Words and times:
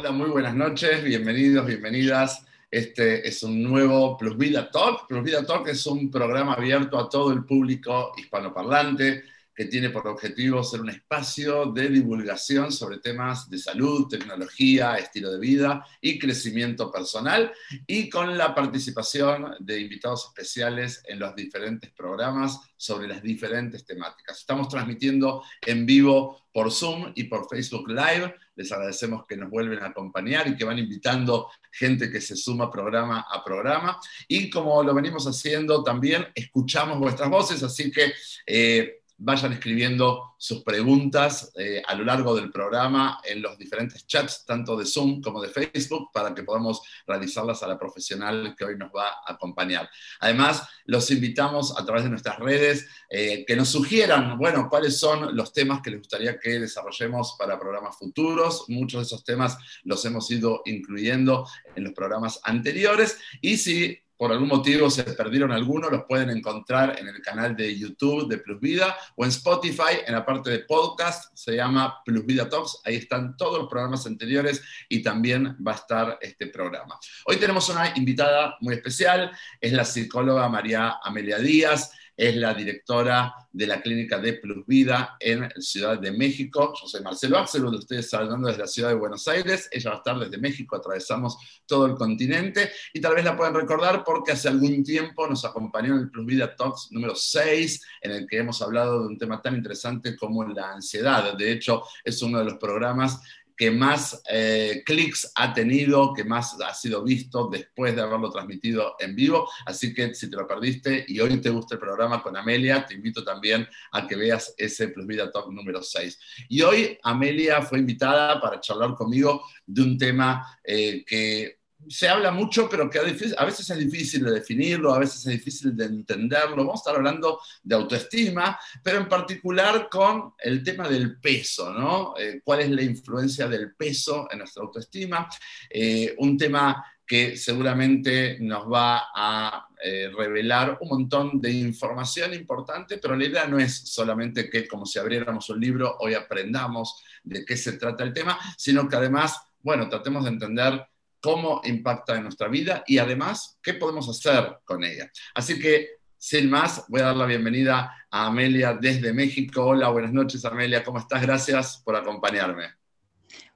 Hola, 0.00 0.12
muy 0.12 0.30
buenas 0.30 0.54
noches, 0.54 1.04
bienvenidos, 1.04 1.66
bienvenidas. 1.66 2.46
Este 2.70 3.28
es 3.28 3.42
un 3.42 3.62
nuevo 3.62 4.16
Plus 4.16 4.34
Vida 4.38 4.70
Talk. 4.70 5.06
Plus 5.06 5.22
Vida 5.22 5.44
Talk 5.44 5.68
es 5.68 5.86
un 5.86 6.10
programa 6.10 6.54
abierto 6.54 6.98
a 6.98 7.06
todo 7.06 7.34
el 7.34 7.44
público 7.44 8.10
hispanoparlante 8.16 9.24
que 9.60 9.66
tiene 9.66 9.90
por 9.90 10.08
objetivo 10.08 10.64
ser 10.64 10.80
un 10.80 10.88
espacio 10.88 11.66
de 11.66 11.90
divulgación 11.90 12.72
sobre 12.72 12.96
temas 12.96 13.50
de 13.50 13.58
salud, 13.58 14.08
tecnología, 14.08 14.94
estilo 14.94 15.30
de 15.30 15.38
vida 15.38 15.86
y 16.00 16.18
crecimiento 16.18 16.90
personal, 16.90 17.52
y 17.86 18.08
con 18.08 18.38
la 18.38 18.54
participación 18.54 19.56
de 19.60 19.78
invitados 19.78 20.28
especiales 20.28 21.02
en 21.06 21.18
los 21.18 21.36
diferentes 21.36 21.90
programas 21.90 22.58
sobre 22.74 23.06
las 23.06 23.22
diferentes 23.22 23.84
temáticas. 23.84 24.38
Estamos 24.38 24.66
transmitiendo 24.66 25.42
en 25.66 25.84
vivo 25.84 26.40
por 26.54 26.72
Zoom 26.72 27.12
y 27.14 27.24
por 27.24 27.46
Facebook 27.46 27.86
Live. 27.86 28.34
Les 28.56 28.72
agradecemos 28.72 29.26
que 29.26 29.36
nos 29.36 29.50
vuelven 29.50 29.80
a 29.80 29.88
acompañar 29.88 30.48
y 30.48 30.56
que 30.56 30.64
van 30.64 30.78
invitando 30.78 31.48
gente 31.70 32.10
que 32.10 32.22
se 32.22 32.34
suma 32.34 32.70
programa 32.70 33.26
a 33.30 33.44
programa. 33.44 34.00
Y 34.26 34.48
como 34.48 34.82
lo 34.82 34.94
venimos 34.94 35.26
haciendo, 35.26 35.84
también 35.84 36.28
escuchamos 36.34 36.98
vuestras 36.98 37.28
voces, 37.28 37.62
así 37.62 37.92
que... 37.92 38.10
Eh, 38.46 38.96
vayan 39.22 39.52
escribiendo 39.52 40.34
sus 40.38 40.62
preguntas 40.62 41.52
eh, 41.58 41.82
a 41.86 41.94
lo 41.94 42.04
largo 42.04 42.34
del 42.34 42.50
programa 42.50 43.20
en 43.22 43.42
los 43.42 43.58
diferentes 43.58 44.06
chats, 44.06 44.46
tanto 44.46 44.76
de 44.76 44.86
Zoom 44.86 45.20
como 45.20 45.42
de 45.42 45.50
Facebook, 45.50 46.10
para 46.12 46.34
que 46.34 46.42
podamos 46.42 46.80
realizarlas 47.06 47.62
a 47.62 47.68
la 47.68 47.78
profesional 47.78 48.54
que 48.56 48.64
hoy 48.64 48.78
nos 48.78 48.90
va 48.90 49.08
a 49.08 49.34
acompañar. 49.34 49.90
Además, 50.20 50.66
los 50.86 51.10
invitamos 51.10 51.78
a 51.78 51.84
través 51.84 52.04
de 52.04 52.10
nuestras 52.10 52.38
redes 52.38 52.88
eh, 53.10 53.44
que 53.46 53.56
nos 53.56 53.68
sugieran, 53.68 54.38
bueno, 54.38 54.68
cuáles 54.70 54.98
son 54.98 55.36
los 55.36 55.52
temas 55.52 55.82
que 55.82 55.90
les 55.90 56.00
gustaría 56.00 56.38
que 56.38 56.58
desarrollemos 56.58 57.36
para 57.38 57.60
programas 57.60 57.98
futuros. 57.98 58.64
Muchos 58.68 59.00
de 59.00 59.06
esos 59.06 59.24
temas 59.24 59.58
los 59.84 60.02
hemos 60.06 60.30
ido 60.30 60.62
incluyendo 60.64 61.46
en 61.76 61.84
los 61.84 61.92
programas 61.92 62.40
anteriores. 62.44 63.18
Y 63.42 63.58
si 63.58 63.98
por 64.20 64.32
algún 64.32 64.48
motivo 64.48 64.90
se 64.90 65.02
perdieron 65.04 65.50
algunos, 65.50 65.90
los 65.90 66.04
pueden 66.04 66.28
encontrar 66.28 66.98
en 66.98 67.08
el 67.08 67.22
canal 67.22 67.56
de 67.56 67.74
YouTube 67.74 68.28
de 68.28 68.36
Plus 68.36 68.60
Vida 68.60 68.94
o 69.16 69.24
en 69.24 69.30
Spotify, 69.30 70.04
en 70.06 70.12
la 70.12 70.26
parte 70.26 70.50
de 70.50 70.58
podcast, 70.58 71.34
se 71.34 71.56
llama 71.56 72.02
Plus 72.04 72.26
Vida 72.26 72.46
Talks, 72.46 72.82
ahí 72.84 72.96
están 72.96 73.34
todos 73.38 73.60
los 73.60 73.68
programas 73.70 74.06
anteriores 74.06 74.60
y 74.90 75.02
también 75.02 75.56
va 75.66 75.72
a 75.72 75.76
estar 75.76 76.18
este 76.20 76.48
programa. 76.48 76.98
Hoy 77.24 77.36
tenemos 77.36 77.66
una 77.70 77.94
invitada 77.96 78.58
muy 78.60 78.74
especial, 78.74 79.30
es 79.58 79.72
la 79.72 79.86
psicóloga 79.86 80.46
María 80.50 80.98
Amelia 81.02 81.38
Díaz 81.38 81.90
es 82.16 82.36
la 82.36 82.54
directora 82.54 83.34
de 83.52 83.66
la 83.66 83.80
clínica 83.80 84.18
de 84.18 84.34
Plus 84.34 84.66
Vida 84.66 85.16
en 85.18 85.50
Ciudad 85.60 85.98
de 85.98 86.12
México. 86.12 86.72
Yo 86.80 86.86
soy 86.86 87.02
Marcelo 87.02 87.38
Axel, 87.38 87.62
de 87.62 87.76
ustedes 87.76 88.12
hablando 88.14 88.48
desde 88.48 88.60
la 88.60 88.66
ciudad 88.66 88.88
de 88.90 88.94
Buenos 88.94 89.26
Aires. 89.28 89.68
Ella 89.72 89.90
va 89.90 89.96
a 89.96 89.98
estar 89.98 90.18
desde 90.18 90.38
México, 90.38 90.76
atravesamos 90.76 91.36
todo 91.66 91.86
el 91.86 91.94
continente 91.94 92.70
y 92.92 93.00
tal 93.00 93.14
vez 93.14 93.24
la 93.24 93.36
pueden 93.36 93.54
recordar 93.54 94.04
porque 94.04 94.32
hace 94.32 94.48
algún 94.48 94.82
tiempo 94.84 95.26
nos 95.26 95.44
acompañó 95.44 95.94
en 95.94 96.00
el 96.00 96.10
Plus 96.10 96.26
Vida 96.26 96.54
Talks 96.54 96.88
número 96.90 97.14
6, 97.14 97.82
en 98.02 98.10
el 98.12 98.26
que 98.26 98.38
hemos 98.38 98.60
hablado 98.62 99.00
de 99.00 99.06
un 99.08 99.18
tema 99.18 99.40
tan 99.40 99.54
interesante 99.54 100.16
como 100.16 100.44
la 100.44 100.72
ansiedad. 100.72 101.34
De 101.36 101.52
hecho, 101.52 101.82
es 102.04 102.22
uno 102.22 102.38
de 102.38 102.44
los 102.44 102.54
programas 102.54 103.20
que 103.60 103.70
más 103.70 104.22
eh, 104.26 104.82
clics 104.86 105.32
ha 105.34 105.52
tenido, 105.52 106.14
que 106.14 106.24
más 106.24 106.58
ha 106.62 106.72
sido 106.72 107.04
visto 107.04 107.46
después 107.52 107.94
de 107.94 108.00
haberlo 108.00 108.30
transmitido 108.30 108.94
en 108.98 109.14
vivo. 109.14 109.46
Así 109.66 109.92
que 109.92 110.14
si 110.14 110.30
te 110.30 110.36
lo 110.38 110.48
perdiste 110.48 111.04
y 111.06 111.20
hoy 111.20 111.42
te 111.42 111.50
gusta 111.50 111.74
el 111.74 111.78
programa 111.78 112.22
con 112.22 112.34
Amelia, 112.38 112.86
te 112.86 112.94
invito 112.94 113.22
también 113.22 113.68
a 113.92 114.06
que 114.06 114.16
veas 114.16 114.54
ese 114.56 114.88
Plus 114.88 115.06
Vida 115.06 115.30
Talk 115.30 115.52
número 115.52 115.82
6. 115.82 116.18
Y 116.48 116.62
hoy 116.62 116.98
Amelia 117.02 117.60
fue 117.60 117.80
invitada 117.80 118.40
para 118.40 118.62
charlar 118.62 118.94
conmigo 118.94 119.44
de 119.66 119.82
un 119.82 119.98
tema 119.98 120.58
eh, 120.64 121.04
que 121.06 121.59
se 121.88 122.08
habla 122.08 122.30
mucho, 122.30 122.68
pero 122.68 122.88
que 122.88 122.98
a 122.98 123.02
veces 123.02 123.70
es 123.70 123.78
difícil 123.78 124.24
de 124.24 124.32
definirlo, 124.32 124.94
a 124.94 124.98
veces 124.98 125.26
es 125.26 125.32
difícil 125.32 125.76
de 125.76 125.86
entenderlo. 125.86 126.56
Vamos 126.56 126.80
a 126.80 126.82
estar 126.82 126.96
hablando 126.96 127.40
de 127.62 127.74
autoestima, 127.74 128.58
pero 128.82 128.98
en 128.98 129.08
particular 129.08 129.88
con 129.90 130.34
el 130.38 130.62
tema 130.62 130.88
del 130.88 131.18
peso, 131.18 131.72
¿no? 131.72 132.14
Eh, 132.18 132.40
¿Cuál 132.44 132.60
es 132.60 132.70
la 132.70 132.82
influencia 132.82 133.48
del 133.48 133.74
peso 133.74 134.28
en 134.30 134.38
nuestra 134.38 134.62
autoestima? 134.62 135.28
Eh, 135.68 136.14
un 136.18 136.36
tema 136.36 136.84
que 137.10 137.36
seguramente 137.36 138.38
nos 138.38 138.70
va 138.70 139.08
a 139.12 139.66
eh, 139.82 140.12
revelar 140.16 140.78
un 140.80 140.90
montón 140.90 141.40
de 141.40 141.50
información 141.50 142.32
importante, 142.34 142.98
pero 142.98 143.16
la 143.16 143.24
idea 143.24 143.48
no 143.48 143.58
es 143.58 143.74
solamente 143.92 144.48
que 144.48 144.68
como 144.68 144.86
si 144.86 145.00
abriéramos 145.00 145.50
un 145.50 145.60
libro 145.60 145.96
hoy 145.98 146.14
aprendamos 146.14 147.02
de 147.24 147.44
qué 147.44 147.56
se 147.56 147.72
trata 147.72 148.04
el 148.04 148.12
tema, 148.12 148.38
sino 148.56 148.88
que 148.88 148.94
además, 148.94 149.40
bueno, 149.60 149.88
tratemos 149.88 150.22
de 150.22 150.30
entender 150.30 150.86
cómo 151.20 151.60
impacta 151.64 152.16
en 152.16 152.24
nuestra 152.24 152.48
vida 152.48 152.82
y 152.86 152.98
además 152.98 153.58
qué 153.62 153.74
podemos 153.74 154.08
hacer 154.08 154.58
con 154.64 154.84
ella. 154.84 155.10
Así 155.34 155.58
que, 155.58 156.00
sin 156.16 156.50
más, 156.50 156.84
voy 156.88 157.00
a 157.00 157.06
dar 157.06 157.16
la 157.16 157.26
bienvenida 157.26 157.94
a 158.10 158.26
Amelia 158.26 158.74
desde 158.74 159.12
México. 159.12 159.64
Hola, 159.64 159.88
buenas 159.88 160.12
noches 160.12 160.44
Amelia, 160.44 160.82
¿cómo 160.82 160.98
estás? 160.98 161.22
Gracias 161.22 161.82
por 161.84 161.96
acompañarme. 161.96 162.74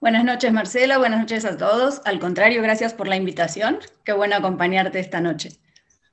Buenas 0.01 0.25
noches 0.25 0.53
Marcela, 0.53 0.99
buenas 0.99 1.21
noches 1.21 1.45
a 1.45 1.57
todos. 1.57 2.01
Al 2.05 2.21
contrario, 2.21 2.63
gracias 2.63 2.95
por 2.95 3.09
la 3.09 3.17
invitación. 3.17 3.79
Qué 4.05 4.13
bueno 4.13 4.37
acompañarte 4.37 5.01
esta 5.01 5.21
noche. 5.21 5.59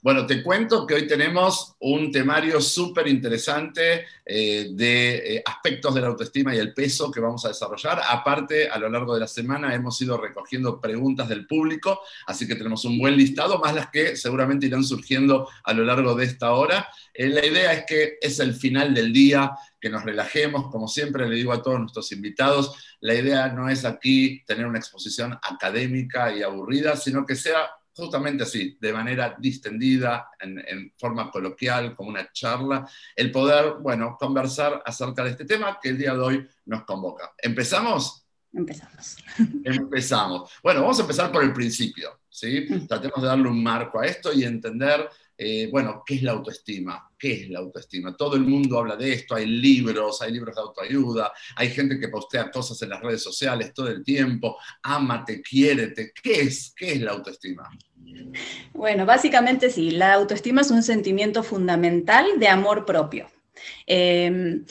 Bueno, 0.04 0.26
te 0.26 0.42
cuento 0.42 0.88
que 0.88 0.96
hoy 0.96 1.06
tenemos 1.06 1.76
un 1.82 2.12
temario 2.12 2.60
súper 2.60 3.08
interesante 3.08 4.08
eh, 4.26 4.70
de 4.74 5.36
eh, 5.36 5.44
aspectos 5.46 5.94
de 5.94 6.02
la 6.02 6.08
autoestima 6.08 6.56
y 6.56 6.58
el 6.58 6.74
peso 6.74 7.12
que 7.12 7.20
vamos 7.20 7.46
a 7.46 7.50
desarrollar. 7.50 8.02
Aparte, 8.10 8.68
a 8.68 8.80
lo 8.80 8.90
largo 8.90 9.14
de 9.14 9.20
la 9.20 9.28
semana 9.28 9.76
hemos 9.76 10.02
ido 10.02 10.18
recogiendo 10.18 10.82
preguntas 10.82 11.30
del 11.30 11.46
público, 11.46 12.02
así 12.26 12.48
que 12.48 12.56
tenemos 12.56 12.84
un 12.84 12.98
buen 12.98 13.16
listado, 13.16 13.60
más 13.60 13.76
las 13.76 13.92
que 13.92 14.16
seguramente 14.16 14.66
irán 14.66 14.84
surgiendo 14.84 15.48
a 15.64 15.72
lo 15.72 15.84
largo 15.84 16.16
de 16.16 16.26
esta 16.26 16.54
hora. 16.54 16.90
Eh, 17.14 17.30
la 17.30 17.46
idea 17.46 17.72
es 17.72 17.86
que 17.86 18.18
es 18.20 18.40
el 18.40 18.56
final 18.56 18.96
del 18.96 19.14
día, 19.14 19.52
que 19.80 19.92
nos 19.92 20.04
relajemos, 20.04 20.72
como 20.72 20.88
siempre 20.88 21.30
le 21.30 21.36
digo 21.36 21.54
a 21.54 21.62
todos 21.62 21.80
nuestros 21.80 22.12
invitados, 22.12 22.98
la 23.02 23.14
idea 23.14 23.50
no 23.50 23.70
es 23.70 23.86
aquí 23.86 24.44
tener 24.48 24.66
una 24.66 24.80
exposición 24.80 25.38
académica 25.44 26.36
y 26.36 26.42
aburrida, 26.42 26.96
sino 26.96 27.24
que 27.24 27.36
sea 27.36 27.70
justamente 27.94 28.44
así, 28.44 28.78
de 28.80 28.94
manera 28.94 29.36
distendida, 29.38 30.30
en, 30.40 30.94
forma 30.98 31.30
coloquial, 31.30 31.96
como 31.96 32.10
una 32.10 32.32
charla, 32.32 32.88
el 33.16 33.32
poder, 33.32 33.76
bueno, 33.82 34.18
conversar 34.20 34.82
acerca 34.86 35.24
de 35.24 35.32
este 35.32 35.46
tema 35.46 35.78
que 35.82 35.90
el 35.90 35.98
día 35.98 36.14
de 36.14 36.20
hoy 36.20 36.48
nos 36.66 36.84
convoca. 36.84 37.32
¿Empezamos? 37.38 38.26
Empezamos. 38.54 39.18
Empezamos. 39.64 40.52
Bueno, 40.62 40.82
vamos 40.82 41.00
a 41.00 41.02
empezar 41.02 41.32
por 41.32 41.44
el 41.44 41.54
principio, 41.54 42.22
¿sí? 42.30 42.68
Mm. 42.70 42.88
Tratemos 42.88 43.22
de 43.22 43.28
darle 43.28 43.48
un 43.48 43.64
marco 43.64 44.00
a 44.00 44.06
esto 44.06 44.34
y 44.34 44.44
entender 44.44 45.10
eh, 45.44 45.68
bueno, 45.72 46.04
¿qué 46.06 46.14
es 46.14 46.22
la 46.22 46.34
autoestima? 46.34 47.10
¿Qué 47.18 47.34
es 47.34 47.50
la 47.50 47.58
autoestima? 47.58 48.16
Todo 48.16 48.36
el 48.36 48.44
mundo 48.44 48.78
habla 48.78 48.96
de 48.96 49.12
esto, 49.12 49.34
hay 49.34 49.48
libros, 49.48 50.22
hay 50.22 50.32
libros 50.32 50.56
de 50.56 50.62
autoayuda, 50.62 51.34
hay 51.56 51.72
gente 51.72 52.00
que 52.00 52.10
postea 52.10 52.52
cosas 52.52 52.80
en 52.84 52.90
las 52.90 53.02
redes 53.02 53.24
sociales 53.24 53.74
todo 53.74 53.88
el 53.88 54.04
tiempo, 54.04 54.60
ámate, 54.84 55.42
quiérete. 55.42 56.12
¿Qué 56.22 56.42
es? 56.42 56.72
¿Qué 56.78 56.92
es 56.92 57.02
la 57.02 57.14
autoestima? 57.14 57.68
Bueno, 58.74 59.08
básicamente 59.08 59.72
sí, 59.72 59.90
la 59.90 60.14
autoestima 60.14 60.62
es 60.62 60.70
un 60.70 60.84
sentimiento 60.84 61.42
fundamental 61.42 62.40
de 62.40 62.48
amor 62.48 62.86
propio. 62.86 63.26
Em, 63.88 64.64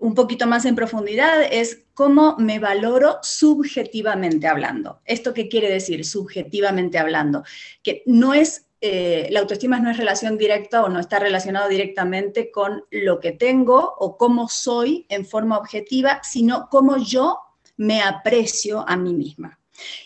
un 0.00 0.14
poquito 0.16 0.48
más 0.48 0.64
en 0.64 0.74
profundidad 0.74 1.44
es 1.48 1.84
cómo 1.94 2.34
me 2.38 2.58
valoro 2.58 3.18
subjetivamente 3.22 4.48
hablando. 4.48 5.00
¿Esto 5.04 5.32
qué 5.32 5.48
quiere 5.48 5.70
decir 5.70 6.04
subjetivamente 6.04 6.98
hablando? 6.98 7.44
Que 7.84 8.02
no 8.04 8.34
es 8.34 8.67
eh, 8.80 9.26
la 9.32 9.40
autoestima 9.40 9.80
no 9.80 9.90
es 9.90 9.96
relación 9.96 10.38
directa 10.38 10.84
o 10.84 10.88
no 10.88 11.00
está 11.00 11.18
relacionado 11.18 11.68
directamente 11.68 12.52
con 12.52 12.84
lo 12.90 13.18
que 13.18 13.32
tengo 13.32 13.94
o 13.98 14.16
cómo 14.16 14.48
soy 14.48 15.04
en 15.08 15.26
forma 15.26 15.58
objetiva, 15.58 16.20
sino 16.22 16.68
cómo 16.70 16.96
yo 16.96 17.40
me 17.76 18.02
aprecio 18.02 18.84
a 18.88 18.96
mí 18.96 19.14
misma. 19.14 19.58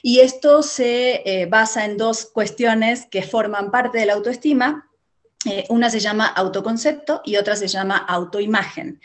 Y 0.03 0.21
esto 0.21 0.63
se 0.63 1.23
eh, 1.25 1.47
basa 1.47 1.85
en 1.85 1.99
dos 1.99 2.27
cuestiones 2.27 3.07
que 3.07 3.23
forman 3.23 3.71
parte 3.71 3.99
de 3.99 4.07
la 4.07 4.15
autoestima. 4.15 4.89
Eh, 5.45 5.65
una 5.69 5.91
se 5.91 6.01
llama 6.01 6.27
autoconcepto 6.27 7.21
y 7.25 7.37
otra 7.37 7.57
se 7.57 7.69
llama 7.69 7.97
autoimagen. 7.97 9.01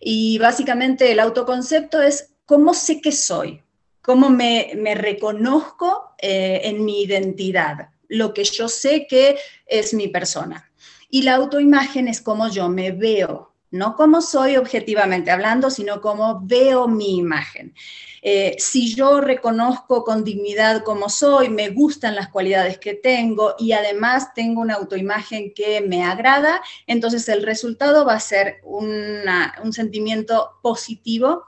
Y 0.00 0.38
básicamente 0.38 1.12
el 1.12 1.20
autoconcepto 1.20 2.02
es 2.02 2.34
cómo 2.44 2.74
sé 2.74 3.00
que 3.00 3.12
soy, 3.12 3.62
cómo 4.00 4.30
me, 4.30 4.72
reconozco 4.96 6.14
en 6.18 6.84
mi 6.84 7.02
identidad 7.02 7.92
lo 8.12 8.34
que 8.34 8.44
yo 8.44 8.68
sé 8.68 9.06
que 9.08 9.38
es 9.66 9.94
mi 9.94 10.08
persona. 10.08 10.70
Y 11.08 11.22
la 11.22 11.36
autoimagen 11.36 12.08
es 12.08 12.20
como 12.20 12.48
yo 12.48 12.68
me 12.68 12.90
veo, 12.92 13.52
no 13.70 13.96
como 13.96 14.20
soy 14.20 14.56
objetivamente 14.56 15.30
hablando, 15.30 15.70
sino 15.70 16.02
como 16.02 16.40
veo 16.44 16.88
mi 16.88 17.16
imagen. 17.16 17.74
Eh, 18.20 18.54
si 18.58 18.94
yo 18.94 19.20
reconozco 19.20 20.04
con 20.04 20.24
dignidad 20.24 20.84
como 20.84 21.08
soy, 21.08 21.48
me 21.48 21.70
gustan 21.70 22.14
las 22.14 22.28
cualidades 22.28 22.78
que 22.78 22.94
tengo 22.94 23.54
y 23.58 23.72
además 23.72 24.34
tengo 24.34 24.60
una 24.60 24.74
autoimagen 24.74 25.54
que 25.54 25.80
me 25.80 26.04
agrada, 26.04 26.60
entonces 26.86 27.28
el 27.30 27.42
resultado 27.42 28.04
va 28.04 28.14
a 28.14 28.20
ser 28.20 28.60
un 28.64 29.72
sentimiento 29.72 30.50
positivo 30.62 31.44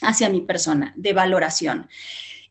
hacia 0.00 0.30
mi 0.30 0.40
persona, 0.40 0.94
de 0.96 1.12
valoración. 1.12 1.88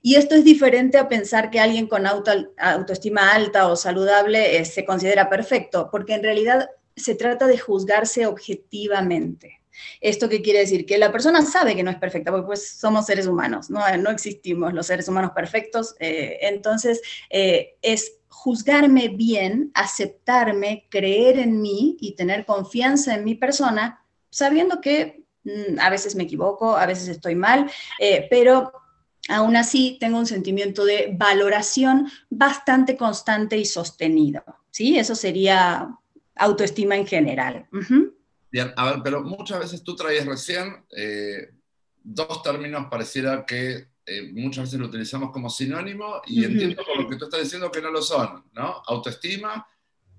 Y 0.01 0.15
esto 0.15 0.35
es 0.35 0.44
diferente 0.44 0.97
a 0.97 1.09
pensar 1.09 1.49
que 1.49 1.59
alguien 1.59 1.88
con 1.88 2.05
autoestima 2.05 3.33
alta 3.33 3.67
o 3.67 3.75
saludable 3.75 4.57
eh, 4.57 4.65
se 4.65 4.85
considera 4.85 5.29
perfecto, 5.29 5.89
porque 5.91 6.13
en 6.13 6.23
realidad 6.23 6.69
se 6.95 7.15
trata 7.15 7.47
de 7.47 7.57
juzgarse 7.57 8.25
objetivamente. 8.25 9.61
¿Esto 10.01 10.29
qué 10.29 10.41
quiere 10.41 10.59
decir? 10.59 10.85
Que 10.85 10.97
la 10.97 11.11
persona 11.11 11.44
sabe 11.44 11.75
que 11.75 11.83
no 11.83 11.91
es 11.91 11.97
perfecta, 11.97 12.31
porque 12.31 12.47
pues 12.47 12.69
somos 12.69 13.05
seres 13.05 13.27
humanos, 13.27 13.69
no, 13.69 13.79
no 13.97 14.09
existimos 14.09 14.73
los 14.73 14.88
seres 14.88 15.07
humanos 15.07 15.31
perfectos. 15.35 15.95
Eh, 15.99 16.39
entonces, 16.41 17.01
eh, 17.29 17.75
es 17.81 18.17
juzgarme 18.27 19.09
bien, 19.09 19.71
aceptarme, 19.73 20.88
creer 20.89 21.39
en 21.39 21.61
mí 21.61 21.97
y 21.99 22.15
tener 22.15 22.45
confianza 22.45 23.15
en 23.15 23.23
mi 23.23 23.35
persona, 23.35 24.03
sabiendo 24.29 24.81
que 24.81 25.23
mm, 25.44 25.79
a 25.79 25.89
veces 25.89 26.15
me 26.15 26.23
equivoco, 26.23 26.75
a 26.75 26.85
veces 26.85 27.07
estoy 27.07 27.35
mal, 27.35 27.69
eh, 27.99 28.27
pero 28.29 28.71
aún 29.27 29.56
así 29.56 29.97
tengo 30.00 30.18
un 30.18 30.25
sentimiento 30.25 30.85
de 30.85 31.13
valoración 31.18 32.09
bastante 32.29 32.97
constante 32.97 33.57
y 33.57 33.65
sostenido. 33.65 34.44
¿sí? 34.71 34.97
Eso 34.97 35.15
sería 35.15 35.89
autoestima 36.35 36.95
en 36.95 37.07
general. 37.07 37.68
Bien, 38.51 38.74
a 38.75 38.91
ver, 38.91 39.01
pero 39.03 39.24
muchas 39.24 39.59
veces 39.59 39.83
tú 39.83 39.95
traías 39.95 40.25
recién 40.25 40.85
eh, 40.95 41.50
dos 42.03 42.41
términos, 42.41 42.88
pareciera 42.89 43.45
que 43.45 43.88
eh, 44.06 44.31
muchas 44.31 44.65
veces 44.65 44.79
lo 44.79 44.88
utilizamos 44.88 45.31
como 45.31 45.50
sinónimo 45.50 46.21
y 46.25 46.45
entiendo 46.45 46.81
por 46.85 47.01
lo 47.01 47.09
que 47.09 47.18
tú 47.18 47.25
estás 47.25 47.41
diciendo 47.41 47.69
que 47.69 47.81
no 47.81 47.91
lo 47.91 48.01
son, 48.01 48.45
¿no? 48.53 48.81
Autoestima 48.88 49.68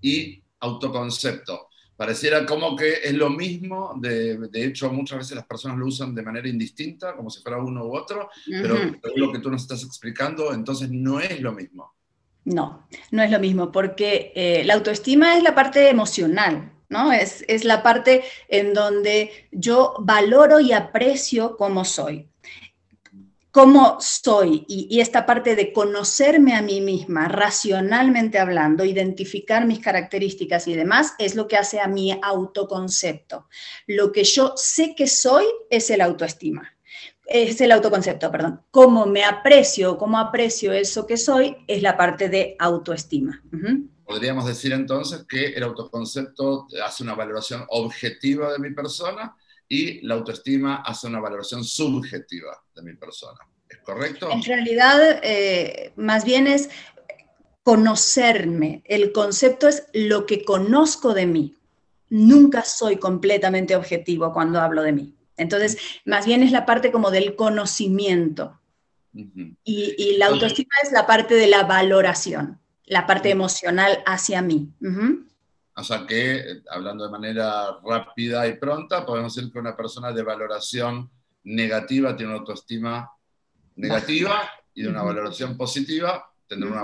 y 0.00 0.42
autoconcepto. 0.60 1.67
Pareciera 1.98 2.46
como 2.46 2.76
que 2.76 3.00
es 3.02 3.12
lo 3.12 3.28
mismo, 3.28 3.92
de, 3.96 4.38
de, 4.38 4.64
hecho 4.64 4.88
muchas 4.92 5.18
veces 5.18 5.34
las 5.34 5.46
personas 5.46 5.78
lo 5.78 5.86
usan 5.86 6.14
de 6.14 6.22
manera 6.22 6.46
indistinta, 6.48 7.16
como 7.16 7.28
si 7.28 7.42
fuera 7.42 7.58
uno 7.58 7.86
u 7.86 7.96
otro, 7.96 8.30
pero 8.46 8.76
lo 9.16 9.32
que 9.32 9.40
tú 9.40 9.50
nos 9.50 9.62
estás 9.62 9.82
explicando, 9.82 10.54
entonces 10.54 10.88
no 10.92 11.18
es 11.18 11.40
lo 11.40 11.52
mismo. 11.52 11.92
No, 12.44 12.86
no 13.10 13.22
es 13.24 13.32
lo 13.32 13.40
mismo, 13.40 13.72
porque 13.72 14.30
eh, 14.36 14.62
la 14.64 14.74
autoestima 14.74 15.36
es 15.36 15.42
la 15.42 15.56
parte 15.56 15.90
emocional, 15.90 16.70
¿no? 16.88 17.10
Es, 17.10 17.44
es 17.48 17.64
la 17.64 17.82
parte 17.82 18.22
en 18.46 18.74
donde 18.74 19.48
yo 19.50 19.96
valoro 19.98 20.60
y 20.60 20.70
aprecio 20.70 21.56
cómo 21.56 21.84
soy 21.84 22.28
cómo 23.50 23.98
soy 24.00 24.64
y, 24.68 25.00
esta 25.00 25.26
parte 25.26 25.56
de 25.56 25.72
conocerme 25.72 26.54
a 26.54 26.62
mí 26.62 26.80
misma, 26.80 27.28
racionalmente 27.28 28.38
hablando, 28.38 28.84
identificar 28.84 29.66
mis 29.66 29.80
características 29.80 30.68
y 30.68 30.74
demás, 30.74 31.14
es 31.18 31.34
lo 31.34 31.48
que 31.48 31.56
hace 31.56 31.80
a 31.80 31.88
mi 31.88 32.18
autoconcepto. 32.22 33.48
Lo 33.86 34.12
que 34.12 34.24
yo 34.24 34.52
sé 34.56 34.94
que 34.94 35.06
soy 35.06 35.44
es 35.70 35.90
el 35.90 36.00
autoestima. 36.00 36.74
Es 37.24 37.60
el 37.60 37.72
autoconcepto, 37.72 38.30
perdón. 38.30 38.62
Cómo 38.70 39.04
me 39.06 39.24
aprecio, 39.24 39.98
cómo 39.98 40.18
aprecio 40.18 40.72
eso 40.72 41.06
que 41.06 41.16
soy, 41.16 41.56
es 41.66 41.82
la 41.82 41.96
parte 41.96 42.28
de 42.28 42.56
autoestima. 42.58 43.42
Podríamos 44.04 44.46
decir 44.46 44.72
entonces 44.72 45.26
que 45.28 45.48
el 45.48 45.62
autoconcepto 45.62 46.66
hace 46.82 47.02
una 47.02 47.14
valoración 47.14 47.66
objetiva 47.68 48.50
de 48.52 48.58
mi 48.58 48.70
persona 48.72 49.36
y 49.68 50.00
la 50.06 50.14
autoestima 50.14 50.76
hace 50.76 51.06
una 51.06 51.20
valoración 51.20 51.62
subjetiva 51.64 52.62
de 52.74 52.82
mi 52.82 52.94
persona. 52.94 53.38
¿Es 53.68 53.78
correcto? 53.78 54.30
En 54.30 54.42
realidad, 54.42 55.20
eh, 55.22 55.92
más 55.96 56.24
bien 56.24 56.46
es 56.46 56.70
conocerme. 57.62 58.82
El 58.86 59.12
concepto 59.12 59.68
es 59.68 59.84
lo 59.92 60.24
que 60.24 60.42
conozco 60.42 61.12
de 61.12 61.26
mí. 61.26 61.54
Nunca 62.08 62.64
soy 62.64 62.96
completamente 62.96 63.76
objetivo 63.76 64.32
cuando 64.32 64.60
hablo 64.60 64.82
de 64.82 64.92
mí. 64.92 65.14
Entonces, 65.36 65.76
más 66.06 66.24
bien 66.24 66.42
es 66.42 66.50
la 66.50 66.64
parte 66.64 66.90
como 66.90 67.10
del 67.10 67.36
conocimiento. 67.36 68.58
y, 69.64 70.16
la 70.16 70.26
autoestima 70.26 70.70
es 70.82 70.92
la 70.92 71.06
parte 71.06 71.34
de 71.34 71.46
la 71.46 71.64
valoración, 71.64 72.60
la 72.84 73.06
parte 73.06 73.30
emocional 73.30 74.02
hacia 74.06 74.42
mí. 74.42 74.72
O 75.78 75.84
sea 75.84 76.04
que, 76.04 76.36
eh, 76.36 76.62
hablando 76.70 77.04
de 77.04 77.10
manera 77.10 77.78
rápida 77.84 78.46
y 78.48 78.56
pronta, 78.56 79.06
podemos 79.06 79.34
decir 79.34 79.52
que 79.52 79.60
una 79.60 79.76
persona 79.76 80.12
de 80.12 80.22
valoración 80.22 81.08
negativa 81.44 82.16
tiene 82.16 82.32
una 82.32 82.40
autoestima 82.40 83.10
negativa 83.76 84.42
y 84.74 84.82
de 84.82 84.88
una 84.88 85.02
valoración 85.02 85.56
positiva 85.56 86.28
tendrá 86.48 86.70
una, 86.70 86.80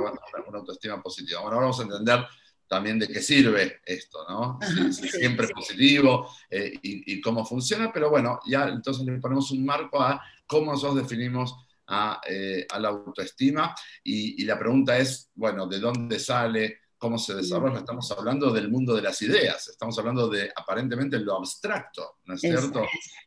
autoestima 0.59 1.03
positiva. 1.03 1.41
Bueno, 1.41 1.57
ahora 1.57 1.67
vamos 1.67 1.81
a 1.81 1.85
entender 1.85 2.25
también 2.69 2.99
de 2.99 3.09
qué 3.09 3.21
sirve 3.21 3.81
esto, 3.85 4.25
¿no? 4.29 4.59
Si, 4.93 5.09
siempre 5.09 5.47
es 5.47 5.53
positivo 5.53 6.31
eh, 6.51 6.79
y, 6.83 7.21
cómo 7.21 7.45
funciona, 7.45 7.93
pero 7.93 8.11
bueno, 8.11 8.39
ya 8.47 8.69
entonces 8.69 9.05
le 9.05 9.19
ponemos 9.19 9.51
un 9.51 9.65
marco 9.65 10.01
a 10.01 10.23
cómo 10.47 10.73
nosotros 10.73 11.03
definimos 11.03 11.55
a, 11.87 12.21
eh, 12.29 12.67
la 12.79 12.89
autoestima 12.89 13.75
y, 14.03 14.43
y, 14.43 14.45
la 14.45 14.59
pregunta 14.59 14.97
es, 14.99 15.31
bueno, 15.35 15.67
¿de 15.67 15.81
dónde 15.81 16.19
sale? 16.21 16.84
Cómo 17.05 17.19
se 17.19 17.35
desarrolla, 17.35 17.81
estamos 17.81 18.11
hablando 18.13 18.51
del 18.51 18.71
mundo 18.71 18.97
de 18.97 19.03
las 19.03 19.21
ideas, 19.21 19.69
estamos 19.69 19.99
hablando 19.99 20.27
de 20.27 20.51
aparentemente 20.57 21.19
lo 21.19 21.37
abstracto, 21.37 22.17
¿no 22.25 22.33
es 22.33 22.41
cierto? 22.41 22.83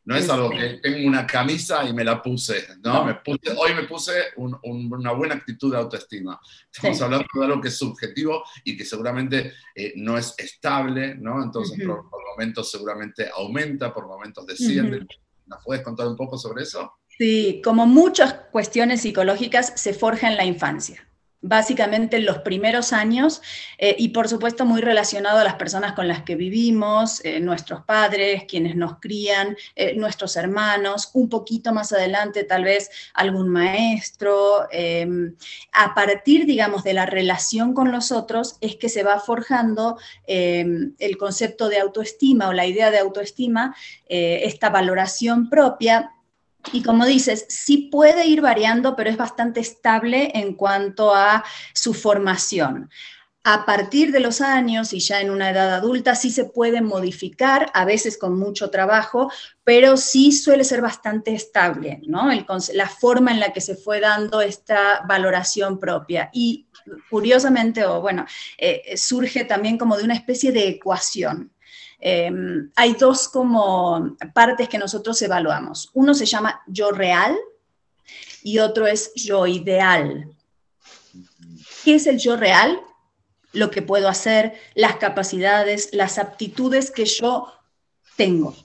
No 0.05 0.15
es, 0.15 0.27
algo 0.31 0.49
que 0.49 0.79
tengo 0.81 1.07
una 1.07 1.27
camisa 1.27 1.87
y 1.87 1.93
me 1.93 2.03
la 2.03 2.19
puse, 2.19 2.69
¿no? 2.83 3.05
Me 3.05 3.13
puse, 3.23 3.51
hoy 3.55 3.75
me 3.75 3.83
puse 3.83 4.13
una 4.35 5.11
buena 5.11 5.35
actitud 5.35 5.71
de 5.71 5.77
autoestima. 5.77 6.39
Estamos 6.73 6.99
hablando 7.03 7.27
de 7.31 7.45
algo 7.45 7.61
que 7.61 7.67
es 7.67 7.77
subjetivo 7.77 8.43
y 8.63 8.75
que 8.75 8.83
seguramente 8.83 9.53
eh, 9.75 9.93
no 9.95 10.17
es 10.17 10.33
estable, 10.39 11.13
¿no? 11.13 11.43
Entonces 11.43 11.77
por, 11.85 12.09
momentos 12.31 12.71
seguramente 12.71 13.29
aumenta, 13.31 13.93
por 13.93 14.07
momentos 14.07 14.43
desciende. 14.47 15.05
¿Nos 15.45 15.63
puedes 15.63 15.83
contar 15.83 16.07
un 16.07 16.15
poco 16.15 16.35
sobre 16.35 16.63
eso? 16.63 16.93
Sí, 17.15 17.61
como 17.63 17.85
muchas 17.85 18.33
cuestiones 18.51 19.03
psicológicas 19.03 19.71
se 19.75 19.93
forja 19.93 20.31
en 20.31 20.35
la 20.35 20.45
infancia 20.45 21.07
básicamente 21.41 22.17
en 22.17 22.25
los 22.25 22.39
primeros 22.39 22.93
años 22.93 23.41
eh, 23.77 23.95
y 23.97 24.09
por 24.09 24.27
supuesto 24.27 24.65
muy 24.65 24.81
relacionado 24.81 25.39
a 25.39 25.43
las 25.43 25.55
personas 25.55 25.93
con 25.93 26.07
las 26.07 26.23
que 26.23 26.35
vivimos, 26.35 27.23
eh, 27.23 27.39
nuestros 27.39 27.83
padres, 27.83 28.45
quienes 28.47 28.75
nos 28.75 28.99
crían, 28.99 29.55
eh, 29.75 29.95
nuestros 29.95 30.35
hermanos, 30.35 31.11
un 31.13 31.29
poquito 31.29 31.73
más 31.73 31.93
adelante 31.93 32.43
tal 32.43 32.63
vez 32.63 32.89
algún 33.13 33.49
maestro. 33.49 34.67
Em, 34.71 35.35
a 35.71 35.93
partir, 35.93 36.45
digamos, 36.45 36.83
de 36.83 36.93
la 36.93 37.05
relación 37.05 37.73
con 37.73 37.91
los 37.91 38.11
otros 38.11 38.57
es 38.61 38.75
que 38.75 38.89
se 38.89 39.03
va 39.03 39.19
forjando 39.19 39.97
em, 40.25 40.93
el 40.99 41.17
concepto 41.17 41.69
de 41.69 41.79
autoestima 41.79 42.49
o 42.49 42.53
la 42.53 42.65
idea 42.65 42.91
de 42.91 42.99
autoestima, 42.99 43.75
esta 44.09 44.69
valoración 44.69 45.49
propia 45.49 46.16
y 46.71 46.83
como 46.83 47.05
dices, 47.05 47.45
sí 47.49 47.89
puede 47.91 48.25
ir 48.25 48.41
variando, 48.41 48.95
pero 48.95 49.09
es 49.09 49.17
bastante 49.17 49.59
estable 49.59 50.31
en 50.33 50.53
cuanto 50.53 51.13
a 51.13 51.43
su 51.73 51.93
formación. 51.93 52.89
A 53.49 53.65
partir 53.65 54.11
de 54.11 54.19
los 54.19 54.41
años 54.41 54.91
y 54.91 54.99
ya 54.99 55.21
en 55.21 55.29
una 55.29 55.51
edad 55.51 55.73
adulta 55.73 56.15
sí 56.15 56.31
se 56.31 56.43
puede 56.43 56.81
modificar, 56.81 57.71
a 57.73 57.85
veces 57.85 58.17
con 58.17 58.37
mucho 58.37 58.69
trabajo, 58.69 59.31
pero 59.63 59.95
sí 59.95 60.33
suele 60.33 60.65
ser 60.65 60.81
bastante 60.81 61.33
estable, 61.33 62.01
¿no? 62.05 62.29
la 62.73 62.89
forma 62.89 63.31
en 63.31 63.39
la 63.39 63.53
que 63.53 63.61
se 63.61 63.75
fue 63.75 64.01
dando 64.01 64.41
esta 64.41 65.01
valoración 65.07 65.79
propia. 65.79 66.29
Y 66.33 66.67
curiosamente, 67.09 67.85
o 67.85 68.01
bueno, 68.01 68.25
eh, 68.57 68.97
surge 68.97 69.45
también 69.45 69.77
como 69.77 69.95
de 69.95 70.03
una 70.03 70.15
especie 70.15 70.51
de 70.51 70.67
ecuación. 70.67 71.53
Em, 71.99 72.69
hay 72.75 72.93
dos 72.93 73.27
como 73.27 74.15
partes 74.33 74.69
que 74.69 74.77
nosotros 74.77 75.21
evaluamos. 75.21 75.89
Uno 75.93 76.13
se 76.13 76.25
llama 76.25 76.61
yo 76.67 76.91
real 76.91 77.35
y 78.43 78.59
otro 78.59 78.85
es 78.87 79.13
yo 79.15 79.47
ideal. 79.47 80.31
¿Qué 81.83 81.95
es 81.95 82.07
el 82.07 82.19
yo 82.19 82.37
real? 82.37 82.79
Lo 83.53 83.71
que 83.71 83.81
puedo 83.81 84.09
hacer, 84.09 84.53
las 84.75 84.97
capacidades, 84.97 85.89
las 85.93 86.17
aptitudes 86.17 86.91
que 86.91 87.05
yo 87.05 87.51
tengo. 88.15 88.55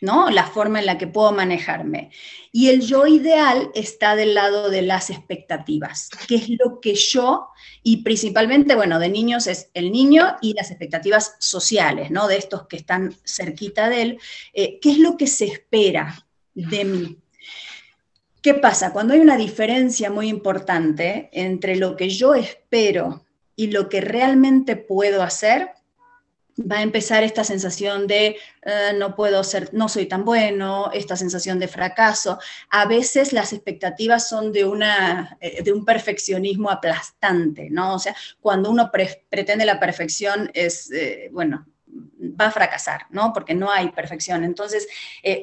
¿No? 0.00 0.30
La 0.30 0.46
forma 0.46 0.80
en 0.80 0.86
la 0.86 0.98
que 0.98 1.06
puedo 1.06 1.32
manejarme. 1.32 2.10
Y 2.52 2.68
el 2.68 2.80
yo 2.80 3.06
ideal 3.06 3.70
está 3.74 4.16
del 4.16 4.34
lado 4.34 4.70
de 4.70 4.82
las 4.82 5.10
expectativas, 5.10 6.08
que 6.28 6.36
es 6.36 6.48
lo 6.50 6.80
que 6.80 6.94
yo, 6.94 7.48
y 7.82 7.98
principalmente, 7.98 8.74
bueno, 8.74 8.98
de 8.98 9.08
niños 9.08 9.46
es 9.46 9.70
el 9.74 9.92
niño 9.92 10.36
y 10.40 10.54
las 10.54 10.70
expectativas 10.70 11.36
sociales, 11.38 12.10
¿no? 12.10 12.28
De 12.28 12.36
estos 12.36 12.66
que 12.66 12.76
están 12.76 13.14
cerquita 13.24 13.88
de 13.88 14.02
él, 14.02 14.18
eh, 14.52 14.78
¿qué 14.80 14.92
es 14.92 14.98
lo 14.98 15.16
que 15.16 15.26
se 15.26 15.46
espera 15.46 16.26
de 16.54 16.84
mí? 16.84 17.18
¿Qué 18.40 18.54
pasa? 18.54 18.92
Cuando 18.92 19.14
hay 19.14 19.20
una 19.20 19.36
diferencia 19.36 20.10
muy 20.10 20.28
importante 20.28 21.28
entre 21.32 21.76
lo 21.76 21.96
que 21.96 22.08
yo 22.08 22.34
espero 22.34 23.24
y 23.56 23.68
lo 23.72 23.88
que 23.88 24.00
realmente 24.00 24.76
puedo 24.76 25.22
hacer, 25.22 25.70
va 26.58 26.78
a 26.78 26.82
empezar 26.82 27.22
esta 27.22 27.44
sensación 27.44 28.06
de 28.06 28.36
eh, 28.62 28.92
no 28.96 29.14
puedo 29.14 29.44
ser, 29.44 29.70
no 29.72 29.88
soy 29.88 30.06
tan 30.06 30.24
bueno, 30.24 30.90
esta 30.92 31.16
sensación 31.16 31.58
de 31.58 31.68
fracaso. 31.68 32.38
A 32.70 32.86
veces 32.86 33.32
las 33.32 33.52
expectativas 33.52 34.28
son 34.28 34.52
de, 34.52 34.64
una, 34.64 35.36
eh, 35.40 35.62
de 35.62 35.72
un 35.72 35.84
perfeccionismo 35.84 36.70
aplastante, 36.70 37.68
¿no? 37.70 37.94
O 37.94 37.98
sea, 37.98 38.14
cuando 38.40 38.70
uno 38.70 38.90
pretende 38.90 39.64
la 39.64 39.78
perfección 39.78 40.50
es, 40.54 40.90
eh, 40.90 41.28
bueno, 41.32 41.66
va 42.40 42.46
a 42.46 42.52
fracasar, 42.52 43.06
¿no? 43.10 43.32
Porque 43.32 43.54
no 43.54 43.70
hay 43.70 43.90
perfección. 43.90 44.44
Entonces, 44.44 44.86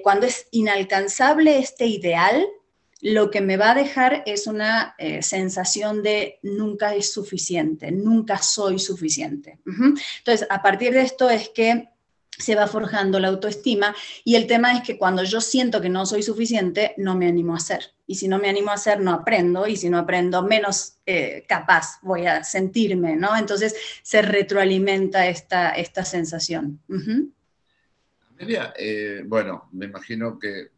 cuando 0.04 0.26
es 0.26 0.48
inalcanzable 0.52 1.58
este 1.58 1.86
ideal, 1.86 2.46
lo 3.06 3.30
que 3.30 3.40
me 3.40 3.56
va 3.56 3.72
a 3.72 3.76
dejar 3.76 4.24
es 4.26 4.48
una 4.48 4.96
eh, 4.98 5.22
sensación 5.22 6.02
de 6.02 6.40
nunca 6.42 6.96
es 6.96 7.14
suficiente, 7.14 7.92
nunca 7.92 8.40
soy 8.40 8.80
suficiente. 8.80 9.60
Entonces, 9.64 10.48
a 10.50 10.64
partir 10.64 10.92
de 10.92 11.04
esto 11.04 11.30
es 11.30 11.50
que 11.50 11.90
se 12.36 12.56
va 12.56 12.66
forjando 12.66 13.20
la 13.20 13.28
autoestima 13.28 13.96
y 14.24 14.34
el 14.34 14.48
tema 14.48 14.74
es 14.74 14.82
que 14.82 14.98
cuando 14.98 15.24
yo 15.24 15.40
siento 15.40 15.82
que 15.82 15.90
no 15.90 16.08
soy 16.08 16.24
suficiente, 16.24 16.96
no 16.98 17.16
me 17.16 17.28
animo 17.28 17.54
a 17.54 17.58
hacer. 17.58 17.94
Y 18.08 18.16
si 18.16 18.28
no 18.28 18.40
me 18.40 18.50
animo 18.50 18.72
a 18.72 18.76
hacer, 18.76 19.00
no 19.00 19.12
aprendo 19.12 19.68
y 19.68 19.78
si 19.78 19.88
no 19.88 20.00
aprendo, 20.00 20.42
menos 20.42 20.96
eh, 21.06 21.46
capaz 21.48 22.00
voy 22.02 22.26
a 22.26 22.44
sentirme, 22.44 23.16
¿no? 23.16 23.38
Entonces 23.38 23.76
se 24.02 24.24
retroalimenta 24.24 25.28
esta, 25.28 25.70
esta 25.70 26.04
sensación. 26.06 26.82
Eh, 28.38 29.24
bueno, 29.26 29.70
me 29.72 29.86
imagino 29.86 30.38
que 30.38 30.72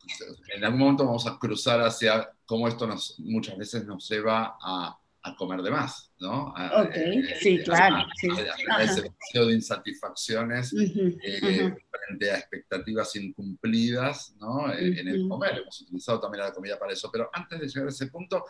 en 0.55 0.63
algún 0.63 0.79
momento 0.79 1.05
vamos 1.05 1.25
a 1.27 1.37
cruzar 1.39 1.81
hacia 1.81 2.29
cómo 2.45 2.67
esto 2.67 2.85
nos, 2.85 3.19
muchas 3.19 3.57
veces 3.57 3.85
nos 3.85 4.07
lleva 4.09 4.57
a 4.61 4.97
a 5.27 5.35
comer 5.35 5.61
de 5.61 5.71
más, 5.71 6.11
¿no? 6.19 6.49
ok, 6.49 6.95
eh, 6.95 7.35
sí, 7.39 7.55
eh, 7.55 7.63
claro. 7.63 8.07
sí. 8.15 8.29
A, 8.69 8.83
ese 8.83 9.11
de 9.33 9.53
insatisfacciones 9.53 10.73
eh, 10.73 11.75
frente 11.89 12.31
a 12.31 12.37
expectativas 12.37 13.15
incumplidas, 13.15 14.35
¿no? 14.39 14.71
En 14.73 15.07
el 15.07 15.27
comer. 15.27 15.59
Hemos 15.59 15.81
utilizado 15.81 16.19
también 16.19 16.45
la 16.45 16.53
comida 16.53 16.79
para 16.79 16.93
eso. 16.93 17.09
Pero 17.11 17.29
antes 17.33 17.59
de 17.59 17.67
llegar 17.67 17.87
a 17.87 17.89
ese 17.89 18.07
punto, 18.07 18.45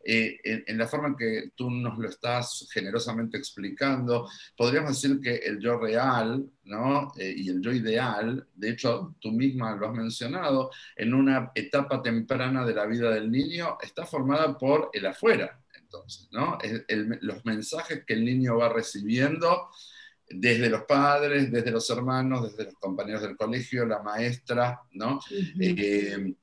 en, 0.00 0.78
la 0.78 0.86
forma 0.86 1.08
en 1.08 1.16
que 1.16 1.50
tú 1.54 1.70
nos 1.70 1.98
lo 1.98 2.08
estás 2.08 2.68
generosamente 2.72 3.36
explicando, 3.36 4.28
podríamos 4.56 5.00
decir 5.00 5.20
que 5.20 5.36
el 5.36 5.58
yo 5.58 5.78
real, 5.78 6.46
¿no? 6.64 7.12
y 7.16 7.48
el 7.48 7.60
yo 7.60 7.72
ideal, 7.72 8.46
de 8.54 8.70
hecho, 8.70 9.14
tú 9.20 9.32
misma 9.32 9.74
lo 9.76 9.88
has 9.88 9.94
mencionado, 9.94 10.70
en 10.96 11.14
una 11.14 11.50
etapa 11.54 12.02
temprana 12.02 12.64
de 12.64 12.74
la 12.74 12.86
vida 12.86 13.10
del 13.10 13.30
niño, 13.30 13.76
está 13.82 14.06
formada 14.06 14.56
por 14.56 14.90
el 14.92 15.06
afuera, 15.06 15.58
entonces, 15.88 16.28
¿no? 16.32 16.58
los 17.20 17.44
mensajes 17.46 18.04
que 18.04 18.12
el 18.12 18.24
niño 18.24 18.58
va 18.58 18.68
recibiendo 18.68 19.70
desde 20.30 20.68
los 20.68 20.82
padres, 20.82 21.50
desde 21.50 21.70
los 21.70 21.88
hermanos, 21.88 22.50
desde 22.50 22.64
los 22.64 22.74
compañeros 22.74 23.22
del 23.22 23.36
colegio, 23.36 23.86
la 23.86 24.02
maestra, 24.02 24.82
¿no? 24.92 25.20
Eh, 25.58 26.34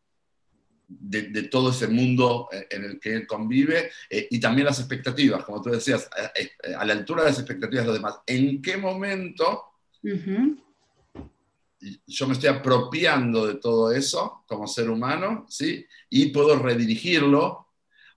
de, 0.87 1.43
todo 1.43 1.71
ese 1.71 1.87
mundo 1.87 2.47
eh, 2.51 2.67
en 2.69 2.83
el 2.83 2.99
que 2.99 3.15
él 3.15 3.27
convive 3.27 3.91
eh, 4.09 4.27
y 4.29 4.39
también 4.39 4.65
las 4.65 4.79
expectativas, 4.79 5.43
como 5.43 5.61
tú 5.61 5.69
decías, 5.71 6.09
a, 6.75 6.85
la 6.85 6.93
altura 6.93 7.23
de 7.23 7.29
las 7.29 7.39
expectativas 7.39 7.85
de 7.85 7.87
los 7.87 7.97
demás. 7.97 8.15
¿En 8.25 8.61
qué 8.61 8.77
momento 8.77 9.63
yo 12.07 12.27
me 12.27 12.33
estoy 12.33 12.49
apropiando 12.49 13.47
de 13.47 13.55
todo 13.55 13.91
eso 13.91 14.43
como 14.47 14.67
ser 14.67 14.89
humano, 14.89 15.45
¿sí? 15.49 15.85
Y 16.09 16.27
puedo 16.27 16.57
redirigirlo 16.57 17.64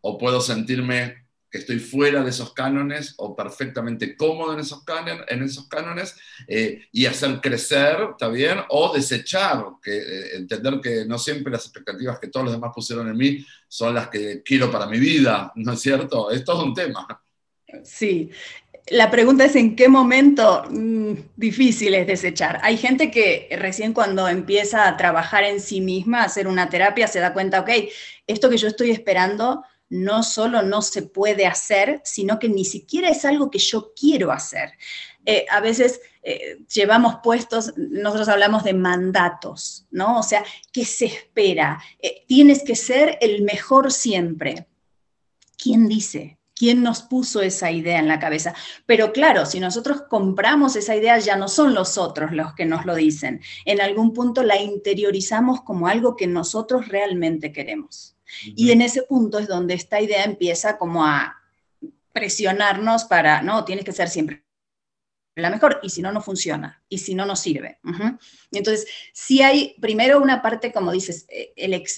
o 0.00 0.19
puedo 0.19 0.40
sentirme 0.40 1.28
que 1.50 1.59
estoy 1.59 1.78
fuera 1.78 2.23
de 2.23 2.31
esos 2.31 2.52
cánones 2.52 3.14
o 3.17 3.35
perfectamente 3.35 4.17
cómodo 4.17 4.52
en 4.52 4.61
esos, 4.61 4.85
cánones, 4.85 5.25
en 5.28 5.43
esos 5.43 5.67
cánones 5.67 6.14
eh, 6.47 6.83
y 6.93 7.07
hacer 7.07 7.40
crecer, 7.40 7.97
¿está 8.11 8.28
bien? 8.28 8.59
O 8.69 8.93
desechar, 8.93 9.64
eh, 9.87 10.31
entender 10.35 10.81
que 10.83 11.07
no 11.07 11.19
siempre 11.19 11.50
las 11.50 11.64
expectativas 11.64 12.19
que 12.19 12.28
todos 12.28 12.45
los 12.45 12.55
demás 12.55 12.73
pusieron 12.75 13.09
en 13.09 13.17
mí 13.17 13.47
son 13.67 13.95
las 13.95 14.09
que 14.09 14.43
quiero 14.43 14.71
para 14.71 14.87
mi 14.87 14.99
vida, 14.99 15.52
¿no 15.55 15.73
es 15.73 15.81
cierto? 15.81 16.31
Es 16.31 16.45
todo 16.45 16.64
un 16.64 16.75
tema. 16.75 17.07
Sí. 17.83 18.31
La 18.90 19.11
pregunta 19.11 19.45
es 19.45 19.55
en 19.55 19.76
qué 19.76 19.88
momento 19.88 20.64
mm, 20.71 21.12
difícil 21.37 21.95
es 21.95 22.07
desechar. 22.07 22.59
Hay 22.62 22.78
gente 22.78 23.11
que 23.11 23.49
recién 23.59 23.93
cuando 23.93 24.28
empieza 24.28 24.88
a 24.88 24.97
trabajar 24.97 25.45
en 25.45 25.61
sí 25.61 25.81
misma, 25.81 26.23
a 26.23 26.25
hacer 26.25 26.47
una 26.47 26.71
terapia, 26.71 27.07
se 27.07 27.21
da 27.21 27.35
cuenta, 27.35 27.61
ok, 27.61 27.71
esto 28.26 28.49
que 28.49 28.57
yo 28.57 28.69
estoy 28.69 28.90
esperando 28.90 29.62
no 29.90 30.23
solo 30.23 30.62
no 30.62 30.83
se 30.83 31.02
puede 31.02 31.47
hacer, 31.47 32.00
sino 32.04 32.38
que 32.38 32.49
ni 32.49 32.64
siquiera 32.64 33.09
es 33.09 33.25
algo 33.25 33.50
que 33.50 33.59
yo 33.59 33.92
quiero 33.95 34.33
hacer. 34.33 34.73
Eh, 35.25 35.47
a 35.50 35.61
veces 35.61 36.00
eh, 36.23 36.59
llevamos 36.73 37.16
puestos, 37.23 37.73
nosotros 37.76 38.28
hablamos 38.28 38.64
de 38.64 38.75
mandatos, 38.75 39.87
¿no? 39.90 40.18
O 40.18 40.23
sea, 40.23 40.45
¿qué 40.73 40.85
se 40.85 41.07
espera? 41.07 41.80
Eh, 42.00 42.25
tienes 42.26 42.62
que 42.64 42.76
ser 42.76 43.18
el 43.21 43.42
mejor 43.42 43.92
siempre. 43.92 44.66
¿Quién 45.57 45.88
dice? 45.88 46.38
¿Quién 46.54 46.83
nos 46.83 47.02
puso 47.02 47.40
esa 47.40 47.71
idea 47.71 47.99
en 47.99 48.09
la 48.09 48.18
cabeza? 48.18 48.52
Pero 48.85 49.12
claro, 49.12 49.47
si 49.47 49.61
nosotros 49.61 50.02
compramos 50.09 50.76
esa 50.76 50.97
idea, 50.97 51.18
ya 51.18 51.37
no 51.37 51.49
son 51.49 51.73
los 51.73 51.97
otros 51.99 52.33
los 52.33 52.52
que 52.54 52.64
nos 52.64 52.85
lo 52.85 52.95
dicen. 52.95 53.40
En 53.64 53.80
algún 53.80 54.12
punto 54.12 54.42
la 54.42 54.61
interiorizamos 54.61 55.62
como 55.62 55.87
algo 55.87 56.16
que 56.16 56.26
nosotros 56.26 56.88
realmente 56.88 57.52
queremos. 57.52 58.17
Y 58.44 58.70
en 58.70 58.82
ese 58.82 59.02
punto 59.02 59.38
es 59.38 59.49
donde 59.49 59.75
esta 59.75 60.00
idea 60.00 60.25
empieza 60.25 60.78
como 60.78 61.04
a 61.04 61.37
presionarnos 62.12 63.04
para, 63.04 63.42
no, 63.42 63.64
tienes 63.64 63.85
que 63.85 63.92
ser 63.92 64.08
siempre 64.08 64.44
la 65.40 65.50
mejor, 65.50 65.80
y 65.82 65.90
si 65.90 66.02
no, 66.02 66.12
no 66.12 66.20
funciona, 66.20 66.82
y 66.88 66.99
si 66.99 67.14
no, 67.14 67.25
no 67.25 67.37
sirve. 67.37 67.78
Entonces, 68.50 68.87
si 69.12 69.42
hay 69.42 69.76
primero 69.80 70.20
una 70.20 70.42
parte, 70.42 70.73
como 70.73 70.92
dices, 70.92 71.26
eh, 71.28 71.52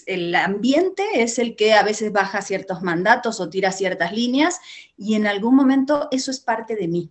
el, 0.06 0.34
ambiente 0.34 1.04
es 1.14 1.38
el 1.38 1.56
que 1.56 1.72
a 1.72 1.82
veces 1.82 2.12
baja 2.12 2.42
ciertos 2.42 2.82
mandatos 2.82 3.40
o 3.40 3.48
tira 3.48 3.72
ciertas 3.72 4.12
líneas, 4.12 4.60
y 4.96 5.14
en 5.14 5.26
algún 5.26 5.54
momento 5.56 6.08
eso 6.10 6.30
es 6.30 6.40
parte 6.40 6.76
de 6.76 6.88
mí. 6.88 7.10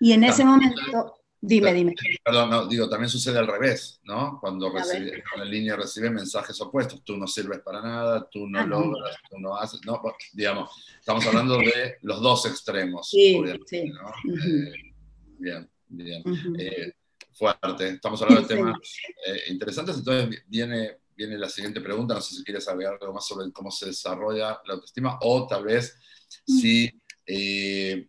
Y 0.00 0.12
en 0.12 0.24
ese 0.24 0.44
momento 0.44 1.18
Dime, 1.46 1.74
dime. 1.74 1.94
Perdón, 2.24 2.48
no, 2.48 2.66
digo, 2.66 2.88
también 2.88 3.10
sucede 3.10 3.38
al 3.38 3.46
revés, 3.46 4.00
¿no? 4.04 4.38
Cuando, 4.40 4.72
recibe, 4.72 5.22
la 5.36 5.44
línea 5.44 5.76
recibe 5.76 6.08
mensajes 6.08 6.58
opuestos, 6.62 7.04
tú 7.04 7.18
no 7.18 7.26
sirves 7.26 7.60
para 7.60 7.82
nada, 7.82 8.26
tú 8.30 8.48
no 8.48 8.66
logras, 8.66 9.14
tú 9.28 9.38
no 9.38 9.54
haces, 9.54 9.80
no, 9.84 10.00
digamos, 10.32 10.70
estamos 10.98 11.26
hablando 11.26 11.58
de 11.58 11.98
los 12.00 12.22
dos 12.22 12.46
extremos. 12.46 13.10
Sí, 13.10 13.42
sí. 13.66 13.76
Eh, 13.76 14.72
bien, 15.38 15.70
bien. 15.86 16.22
Eh, 16.58 16.92
fuerte, 17.34 17.88
estamos 17.88 18.22
hablando 18.22 18.48
de 18.48 18.54
temas 18.54 18.78
eh, 19.26 19.42
interesantes, 19.48 19.98
entonces 19.98 20.42
viene, 20.48 20.96
viene 21.14 21.36
la 21.36 21.50
siguiente 21.50 21.82
pregunta, 21.82 22.14
no 22.14 22.22
sé 22.22 22.36
si 22.36 22.42
quieres 22.42 22.66
agregar 22.68 22.96
algo 22.98 23.12
más 23.12 23.26
sobre 23.26 23.52
cómo 23.52 23.70
se 23.70 23.86
desarrolla 23.86 24.62
la 24.64 24.74
autoestima 24.74 25.18
o 25.20 25.46
tal 25.46 25.64
vez 25.64 25.94
mm. 26.46 26.58
si, 26.58 26.90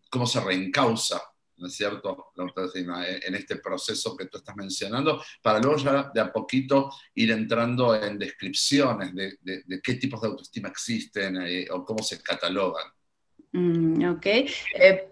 cómo 0.09 0.25
se 0.25 0.39
reencausa 0.39 1.21
¿no 1.57 1.67
es 1.67 1.75
cierto?, 1.75 2.31
en 2.35 3.35
este 3.35 3.57
proceso 3.57 4.15
que 4.15 4.25
tú 4.25 4.37
estás 4.37 4.55
mencionando, 4.55 5.23
para 5.41 5.59
luego 5.59 5.77
ya 5.77 6.11
de 6.13 6.21
a 6.21 6.31
poquito 6.31 6.91
ir 7.15 7.31
entrando 7.31 7.95
en 7.95 8.17
descripciones 8.17 9.13
de, 9.13 9.81
qué 9.81 9.95
tipos 9.95 10.21
de 10.21 10.27
autoestima 10.27 10.69
existen 10.69 11.37
eh, 11.41 11.67
o 11.71 11.83
cómo 11.83 12.03
se 12.03 12.21
catalogan. 12.21 12.85
Mm, 13.51 14.03
ok, 14.15 14.25
eh, 14.25 15.07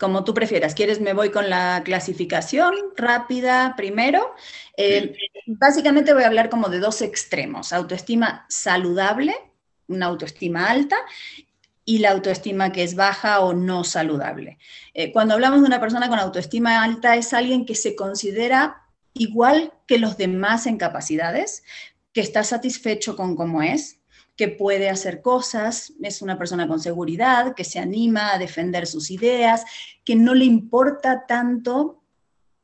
como 0.00 0.24
tú 0.24 0.32
prefieras, 0.32 0.74
¿quieres 0.74 0.98
me 0.98 1.12
voy 1.12 1.30
con 1.30 1.50
la 1.50 1.82
clasificación 1.84 2.74
rápida 2.96 3.74
primero? 3.76 4.34
Eh, 4.78 5.14
básicamente 5.46 6.14
voy 6.14 6.22
a 6.22 6.28
hablar 6.28 6.48
como 6.48 6.70
de 6.70 6.78
dos 6.78 7.02
extremos, 7.02 7.70
autoestima 7.74 8.46
saludable, 8.48 9.34
una 9.88 10.06
autoestima 10.06 10.70
alta, 10.70 10.96
y 11.84 11.98
la 11.98 12.10
autoestima 12.10 12.72
que 12.72 12.84
es 12.84 12.94
baja 12.94 13.40
o 13.40 13.54
no 13.54 13.84
saludable. 13.84 14.58
Eh, 14.94 15.12
cuando 15.12 15.34
hablamos 15.34 15.60
de 15.60 15.66
una 15.66 15.80
persona 15.80 16.08
con 16.08 16.18
autoestima 16.18 16.82
alta 16.82 17.16
es 17.16 17.32
alguien 17.32 17.66
que 17.66 17.74
se 17.74 17.96
considera 17.96 18.82
igual 19.14 19.72
que 19.86 19.98
los 19.98 20.16
demás 20.16 20.66
en 20.66 20.78
capacidades, 20.78 21.64
que 22.12 22.20
está 22.20 22.44
satisfecho 22.44 23.16
con 23.16 23.36
cómo 23.36 23.62
es, 23.62 24.00
que 24.36 24.48
puede 24.48 24.88
hacer 24.88 25.20
cosas, 25.20 25.92
es 26.02 26.22
una 26.22 26.38
persona 26.38 26.66
con 26.66 26.80
seguridad, 26.80 27.54
que 27.54 27.64
se 27.64 27.78
anima 27.78 28.32
a 28.32 28.38
defender 28.38 28.86
sus 28.86 29.10
ideas, 29.10 29.64
que 30.04 30.16
no 30.16 30.34
le 30.34 30.44
importa 30.44 31.26
tanto 31.26 32.01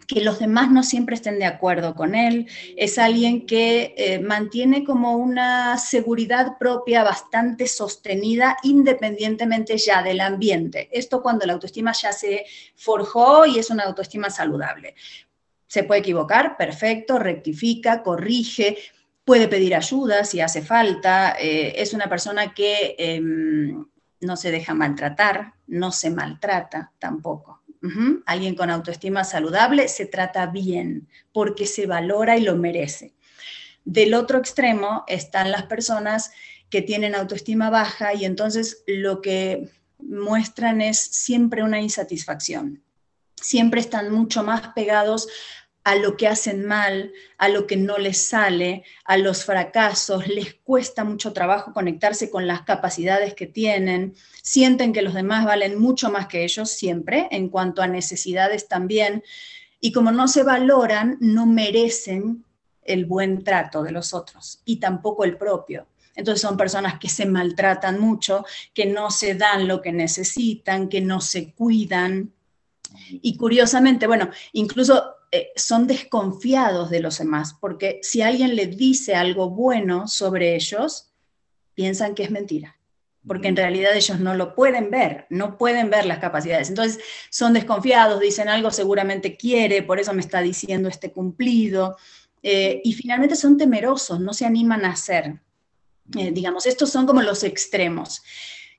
que 0.09 0.23
los 0.23 0.39
demás 0.39 0.71
no 0.71 0.83
siempre 0.83 1.15
estén 1.15 1.39
de 1.39 1.45
acuerdo 1.45 1.95
con 1.95 2.15
él, 2.15 2.49
es 2.77 2.99
alguien 2.99 3.45
que 3.45 3.95
eh, 3.99 4.19
mantiene 4.19 4.83
como 4.83 5.19
una 5.19 5.77
seguridad 5.77 6.57
propia 6.59 7.05
bastante 7.05 7.67
sostenida 7.67 8.57
independientemente 8.63 9.77
ya 9.77 10.03
del 10.03 10.21
ambiente. 10.21 10.89
Esto 10.93 11.23
cuando 11.23 11.45
la 11.45 11.53
autoestima 11.53 11.93
ya 11.93 12.13
se 12.13 12.47
forjó 12.75 13.45
y 13.45 13.59
es 13.59 13.69
una 13.69 13.85
autoestima 13.85 14.31
saludable. 14.31 14.95
Se 15.67 15.85
puede 15.85 16.01
equivocar, 16.01 16.57
perfecto, 16.57 17.19
rectifica, 17.19 18.03
corrige, 18.03 18.79
puede 19.27 19.47
pedir 19.47 19.75
ayuda 19.75 20.25
si 20.25 20.41
hace 20.41 20.63
falta, 20.63 21.37
eh, 21.39 21.75
es 21.77 21.93
una 21.93 22.09
persona 22.09 22.55
que 22.55 22.97
em, 22.99 23.87
no 24.23 24.37
se 24.37 24.51
deja 24.51 24.73
maltratar, 24.73 25.53
no 25.67 25.93
se 25.93 26.09
maltrata 26.09 26.93
tampoco. 26.99 27.58
Alguien 28.27 28.55
con 28.55 28.71
autoestima 28.71 29.25
saludable 29.25 29.89
se 29.89 30.07
trata 30.07 30.47
bien 30.47 31.09
porque 31.33 31.67
se 31.67 31.87
valora 31.87 32.37
y 32.37 32.43
lo 32.43 32.57
merece. 32.57 33.15
Del 33.85 34.15
otro 34.15 34.39
extremo 34.39 35.05
están 35.07 35.51
las 35.51 35.65
personas 35.65 36.33
que 36.71 36.83
tienen 36.83 37.15
autoestima 37.15 37.71
baja 37.71 38.15
y 38.15 38.25
entonces 38.25 38.83
lo 38.87 39.21
que 39.23 39.71
muestran 39.99 40.81
es 40.81 40.99
siempre 40.99 41.63
una 41.63 41.81
insatisfacción. 41.81 42.83
Siempre 43.35 43.81
están 43.81 44.13
mucho 44.13 44.43
más 44.43 44.69
pegados 44.75 45.29
a 45.89 45.95
lo 45.95 46.19
que 46.19 46.29
hacen 46.29 46.67
mal, 46.67 47.15
a 47.39 47.49
lo 47.49 47.67
que 47.67 47.79
no 47.79 47.97
les 47.97 48.19
sale, 48.19 48.85
a 49.07 49.17
los 49.17 49.47
fracasos, 49.47 50.29
les 50.29 50.53
cuesta 50.53 51.03
mucho 51.03 51.33
trabajo 51.33 51.73
conectarse 51.73 52.29
con 52.29 52.47
las 52.47 52.61
capacidades 52.61 53.33
que 53.33 53.47
tienen, 53.47 54.15
sienten 54.43 54.93
que 54.93 55.01
los 55.01 55.15
demás 55.15 55.47
valen 55.47 55.81
mucho 55.81 56.11
más 56.11 56.27
que 56.27 56.45
ellos 56.45 56.69
siempre, 56.69 57.27
en 57.31 57.49
cuanto 57.49 57.81
a 57.81 57.87
necesidades 57.87 58.69
también, 58.69 59.25
y 59.81 59.93
como 59.93 60.13
no 60.13 60.29
se 60.29 60.43
valoran, 60.43 61.17
no 61.21 61.47
merecen 61.47 62.45
el 62.83 63.07
buen 63.07 63.43
trato 63.43 63.83
de 63.83 63.93
los 63.93 64.13
otros 64.13 64.61
y 64.67 64.81
tampoco 64.81 65.25
el 65.25 65.39
propio. 65.39 65.87
Entonces 66.15 66.43
son 66.43 66.59
personas 66.59 66.99
que 66.99 67.09
se 67.09 67.25
maltratan 67.25 67.99
mucho, 67.99 68.45
que 68.75 68.85
no 68.85 69.11
se 69.11 69.37
dan 69.37 69.67
lo 69.67 69.81
que 69.81 69.93
necesitan, 69.93 70.91
que 70.91 71.01
no 71.01 71.23
se 71.23 71.55
cuidan. 71.55 72.35
Y 73.11 73.39
curiosamente, 73.39 74.07
bueno, 74.07 74.29
incluso 74.53 75.15
eh, 75.31 75.51
son 75.57 75.87
desconfiados 75.87 76.91
de 76.91 77.01
los 77.01 77.19
demás, 77.19 77.55
porque 77.61 78.01
si 78.03 78.23
alguien 78.23 78.57
les 78.57 78.77
dice 78.77 79.15
algo 79.15 79.51
bueno 79.51 80.09
sobre 80.09 80.55
ellos, 80.55 81.11
piensan 81.75 82.15
que 82.15 82.25
es 82.25 82.31
mentira, 82.31 82.77
porque 83.27 83.49
en 83.49 83.57
realidad 83.57 83.95
ellos 83.95 84.21
no 84.21 84.35
lo 84.35 84.55
pueden 84.55 84.91
ver, 84.91 85.27
no 85.31 85.59
pueden 85.59 85.91
ver 85.91 86.07
las 86.07 86.19
capacidades. 86.19 86.71
Entonces 86.71 87.03
son 87.31 87.53
desconfiados, 87.53 88.21
dicen 88.21 88.49
algo 88.49 88.71
seguramente 88.71 89.37
quiere, 89.37 89.83
por 89.83 90.01
eso 90.01 90.13
me 90.15 90.21
está 90.21 90.41
diciendo 90.41 90.89
este 90.89 91.13
cumplido, 91.13 91.97
eh, 92.43 92.81
y 92.85 92.93
finalmente 92.95 93.37
son 93.37 93.57
temerosos, 93.57 94.21
no 94.21 94.33
se 94.33 94.47
animan 94.47 94.85
a 94.85 94.93
hacer. 94.93 95.41
Eh, 96.17 96.31
digamos, 96.33 96.67
estos 96.67 96.91
son 96.91 97.07
como 97.07 97.23
los 97.23 97.45
extremos. 97.45 98.23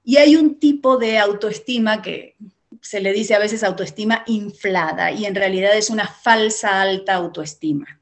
Y 0.03 0.18
hay 0.18 0.36
un 0.36 0.60
tipo 0.60 0.98
de 0.98 1.20
autoestima 1.20 2.01
que 2.01 2.36
se 2.81 3.00
le 3.01 3.13
dice 3.13 3.36
a 3.36 3.39
veces 3.39 3.63
autoestima 3.63 4.24
inflada 4.27 5.12
y 5.12 5.25
en 5.25 5.36
realidad 5.36 5.75
es 5.75 5.89
una 5.89 6.07
falsa 6.07 6.81
alta 6.81 7.15
autoestima. 7.15 8.01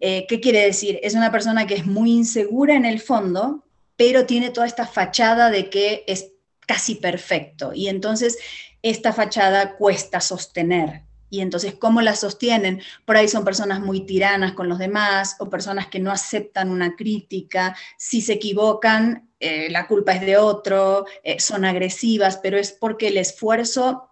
Eh, 0.00 0.26
¿Qué 0.28 0.40
quiere 0.40 0.64
decir? 0.64 1.00
Es 1.02 1.14
una 1.14 1.32
persona 1.32 1.66
que 1.66 1.74
es 1.74 1.86
muy 1.86 2.12
insegura 2.12 2.74
en 2.74 2.84
el 2.84 3.00
fondo, 3.00 3.64
pero 3.96 4.26
tiene 4.26 4.50
toda 4.50 4.66
esta 4.66 4.86
fachada 4.86 5.50
de 5.50 5.70
que 5.70 6.04
es 6.06 6.32
casi 6.66 6.96
perfecto 6.96 7.72
y 7.72 7.88
entonces 7.88 8.38
esta 8.82 9.12
fachada 9.12 9.76
cuesta 9.76 10.20
sostener. 10.20 11.05
Y 11.28 11.40
entonces, 11.40 11.74
¿cómo 11.74 12.02
la 12.02 12.14
sostienen? 12.14 12.80
Por 13.04 13.16
ahí 13.16 13.28
son 13.28 13.44
personas 13.44 13.80
muy 13.80 14.06
tiranas 14.06 14.52
con 14.52 14.68
los 14.68 14.78
demás 14.78 15.36
o 15.38 15.50
personas 15.50 15.88
que 15.88 15.98
no 15.98 16.10
aceptan 16.10 16.70
una 16.70 16.94
crítica. 16.94 17.76
Si 17.98 18.20
se 18.20 18.34
equivocan, 18.34 19.30
eh, 19.40 19.68
la 19.70 19.86
culpa 19.86 20.12
es 20.12 20.20
de 20.20 20.36
otro, 20.36 21.06
eh, 21.22 21.40
son 21.40 21.64
agresivas, 21.64 22.38
pero 22.42 22.58
es 22.58 22.72
porque 22.72 23.08
el 23.08 23.16
esfuerzo 23.16 24.10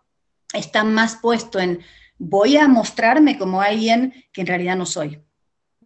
está 0.53 0.85
más 0.85 1.17
puesto 1.17 1.59
en 1.59 1.81
voy 2.19 2.57
a 2.57 2.69
mostrarme 2.69 3.39
como 3.39 3.61
alguien 3.61 4.13
que 4.33 4.43
en 4.43 4.47
realidad 4.47 4.77
no 4.77 4.87
soy. 4.87 5.24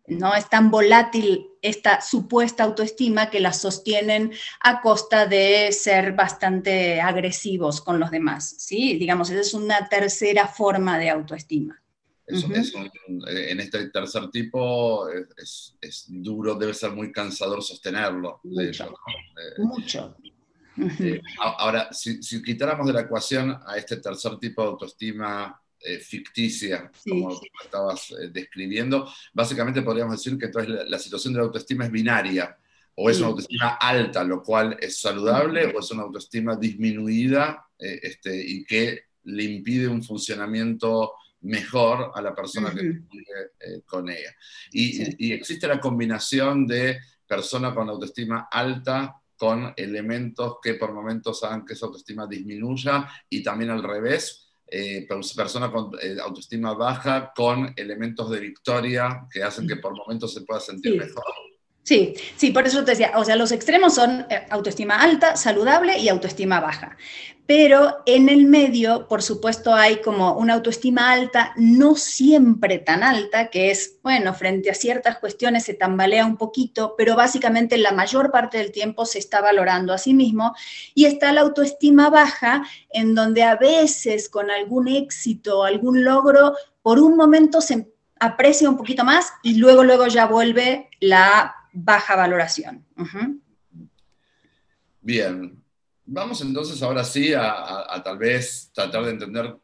¿No? 0.09 0.35
Es 0.35 0.49
tan 0.49 0.71
volátil 0.71 1.49
esta 1.63 2.01
supuesta 2.01 2.65
autoestima 2.65 3.31
que 3.31 3.41
la 3.41 3.53
sostienen 3.53 4.33
a 4.61 4.81
costa 4.81 5.27
de 5.27 5.71
ser 5.73 6.13
bastante 6.13 7.01
agresivos 7.01 7.81
con 7.81 7.99
los 7.99 8.11
demás, 8.11 8.55
¿sí? 8.59 8.97
Digamos, 8.99 9.31
esa 9.31 9.41
es 9.41 9.55
una 9.55 9.89
tercera 9.89 10.47
forma 10.47 10.99
de 10.99 11.11
autoestima. 11.11 11.81
en 12.27 13.61
este 13.61 13.89
tercer 13.89 14.31
tipo 14.31 15.09
es, 15.09 16.05
duro, 16.09 16.55
debe 16.55 16.75
ser 16.75 16.93
muy 16.93 17.11
cansador 17.11 17.63
sostenerlo. 17.63 18.41
Mucho. 18.45 18.97
mucho. 19.59 20.17
Eh, 21.01 21.21
ahora, 21.41 21.93
si, 21.93 22.23
si, 22.23 22.41
quitáramos 22.41 22.87
de 22.87 22.93
la 22.93 23.01
ecuación 23.01 23.59
a 23.67 23.77
este 23.77 23.97
tercer 23.97 24.39
tipo 24.39 24.63
de 24.63 24.69
autoestima 24.69 25.61
eh, 25.81 26.01
ficticia, 26.01 26.91
como 27.09 27.41
estabas 27.63 28.11
eh, 28.11 28.31
describiendo, 28.33 29.09
básicamente 29.33 29.83
podríamos 29.83 30.17
decir 30.17 30.37
que 30.37 30.47
entonces 30.47 30.75
la, 30.89 30.99
situación 30.99 31.33
de 31.33 31.39
la 31.39 31.47
autoestima 31.47 31.85
es 31.85 31.93
binaria, 31.93 32.59
o 32.97 33.09
es 33.09 33.19
una 33.19 33.29
autoestima 33.29 33.77
alta, 33.81 34.25
lo 34.25 34.43
cual 34.43 34.77
es 34.81 35.01
saludable, 35.01 35.67
o 35.67 35.79
es 35.79 35.91
una 35.93 36.03
autoestima 36.03 36.57
disminuida 36.57 37.69
eh, 37.79 38.01
este, 38.03 38.37
y 38.37 38.65
que 38.65 39.03
le 39.23 39.45
impide 39.45 39.87
un 39.87 40.03
funcionamiento 40.03 41.13
mejor 41.43 42.11
a 42.13 42.21
la 42.21 42.35
persona 42.35 42.75
que 42.75 42.83
vive 42.83 43.83
con 43.87 44.09
ella. 44.09 44.35
Y, 44.73 45.29
y, 45.29 45.33
existe 45.33 45.69
la 45.69 45.79
combinación 45.79 46.67
de 46.67 46.99
persona 47.25 47.73
con 47.73 47.89
autoestima 47.89 48.49
alta 48.51 49.15
con 49.37 49.73
elementos 49.77 50.57
que 50.61 50.75
por 50.75 50.93
momentos 50.93 51.45
hagan 51.45 51.65
que 51.65 51.75
esa 51.75 51.87
autoestima 51.87 52.27
disminuya 52.27 53.09
y 53.31 53.45
también 53.45 53.71
al 53.71 53.85
revés 53.85 54.48
eh, 54.71 55.07
persona 55.37 55.71
con 55.71 55.93
eh, 56.01 56.17
autoestima 56.23 56.75
baja 56.75 57.33
con 57.35 57.73
elementos 57.77 58.31
de 58.31 58.41
victoria 58.41 59.27
que 59.31 59.43
hacen 59.43 59.67
que 59.67 59.77
por 59.77 59.97
momentos 59.97 60.35
se 60.35 60.43
pueda 60.43 60.61
sentir 60.61 60.97
mejor. 60.97 61.25
Sí, 61.89 62.13
sí, 62.37 62.51
por 62.51 62.67
eso 62.67 62.85
te 62.85 62.91
decía, 62.91 63.13
o 63.15 63.25
sea, 63.25 63.35
los 63.35 63.51
extremos 63.51 63.95
son 63.95 64.27
eh, 64.29 64.47
autoestima 64.51 65.01
alta, 65.01 65.37
saludable 65.37 65.97
y 65.97 66.11
autoestima 66.11 66.61
baja. 66.61 66.99
Pero 67.47 68.03
en 68.05 68.29
el 68.29 68.45
medio, 68.45 69.09
por 69.09 69.23
supuesto, 69.23 69.73
hay 69.73 70.03
como 70.03 70.35
una 70.35 70.53
autoestima 70.53 71.11
alta, 71.11 71.55
no 71.57 71.95
siempre 71.95 72.77
tan 72.77 73.03
alta, 73.03 73.49
que 73.49 73.71
es, 73.71 73.97
bueno, 74.03 74.35
frente 74.35 74.71
a 74.71 74.75
ciertas 74.75 75.17
cuestiones 75.17 75.65
se 75.65 75.73
tambalea 75.73 76.27
un 76.27 76.37
poquito, 76.37 76.95
pero 76.99 77.17
básicamente 77.17 77.79
la 77.79 77.93
mayor 77.93 78.31
parte 78.31 78.59
del 78.59 78.71
tiempo 78.71 79.07
se 79.07 79.19
está 79.19 79.41
valorando 79.41 79.95
a 79.95 79.99
sí 79.99 80.13
mismo. 80.13 80.55
Y 80.95 81.07
está 81.07 81.33
la 81.33 81.41
autoestima 81.41 82.11
baja, 82.11 82.65
en 82.91 83.15
donde 83.15 83.45
a 83.45 83.57
veces 83.57 84.29
con 84.29 84.51
algún 84.51 84.89
éxito, 84.89 85.65
algún 85.65 86.05
logro, 86.05 86.53
por 86.83 86.99
un 86.99 87.17
momento 87.17 87.63
se 87.63 87.89
aprecia 88.21 88.69
un 88.69 88.77
poquito 88.77 89.05
más 89.05 89.33
y 89.43 89.55
luego, 89.55 89.85
luego 89.85 90.07
ya 90.07 90.27
vuelve 90.27 90.91
la 91.01 91.55
baja 91.85 92.17
valoración. 92.17 92.85
Bien, 95.01 95.63
vamos 96.05 96.41
entonces 96.43 96.83
ahora 96.83 97.05
sí 97.05 97.33
a, 97.35 98.01
tal 98.05 98.19
vez 98.19 98.71
tratar 98.75 99.05
de 99.05 99.11
entender, 99.11 99.57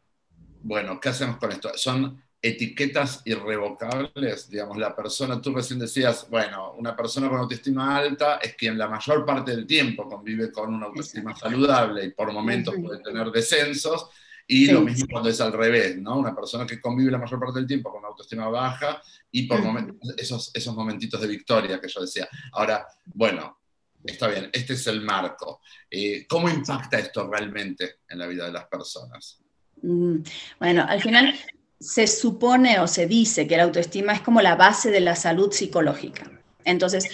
bueno, 0.61 0.99
¿qué 0.99 1.09
hacemos 1.09 1.37
con 1.37 1.51
esto? 1.51 1.71
Son 1.75 2.21
etiquetas 2.41 3.21
irrevocables, 3.25 4.49
digamos, 4.49 4.77
la 4.77 4.95
persona, 4.95 5.41
tú 5.41 5.53
recién 5.53 5.79
decías, 5.79 6.27
bueno, 6.29 6.73
una 6.73 6.95
persona 6.95 7.27
con 7.27 7.39
autoestima 7.39 7.97
alta 7.97 8.37
es 8.37 8.55
quien 8.55 8.77
la 8.77 8.87
mayor 8.87 9.25
parte 9.25 9.51
del 9.51 9.65
tiempo 9.65 10.07
convive 10.07 10.51
con 10.51 10.73
una 10.73 10.85
autoestima 10.85 11.35
saludable 11.35 12.05
y 12.05 12.11
por 12.11 12.31
momentos 12.31 12.75
puede 12.81 13.01
tener 13.01 13.31
descensos, 13.31 14.09
y 14.47 14.67
lo 14.67 14.81
mismo 14.81 15.07
cuando 15.11 15.29
es 15.29 15.41
al 15.41 15.53
revés, 15.53 15.97
¿no? 15.97 16.17
Una 16.17 16.35
persona 16.35 16.67
que 16.67 16.79
convive 16.79 17.09
la 17.09 17.17
mayor 17.17 17.39
parte 17.39 17.59
del 17.59 17.67
tiempo 17.67 17.89
con 17.89 17.99
una 17.99 18.09
autoestima 18.09 18.47
baja 18.47 19.01
y 19.35 19.47
por 19.47 19.61
momentos, 19.61 19.97
esos, 20.17 20.49
esos 20.53 20.73
momentitos 20.73 21.19
de 21.19 21.27
victoria 21.27 21.81
que 21.81 21.89
yo 21.89 21.99
decía. 21.99 22.25
Ahora, 22.53 22.87
bueno, 23.07 23.59
está 24.01 24.29
bien, 24.29 24.49
este 24.53 24.75
es 24.75 24.87
el 24.87 25.01
marco. 25.01 25.59
Eh, 25.91 26.25
¿Cómo 26.25 26.49
impacta 26.49 26.99
esto 26.99 27.29
realmente 27.29 27.95
en 28.07 28.19
la 28.19 28.27
vida 28.27 28.45
de 28.45 28.53
las 28.53 28.65
personas? 28.67 29.41
Bueno, 29.81 30.85
al 30.87 31.01
final 31.01 31.35
se 31.77 32.07
supone 32.07 32.79
o 32.79 32.87
se 32.87 33.07
dice 33.07 33.45
que 33.45 33.57
la 33.57 33.63
autoestima 33.63 34.13
es 34.13 34.21
como 34.21 34.41
la 34.41 34.55
base 34.55 34.89
de 34.89 35.01
la 35.01 35.17
salud 35.17 35.51
psicológica. 35.51 36.31
Entonces, 36.63 37.09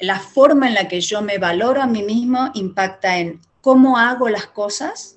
la 0.00 0.18
forma 0.18 0.66
en 0.66 0.74
la 0.74 0.88
que 0.88 1.00
yo 1.00 1.22
me 1.22 1.38
valoro 1.38 1.80
a 1.80 1.86
mí 1.86 2.02
mismo 2.02 2.50
impacta 2.54 3.18
en 3.18 3.40
cómo 3.60 3.98
hago 3.98 4.28
las 4.28 4.48
cosas 4.48 5.16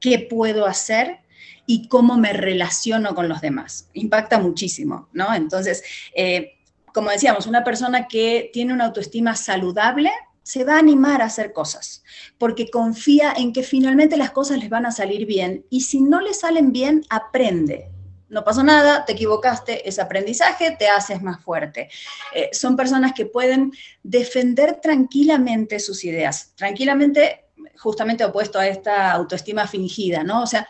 qué 0.00 0.18
puedo 0.18 0.66
hacer 0.66 1.20
y 1.66 1.88
cómo 1.88 2.16
me 2.16 2.32
relaciono 2.32 3.14
con 3.14 3.28
los 3.28 3.40
demás. 3.40 3.88
Impacta 3.94 4.38
muchísimo, 4.38 5.08
¿no? 5.12 5.34
Entonces, 5.34 5.82
eh, 6.14 6.58
como 6.92 7.10
decíamos, 7.10 7.46
una 7.46 7.64
persona 7.64 8.06
que 8.06 8.50
tiene 8.52 8.72
una 8.72 8.86
autoestima 8.86 9.34
saludable 9.34 10.10
se 10.42 10.62
va 10.62 10.74
a 10.74 10.78
animar 10.78 11.22
a 11.22 11.26
hacer 11.26 11.52
cosas, 11.52 12.04
porque 12.38 12.70
confía 12.70 13.32
en 13.36 13.52
que 13.52 13.62
finalmente 13.62 14.16
las 14.16 14.30
cosas 14.30 14.58
les 14.58 14.68
van 14.68 14.84
a 14.86 14.92
salir 14.92 15.26
bien 15.26 15.64
y 15.70 15.80
si 15.80 16.00
no 16.00 16.20
le 16.20 16.34
salen 16.34 16.70
bien, 16.70 17.02
aprende. 17.08 17.90
No 18.28 18.44
pasó 18.44 18.62
nada, 18.62 19.04
te 19.04 19.12
equivocaste, 19.12 19.88
es 19.88 19.98
aprendizaje, 19.98 20.76
te 20.78 20.88
haces 20.88 21.22
más 21.22 21.42
fuerte. 21.42 21.88
Eh, 22.34 22.50
son 22.52 22.76
personas 22.76 23.12
que 23.12 23.26
pueden 23.26 23.72
defender 24.02 24.80
tranquilamente 24.82 25.78
sus 25.78 26.04
ideas, 26.04 26.52
tranquilamente 26.56 27.44
justamente 27.76 28.24
opuesto 28.24 28.58
a 28.58 28.66
esta 28.66 29.12
autoestima 29.12 29.66
fingida, 29.66 30.24
¿no? 30.24 30.42
O 30.42 30.46
sea, 30.46 30.68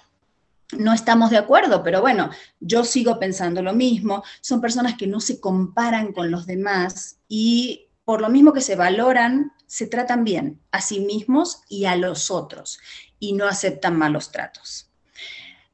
no 0.78 0.92
estamos 0.92 1.30
de 1.30 1.38
acuerdo, 1.38 1.82
pero 1.82 2.00
bueno, 2.00 2.30
yo 2.60 2.84
sigo 2.84 3.18
pensando 3.18 3.62
lo 3.62 3.72
mismo. 3.72 4.22
Son 4.40 4.60
personas 4.60 4.96
que 4.96 5.06
no 5.06 5.20
se 5.20 5.40
comparan 5.40 6.12
con 6.12 6.30
los 6.30 6.46
demás 6.46 7.18
y 7.28 7.88
por 8.04 8.20
lo 8.20 8.28
mismo 8.28 8.52
que 8.52 8.60
se 8.60 8.76
valoran, 8.76 9.52
se 9.66 9.86
tratan 9.86 10.24
bien 10.24 10.60
a 10.70 10.80
sí 10.80 11.00
mismos 11.00 11.62
y 11.68 11.86
a 11.86 11.96
los 11.96 12.30
otros 12.30 12.78
y 13.18 13.32
no 13.32 13.46
aceptan 13.46 13.96
malos 13.96 14.30
tratos. 14.30 14.90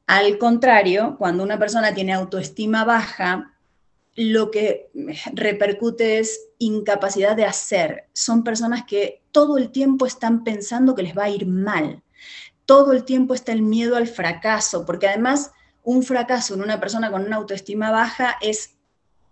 Al 0.07 0.37
contrario, 0.37 1.15
cuando 1.17 1.43
una 1.43 1.59
persona 1.59 1.93
tiene 1.93 2.13
autoestima 2.13 2.83
baja, 2.83 3.53
lo 4.15 4.51
que 4.51 4.89
repercute 5.33 6.19
es 6.19 6.49
incapacidad 6.57 7.35
de 7.35 7.45
hacer. 7.45 8.09
Son 8.13 8.43
personas 8.43 8.83
que 8.85 9.21
todo 9.31 9.57
el 9.57 9.71
tiempo 9.71 10.05
están 10.05 10.43
pensando 10.43 10.95
que 10.95 11.03
les 11.03 11.17
va 11.17 11.25
a 11.25 11.29
ir 11.29 11.45
mal. 11.45 12.03
Todo 12.71 12.93
el 12.93 13.03
tiempo 13.03 13.33
está 13.33 13.51
el 13.51 13.63
miedo 13.63 13.97
al 13.97 14.07
fracaso, 14.07 14.85
porque 14.85 15.05
además 15.05 15.51
un 15.83 16.03
fracaso 16.03 16.53
en 16.53 16.61
una 16.61 16.79
persona 16.79 17.11
con 17.11 17.25
una 17.25 17.35
autoestima 17.35 17.91
baja 17.91 18.37
es, 18.39 18.77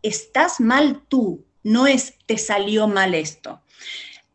estás 0.03 0.59
mal 0.59 1.05
tú, 1.07 1.45
no 1.63 1.87
es 1.87 2.15
te 2.25 2.37
salió 2.37 2.89
mal 2.89 3.15
esto. 3.15 3.61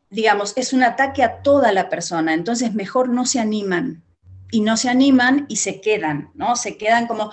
Digamos, 0.08 0.54
es 0.56 0.72
un 0.72 0.82
ataque 0.82 1.22
a 1.22 1.42
toda 1.42 1.70
la 1.72 1.90
persona, 1.90 2.32
entonces 2.32 2.72
mejor 2.72 3.10
no 3.10 3.26
se 3.26 3.40
animan 3.40 4.02
y 4.50 4.62
no 4.62 4.78
se 4.78 4.88
animan 4.88 5.44
y 5.50 5.56
se 5.56 5.82
quedan, 5.82 6.30
¿no? 6.32 6.56
Se 6.56 6.78
quedan 6.78 7.06
como 7.06 7.30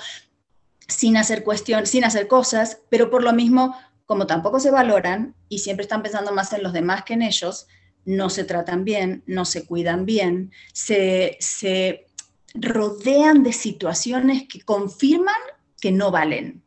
sin 0.90 1.16
hacer 1.16 1.46
cuestión, 1.46 1.86
sin 1.86 2.04
hacer 2.04 2.28
cosas, 2.28 2.80
pero 2.90 3.10
por 3.10 3.24
lo 3.24 3.32
mismo, 3.32 3.78
como 4.06 4.28
tampoco 4.28 4.60
se 4.60 4.72
valoran 4.72 5.36
y 5.48 5.60
siempre 5.60 5.84
están 5.84 6.04
pensando 6.04 6.34
más 6.34 6.52
en 6.52 6.64
los 6.64 6.74
demás 6.74 7.06
que 7.06 7.14
en 7.14 7.22
ellos, 7.22 7.70
no 8.06 8.30
se 8.30 8.44
tratan 8.44 8.84
bien, 8.84 9.24
no 9.26 9.46
se 9.46 9.66
cuidan 9.66 10.06
bien, 10.06 10.52
se, 10.74 11.38
se 11.40 12.08
rodean 12.54 13.44
de 13.44 13.54
situaciones 13.54 14.48
que 14.48 14.62
confirman 14.62 15.36
que 15.80 15.92
no 15.92 16.12
valen. 16.12 16.64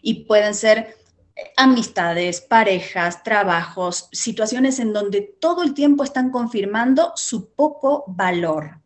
Y 0.00 0.24
pueden 0.24 0.54
ser 0.54 0.96
amistades, 1.56 2.40
parejas, 2.40 3.22
trabajos, 3.22 4.08
situaciones 4.12 4.78
en 4.78 4.92
donde 4.92 5.20
todo 5.40 5.62
el 5.62 5.74
tiempo 5.74 6.04
están 6.04 6.30
confirmando 6.30 7.12
su 7.16 7.50
poco 7.54 8.04
valor. 8.08 8.80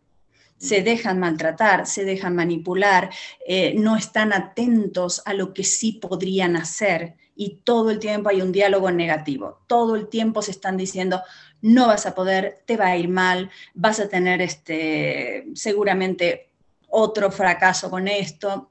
Se 0.58 0.82
dejan 0.82 1.18
maltratar, 1.18 1.86
se 1.86 2.04
dejan 2.04 2.34
manipular, 2.34 3.10
eh, 3.46 3.74
no 3.76 3.96
están 3.96 4.32
atentos 4.32 5.22
a 5.26 5.34
lo 5.34 5.52
que 5.52 5.64
sí 5.64 5.92
podrían 5.92 6.56
hacer 6.56 7.16
y 7.36 7.60
todo 7.62 7.90
el 7.90 7.98
tiempo 7.98 8.30
hay 8.30 8.40
un 8.40 8.50
diálogo 8.50 8.90
negativo. 8.90 9.60
Todo 9.66 9.94
el 9.94 10.08
tiempo 10.08 10.42
se 10.42 10.50
están 10.50 10.76
diciendo, 10.76 11.22
no 11.60 11.86
vas 11.86 12.06
a 12.06 12.14
poder, 12.14 12.62
te 12.66 12.76
va 12.76 12.86
a 12.86 12.96
ir 12.96 13.08
mal, 13.08 13.50
vas 13.74 14.00
a 14.00 14.08
tener 14.08 14.40
este, 14.40 15.46
seguramente 15.54 16.48
otro 16.88 17.30
fracaso 17.30 17.90
con 17.90 18.08
esto 18.08 18.70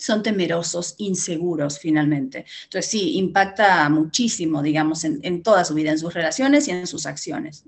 son 0.00 0.22
temerosos, 0.22 0.94
inseguros 0.98 1.78
finalmente. 1.78 2.46
Entonces 2.64 2.90
sí, 2.90 3.18
impacta 3.18 3.86
muchísimo, 3.90 4.62
digamos, 4.62 5.04
en, 5.04 5.42
toda 5.42 5.64
su 5.64 5.74
vida, 5.74 5.90
en 5.90 5.98
sus 5.98 6.14
relaciones 6.14 6.66
y 6.68 6.70
en 6.70 6.86
sus 6.86 7.04
acciones. 7.04 7.64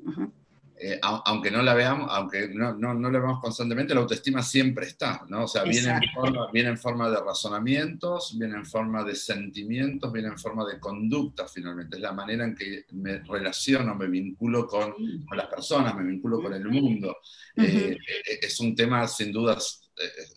Eh, 0.85 0.99
aunque 1.01 1.49
no 1.49 1.63
la 1.63 1.75
veamos, 1.75 2.09
aunque 2.11 2.49
no, 2.49 2.75
no, 2.75 2.93
no, 2.93 3.09
la 3.09 3.21
veamos 3.21 3.41
constantemente, 3.41 3.95
la 3.95 4.01
autoestima 4.01 4.43
siempre 4.43 4.87
está, 4.87 5.25
¿no? 5.29 5.45
O 5.45 5.47
sea, 5.47 5.63
viene 5.63 5.93
en, 5.93 6.13
forma, 6.13 6.51
viene 6.53 6.71
en, 6.71 6.79
forma, 6.79 7.09
de 7.09 7.21
razonamientos, 7.21 8.37
viene 8.37 8.57
en 8.57 8.67
forma 8.67 9.05
de 9.05 9.15
sentimientos, 9.15 10.13
viene 10.13 10.27
en 10.27 10.39
forma 10.39 10.65
de 10.67 10.81
conducta 10.81 11.47
finalmente. 11.47 11.95
Es 11.95 12.03
la 12.03 12.11
manera 12.11 12.45
en 12.45 12.57
que 12.57 12.87
me 12.95 13.19
relaciono, 13.19 13.95
me 13.95 14.09
vinculo 14.09 14.67
con, 14.67 14.93
con 15.25 15.39
las 15.39 15.47
personas, 15.47 15.95
me 15.95 16.03
vinculo 16.03 16.43
con 16.43 16.53
el 16.53 16.65
mundo. 16.65 17.19
Eh, 17.57 17.97
eh, 17.97 18.39
es 18.43 18.59
un 18.59 18.75
tema 18.75 19.07
sin 19.07 19.31
dudas 19.31 19.83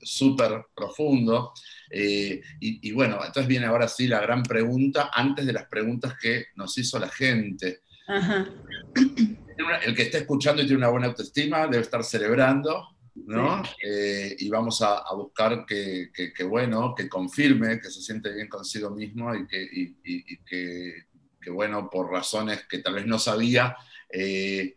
súper 0.01 0.65
profundo. 0.75 1.53
Eh, 1.89 2.41
y, 2.60 2.91
bueno, 2.91 3.15
entonces 3.15 3.47
viene 3.47 3.65
ahora 3.65 3.88
sí 3.88 4.08
la 4.08 4.19
gran 4.19 4.43
pregunta, 4.43 5.12
antes 5.13 5.45
de 5.45 5.53
las 5.53 5.67
preguntas 5.67 6.15
que 6.19 6.47
nos 6.55 6.77
hizo 6.77 6.99
la 6.99 7.10
gente. 7.10 7.81
El 8.07 9.95
que 9.95 10.03
está 10.03 10.19
escuchando 10.19 10.61
y 10.61 10.65
tiene 10.65 10.79
una 10.79 10.89
buena 10.89 11.07
autoestima 11.07 11.67
debe 11.67 11.83
estar 11.83 12.03
celebrando, 12.03 12.95
¿no? 13.15 13.63
Eh, 13.81 14.35
y 14.39 14.49
vamos 14.49 14.81
a, 14.81 15.03
buscar 15.15 15.65
que, 15.65 16.11
bueno, 16.47 16.93
que 16.95 17.07
confirme, 17.09 17.79
que 17.79 17.89
se 17.89 18.01
siente 18.01 18.33
bien 18.33 18.47
consigo 18.47 18.89
mismo 18.91 19.33
y 19.33 19.47
que, 19.47 20.35
que, 20.45 21.49
bueno, 21.49 21.89
por 21.89 22.11
razones 22.11 22.65
que 22.67 22.79
tal 22.79 22.95
vez 22.95 23.05
no 23.05 23.19
sabía, 23.19 23.75
eh, 24.11 24.75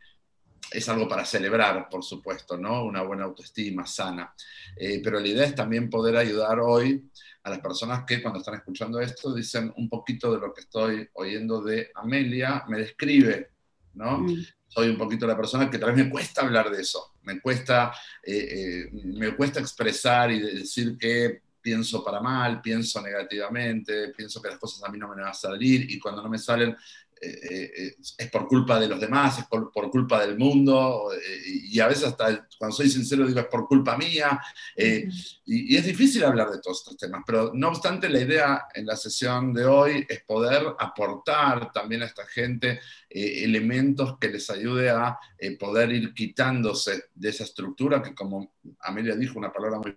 es 0.71 0.89
algo 0.89 1.09
para 1.09 1.25
celebrar, 1.25 1.89
por 1.89 2.05
supuesto, 2.05 2.57
¿no? 2.57 2.85
Una 2.85 3.03
buena 3.03 3.25
autoestima 3.25 3.87
sana. 3.87 4.35
Eh, 4.77 5.01
pero 5.03 5.19
la 5.19 5.27
idea 5.27 5.47
es 5.47 5.55
también 5.55 5.89
poder 5.89 6.17
ayudar 6.17 6.61
hoy 6.61 7.11
a 7.49 7.51
las 7.51 7.61
personas 7.61 8.05
que 8.07 8.23
cuando 8.23 8.39
están 8.39 8.55
escuchando 8.55 9.01
esto 9.01 9.35
dicen 9.35 9.73
un 9.77 9.89
poquito 9.89 10.33
de 10.33 10.41
lo 10.41 10.53
que 10.53 10.61
estoy 10.61 11.09
oyendo 11.15 11.63
de 11.63 11.91
Amelia, 11.95 12.65
me 12.69 12.79
describe, 12.79 13.51
¿no? 13.95 14.19
Mm. 14.19 14.45
Soy 14.69 14.91
un 14.91 14.99
poquito 14.99 15.27
la 15.27 15.37
persona 15.37 15.71
que 15.71 15.79
tal 15.79 15.95
vez 15.95 16.05
me 16.05 16.11
cuesta 16.11 16.43
hablar 16.43 16.71
de 16.71 16.83
eso, 16.83 17.15
me 17.23 17.41
cuesta, 17.41 17.93
eh, 18.23 18.37
eh, 18.37 18.91
me 18.93 19.35
cuesta 19.35 19.61
expresar 19.61 20.31
y 20.31 20.41
decir 20.41 20.97
que 20.99 21.41
pienso 21.61 22.05
para 22.05 22.21
mal, 22.21 22.61
pienso 22.61 23.01
negativamente, 23.01 24.09
pienso 24.17 24.41
que 24.43 24.51
las 24.51 24.59
cosas 24.59 24.85
a 24.85 24.93
mí 24.93 24.99
no 24.99 25.09
me 25.09 25.17
van 25.17 25.31
a 25.31 25.35
salir 25.35 25.91
y 25.91 25.99
cuando 25.99 26.23
no 26.23 26.29
me 26.29 26.39
salen 26.39 26.77
eh, 27.21 27.73
eh, 27.77 27.97
es 28.19 28.31
por 28.31 28.47
culpa 28.47 28.79
de 28.79 28.89
los 28.89 29.01
demás, 29.01 29.39
es 29.39 29.47
por, 29.47 29.71
culpa 29.91 30.21
del 30.25 30.39
mundo, 30.39 31.11
eh, 31.13 31.43
y 31.65 31.81
a 31.81 31.89
veces 31.89 32.05
hasta 32.05 32.49
cuando 32.59 32.77
soy 32.77 32.89
sincero 32.89 33.27
digo 33.27 33.41
es 33.41 33.47
por 33.47 33.67
culpa 33.67 33.97
mía, 33.97 34.41
y, 34.77 35.77
es 35.77 35.85
difícil 35.85 36.25
hablar 36.25 36.51
de 36.51 36.61
todos 36.61 36.79
estos 36.79 36.97
temas, 36.97 37.23
pero 37.27 37.53
no 37.55 37.69
obstante 37.69 38.09
la 38.09 38.21
idea 38.21 38.67
en 38.75 38.87
la 38.87 38.97
sesión 38.97 39.53
de 39.53 39.65
hoy 39.65 40.07
es 40.09 40.23
poder 40.25 40.63
aportar 40.79 41.73
también 41.73 42.03
a 42.03 42.07
esta 42.07 42.27
gente 42.27 42.81
elementos 43.09 44.19
que 44.19 44.29
les 44.29 44.49
ayude 44.51 44.91
a 44.91 45.19
poder 45.59 45.93
ir 45.93 46.15
quitándose 46.15 47.05
de 47.15 47.29
esa 47.31 47.45
estructura 47.45 48.03
que 48.03 48.15
como 48.15 48.55
Amelia 48.81 49.17
dijo, 49.17 49.39
una 49.39 49.53
palabra 49.53 49.79
muy 49.79 49.97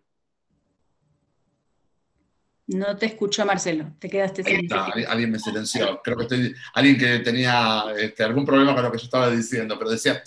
no 2.68 2.98
te 2.98 3.08
escuchó 3.08 3.46
Marcelo, 3.46 3.94
te 4.00 4.10
quedaste 4.10 4.44
sin 4.44 4.72
alguien 4.74 5.32
me 5.32 5.40
silenció. 5.40 6.02
Creo 6.04 6.18
que 6.18 6.24
estoy. 6.24 6.56
Alguien 6.74 6.98
que 6.98 7.20
tenía 7.20 7.86
este, 7.98 8.24
algún 8.24 8.46
problema 8.46 8.74
con 8.74 8.84
lo 8.84 8.92
que 8.92 8.98
yo 8.98 9.06
estaba 9.06 9.30
diciendo, 9.30 9.78
pero 9.78 9.92
decía, 9.92 10.22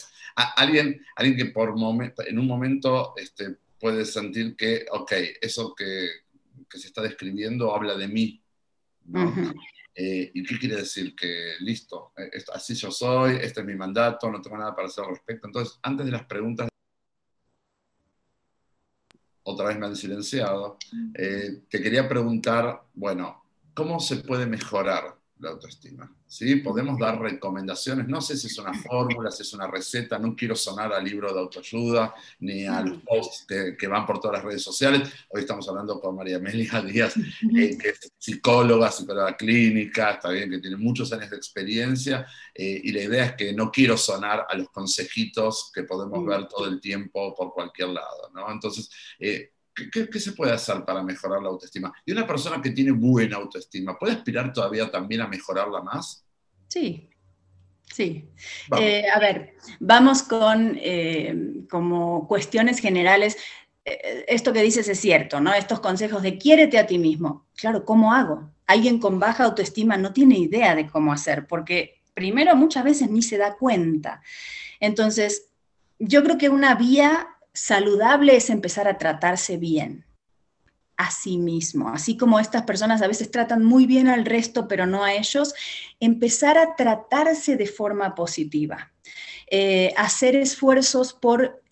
alguien, 0.56 1.00
alguien 1.16 1.36
que 1.36 1.46
por 1.46 1.76
momento, 1.76 2.22
en 2.26 2.38
un 2.38 2.46
momento 2.46 3.14
este, 3.16 3.56
puede 3.78 4.04
sentir 4.04 4.56
que, 4.56 4.86
ok, 4.90 5.12
eso 5.40 5.74
que, 5.74 6.08
se 6.70 6.88
está 6.88 7.02
describiendo 7.02 7.72
habla 7.72 7.94
de 7.94 8.08
mí. 8.08 8.42
Eh, 9.94 10.32
¿Y 10.34 10.42
qué 10.42 10.58
quiere 10.58 10.74
decir? 10.76 11.14
Que 11.14 11.52
listo, 11.60 12.12
eh, 12.16 12.42
así 12.52 12.74
yo 12.74 12.90
soy, 12.90 13.36
este 13.36 13.60
es 13.60 13.66
mi 13.66 13.76
mandato, 13.76 14.28
no 14.28 14.42
tengo 14.42 14.58
nada 14.58 14.74
para 14.74 14.88
hacer 14.88 15.04
al 15.04 15.10
respecto. 15.10 15.46
Entonces, 15.46 15.78
antes 15.82 16.04
de 16.04 16.10
las 16.10 16.24
preguntas 16.24 16.68
otra 19.44 19.66
vez 19.66 19.78
me 19.78 19.86
han 19.86 19.96
silenciado, 19.96 20.78
eh, 21.14 21.62
te 21.68 21.82
quería 21.82 22.08
preguntar, 22.08 22.82
bueno, 22.94 23.44
¿cómo 23.74 24.00
se 24.00 24.16
puede 24.16 24.46
mejorar 24.46 25.13
la 25.38 25.50
autoestima? 25.50 26.10
¿Sí? 26.26 26.56
Podemos 26.56 26.98
dar 26.98 27.20
recomendaciones, 27.20 28.08
no 28.08 28.20
sé 28.20 28.36
si 28.36 28.46
es 28.46 28.58
una 28.58 28.72
fórmula, 28.82 29.30
si 29.30 29.42
es 29.42 29.52
una 29.52 29.66
receta, 29.66 30.18
no 30.18 30.34
quiero 30.34 30.54
sonar 30.54 30.92
al 30.92 31.04
libro 31.04 31.32
de 31.32 31.40
autoayuda 31.40 32.14
ni 32.40 32.66
a 32.66 32.80
los 32.80 33.02
posts 33.02 33.46
que, 33.78 33.86
van 33.86 34.06
por 34.06 34.20
todas 34.20 34.38
las 34.38 34.44
redes 34.44 34.62
sociales. 34.62 35.08
Hoy 35.28 35.42
estamos 35.42 35.68
hablando 35.68 36.00
con 36.00 36.16
María 36.16 36.36
Amelia 36.36 36.80
Díaz, 36.82 37.16
eh, 37.56 37.78
que 37.78 37.88
es 37.90 38.12
psicóloga, 38.18 38.90
psicóloga 38.90 39.36
clínica, 39.36 40.12
está 40.12 40.30
bien 40.30 40.50
que 40.50 40.58
tiene 40.58 40.76
muchos 40.76 41.12
años 41.12 41.30
de 41.30 41.36
experiencia, 41.36 42.26
eh, 42.54 42.80
y 42.82 42.92
la 42.92 43.02
idea 43.02 43.24
es 43.26 43.32
que 43.34 43.52
no 43.52 43.70
quiero 43.70 43.96
sonar 43.96 44.46
a 44.48 44.56
los 44.56 44.70
consejitos 44.70 45.70
que 45.74 45.82
podemos 45.82 46.24
ver 46.24 46.48
todo 46.48 46.66
el 46.66 46.80
tiempo 46.80 47.34
por 47.34 47.52
cualquier 47.52 47.88
lado, 47.88 48.30
¿no? 48.34 48.50
Entonces, 48.50 48.90
eh, 49.18 49.52
¿Qué, 49.74 50.20
se 50.20 50.32
puede 50.32 50.52
hacer 50.52 50.84
para 50.84 51.02
mejorar 51.02 51.42
la 51.42 51.48
autoestima? 51.48 51.92
Y 52.04 52.12
una 52.12 52.26
persona 52.26 52.62
que 52.62 52.70
tiene 52.70 52.92
buena 52.92 53.36
autoestima, 53.36 53.98
¿puede 53.98 54.12
aspirar 54.14 54.52
todavía 54.52 54.90
también 54.90 55.22
a 55.22 55.28
mejorarla 55.28 55.82
más? 55.82 56.24
Sí, 56.68 57.10
sí. 57.92 58.30
Eh, 58.78 59.04
a 59.12 59.18
ver, 59.18 59.56
vamos 59.80 60.22
con 60.22 60.78
eh, 60.80 61.64
como 61.68 62.28
cuestiones 62.28 62.78
generales. 62.78 63.36
Eh, 63.84 64.24
esto 64.28 64.52
que 64.52 64.62
dices 64.62 64.88
es 64.88 65.00
cierto, 65.00 65.40
¿no? 65.40 65.52
Estos 65.52 65.80
consejos 65.80 66.22
de 66.22 66.38
quiérete 66.38 66.78
a 66.78 66.86
ti 66.86 66.98
mismo. 66.98 67.46
Claro, 67.56 67.84
¿cómo 67.84 68.14
hago? 68.14 68.50
Alguien 68.66 69.00
con 69.00 69.18
baja 69.18 69.44
autoestima 69.44 69.96
no 69.96 70.12
tiene 70.12 70.38
idea 70.38 70.74
de 70.74 70.86
cómo 70.86 71.12
hacer, 71.12 71.46
porque 71.46 72.00
primero 72.14 72.54
muchas 72.54 72.84
veces 72.84 73.10
ni 73.10 73.22
se 73.22 73.38
da 73.38 73.56
cuenta. 73.56 74.22
Entonces, 74.78 75.48
yo 75.98 76.22
creo 76.22 76.38
que 76.38 76.48
una 76.48 76.74
vía 76.74 77.33
saludable 77.54 78.36
es 78.36 78.50
empezar 78.50 78.88
a 78.88 78.98
tratarse 78.98 79.56
bien 79.56 80.04
a 80.96 81.10
sí 81.10 81.38
mismo, 81.38 81.88
así 81.88 82.16
como 82.16 82.38
estas 82.38 82.62
personas 82.62 83.02
a 83.02 83.08
veces 83.08 83.30
tratan 83.30 83.64
muy 83.64 83.86
bien 83.86 84.06
al 84.08 84.24
resto, 84.24 84.68
pero 84.68 84.86
no 84.86 85.02
a 85.02 85.14
ellos, 85.14 85.54
empezar 85.98 86.56
a 86.58 86.76
tratarse 86.76 87.56
de 87.56 87.66
forma 87.66 88.14
positiva, 88.14 88.92
eh, 89.50 89.92
hacer 89.96 90.36
esfuerzos 90.36 91.12
por 91.12 91.62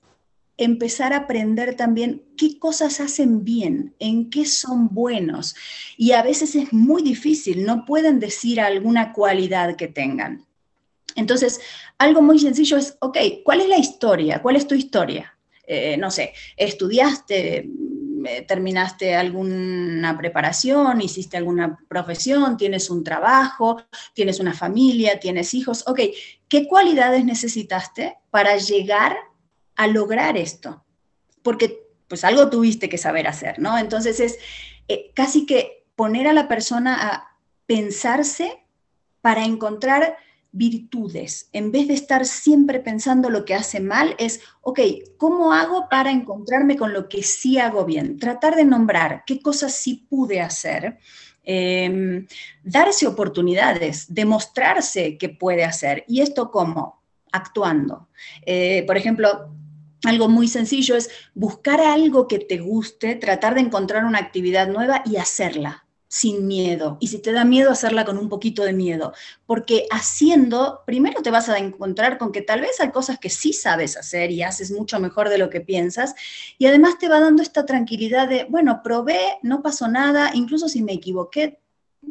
empezar 0.56 1.12
a 1.12 1.18
aprender 1.18 1.76
también 1.76 2.24
qué 2.36 2.58
cosas 2.58 3.00
hacen 3.00 3.44
bien, 3.44 3.94
en 3.98 4.30
qué 4.30 4.44
son 4.44 4.88
buenos. 4.92 5.54
Y 5.96 6.12
a 6.12 6.22
veces 6.22 6.54
es 6.54 6.72
muy 6.72 7.02
difícil, 7.02 7.64
no 7.64 7.84
pueden 7.84 8.20
decir 8.20 8.60
alguna 8.60 9.12
cualidad 9.12 9.76
que 9.76 9.88
tengan. 9.88 10.46
Entonces, 11.14 11.60
algo 11.98 12.22
muy 12.22 12.38
sencillo 12.38 12.76
es, 12.76 12.96
ok, 13.00 13.18
¿cuál 13.44 13.60
es 13.60 13.68
la 13.68 13.78
historia? 13.78 14.40
¿Cuál 14.42 14.56
es 14.56 14.66
tu 14.66 14.74
historia? 14.74 15.36
Eh, 15.72 15.96
no 15.96 16.11
sé, 16.11 16.35
estudiaste, 16.56 17.66
eh, 18.26 18.42
terminaste 18.46 19.14
alguna 19.14 20.18
preparación, 20.18 21.00
hiciste 21.00 21.38
alguna 21.38 21.78
profesión, 21.88 22.58
tienes 22.58 22.90
un 22.90 23.02
trabajo, 23.02 23.82
tienes 24.12 24.38
una 24.38 24.52
familia, 24.52 25.18
tienes 25.18 25.54
hijos, 25.54 25.82
ok, 25.87 26.00
¿qué 26.46 26.68
cualidades 26.68 27.24
necesitaste 27.24 28.18
para 28.30 28.58
llegar 28.58 29.16
a 29.76 29.87
lograr 29.87 30.37
esto? 30.37 30.85
Porque 31.42 31.87
pues 32.06 32.22
algo 32.24 32.50
tuviste 32.50 32.90
que 32.90 32.98
saber 32.98 33.26
hacer, 33.26 33.58
¿no? 33.58 33.78
Entonces 33.78 34.20
es 34.20 34.38
eh, 34.88 35.11
casi 35.14 35.46
que 35.46 35.87
poner 35.96 36.28
a 36.28 36.35
la 36.35 36.48
persona 36.48 37.08
a 37.08 37.38
pensarse 37.64 38.62
para 39.22 39.44
encontrar 39.44 40.18
virtudes. 40.52 41.48
En 41.52 41.72
vez 41.72 41.88
de 41.88 41.94
estar 41.94 42.26
siempre 42.26 42.78
pensando 42.78 43.30
lo 43.30 43.44
que 43.44 43.54
hace 43.54 43.80
mal, 43.80 44.14
es, 44.18 44.40
ok, 44.60 44.80
¿cómo 45.16 45.52
hago 45.52 45.88
para 45.88 46.10
encontrarme 46.10 46.76
con 46.76 46.92
lo 46.92 47.08
que 47.08 47.22
sí 47.22 47.58
hago 47.58 47.84
bien? 47.84 48.18
Tratar 48.18 48.54
de 48.54 48.64
nombrar 48.64 49.24
qué 49.26 49.40
cosas 49.40 49.74
sí 49.74 50.06
pude 50.08 50.40
hacer. 50.40 50.98
Em, 51.44 52.26
darse 52.62 53.06
oportunidades, 53.06 54.14
demostrarse 54.14 55.18
que 55.18 55.28
puede 55.28 55.64
hacer. 55.64 56.04
¿Y 56.06 56.20
esto 56.20 56.50
cómo? 56.50 57.02
Actuando. 57.32 58.08
Eh, 58.46 58.84
por 58.86 58.96
ejemplo, 58.96 59.50
algo 60.04 60.28
muy 60.28 60.46
sencillo 60.46 60.96
es 60.96 61.10
buscar 61.34 61.80
algo 61.80 62.28
que 62.28 62.38
te 62.38 62.58
guste, 62.58 63.16
tratar 63.16 63.54
de 63.54 63.62
encontrar 63.62 64.04
una 64.04 64.18
actividad 64.18 64.68
nueva 64.68 65.02
y 65.04 65.16
hacerla 65.16 65.86
sin 66.12 66.46
miedo. 66.46 66.98
Y 67.01 67.07
si 67.07 67.20
te 67.20 67.33
da 67.33 67.46
miedo, 67.46 67.70
hacerla 67.70 68.05
con 68.05 68.18
un 68.18 68.29
poquito 68.29 68.64
de 68.64 68.75
miedo. 68.75 69.14
Porque 69.46 69.87
haciendo, 69.90 70.83
primero 70.85 71.22
te 71.22 71.31
vas 71.31 71.48
a 71.48 71.57
encontrar 71.57 72.18
con 72.18 72.33
que 72.33 72.42
tal 72.42 72.61
vez 72.61 72.79
hay 72.81 72.90
cosas 72.90 73.18
que 73.18 73.31
sí 73.31 73.55
sabes 73.55 73.96
hacer 73.96 74.31
y 74.31 74.42
haces 74.42 74.70
mucho 74.70 75.01
mejor 75.01 75.31
de 75.31 75.38
lo 75.38 75.48
que 75.48 75.62
piensas. 75.62 76.14
Y 76.59 76.66
además 76.66 76.98
te 76.98 77.09
va 77.09 77.18
dando 77.18 77.42
esta 77.42 77.64
tranquilidad 77.64 78.29
de, 78.29 78.44
bueno, 78.44 78.83
probé, 78.85 79.38
no 79.42 79.62
pasó 79.62 79.88
nada, 79.88 80.33
incluso 80.35 80.68
si 80.68 80.83
me 80.83 80.92
equivoqué, 80.92 81.61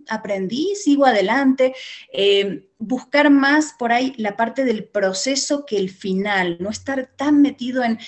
aprendí, 0.10 0.74
sigo 0.76 1.06
adelante. 1.06 1.76
Eh, 2.12 2.72
buscar 2.80 3.30
más 3.30 3.76
por 3.78 3.92
ahí 3.92 4.16
la 4.18 4.36
parte 4.36 4.66
del 4.66 4.86
proceso 4.86 5.64
que 5.64 5.78
el 5.78 5.92
final, 5.92 6.58
no 6.60 6.72
estar 6.72 7.12
tan 7.16 7.44
metido 7.44 7.84
en 7.84 8.00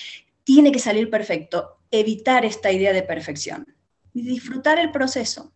tiene 0.42 0.72
que 0.72 0.80
salir 0.80 1.08
perfecto, 1.08 1.78
evitar 1.92 2.44
esta 2.44 2.72
idea 2.72 2.92
de 2.92 3.04
perfección 3.04 3.76
y 4.12 4.22
disfrutar 4.22 4.80
el 4.80 4.90
proceso 4.90 5.53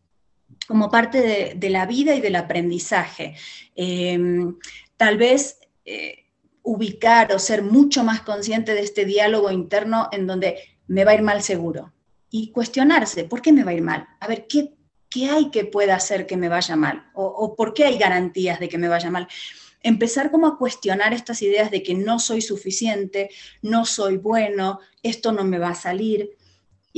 como 0.68 0.90
parte 0.90 1.54
de, 1.56 1.70
la 1.70 1.86
vida 1.86 2.14
y 2.14 2.20
del 2.20 2.36
aprendizaje. 2.36 3.34
Em, 3.74 4.56
tal 4.98 5.16
vez 5.16 5.58
eh, 5.86 6.26
ubicar 6.62 7.32
o 7.32 7.38
ser 7.38 7.62
mucho 7.62 8.04
más 8.04 8.20
consciente 8.20 8.74
de 8.74 8.82
este 8.82 9.06
diálogo 9.06 9.50
interno 9.50 10.10
en 10.12 10.26
donde 10.26 10.58
me 10.86 11.04
va 11.04 11.12
a 11.12 11.14
ir 11.14 11.22
mal 11.22 11.42
seguro 11.42 11.94
y 12.30 12.52
cuestionarse, 12.52 13.24
¿por 13.24 13.40
qué 13.40 13.50
me 13.50 13.64
va 13.64 13.70
a 13.70 13.74
ir 13.74 13.82
mal? 13.82 14.06
A 14.20 14.28
ver, 14.28 14.46
¿qué, 14.46 14.74
qué 15.08 15.30
hay 15.30 15.50
que 15.50 15.64
pueda 15.64 15.96
hacer 15.96 16.26
que 16.26 16.36
me 16.36 16.50
vaya 16.50 16.76
mal? 16.76 17.10
O, 17.14 17.24
¿O 17.24 17.56
por 17.56 17.72
qué 17.72 17.86
hay 17.86 17.96
garantías 17.96 18.60
de 18.60 18.68
que 18.68 18.78
me 18.78 18.88
vaya 18.88 19.10
mal? 19.10 19.26
empezar 19.80 20.32
como 20.32 20.48
a 20.48 20.58
cuestionar 20.58 21.14
estas 21.14 21.40
ideas 21.40 21.70
de 21.70 21.84
que 21.84 21.94
no 21.94 22.18
soy 22.18 22.42
suficiente, 22.42 23.30
no 23.62 23.84
soy 23.84 24.16
bueno, 24.16 24.80
esto 25.04 25.30
no 25.30 25.44
me 25.44 25.58
va 25.58 25.70
a 25.70 25.74
salir 25.74 26.36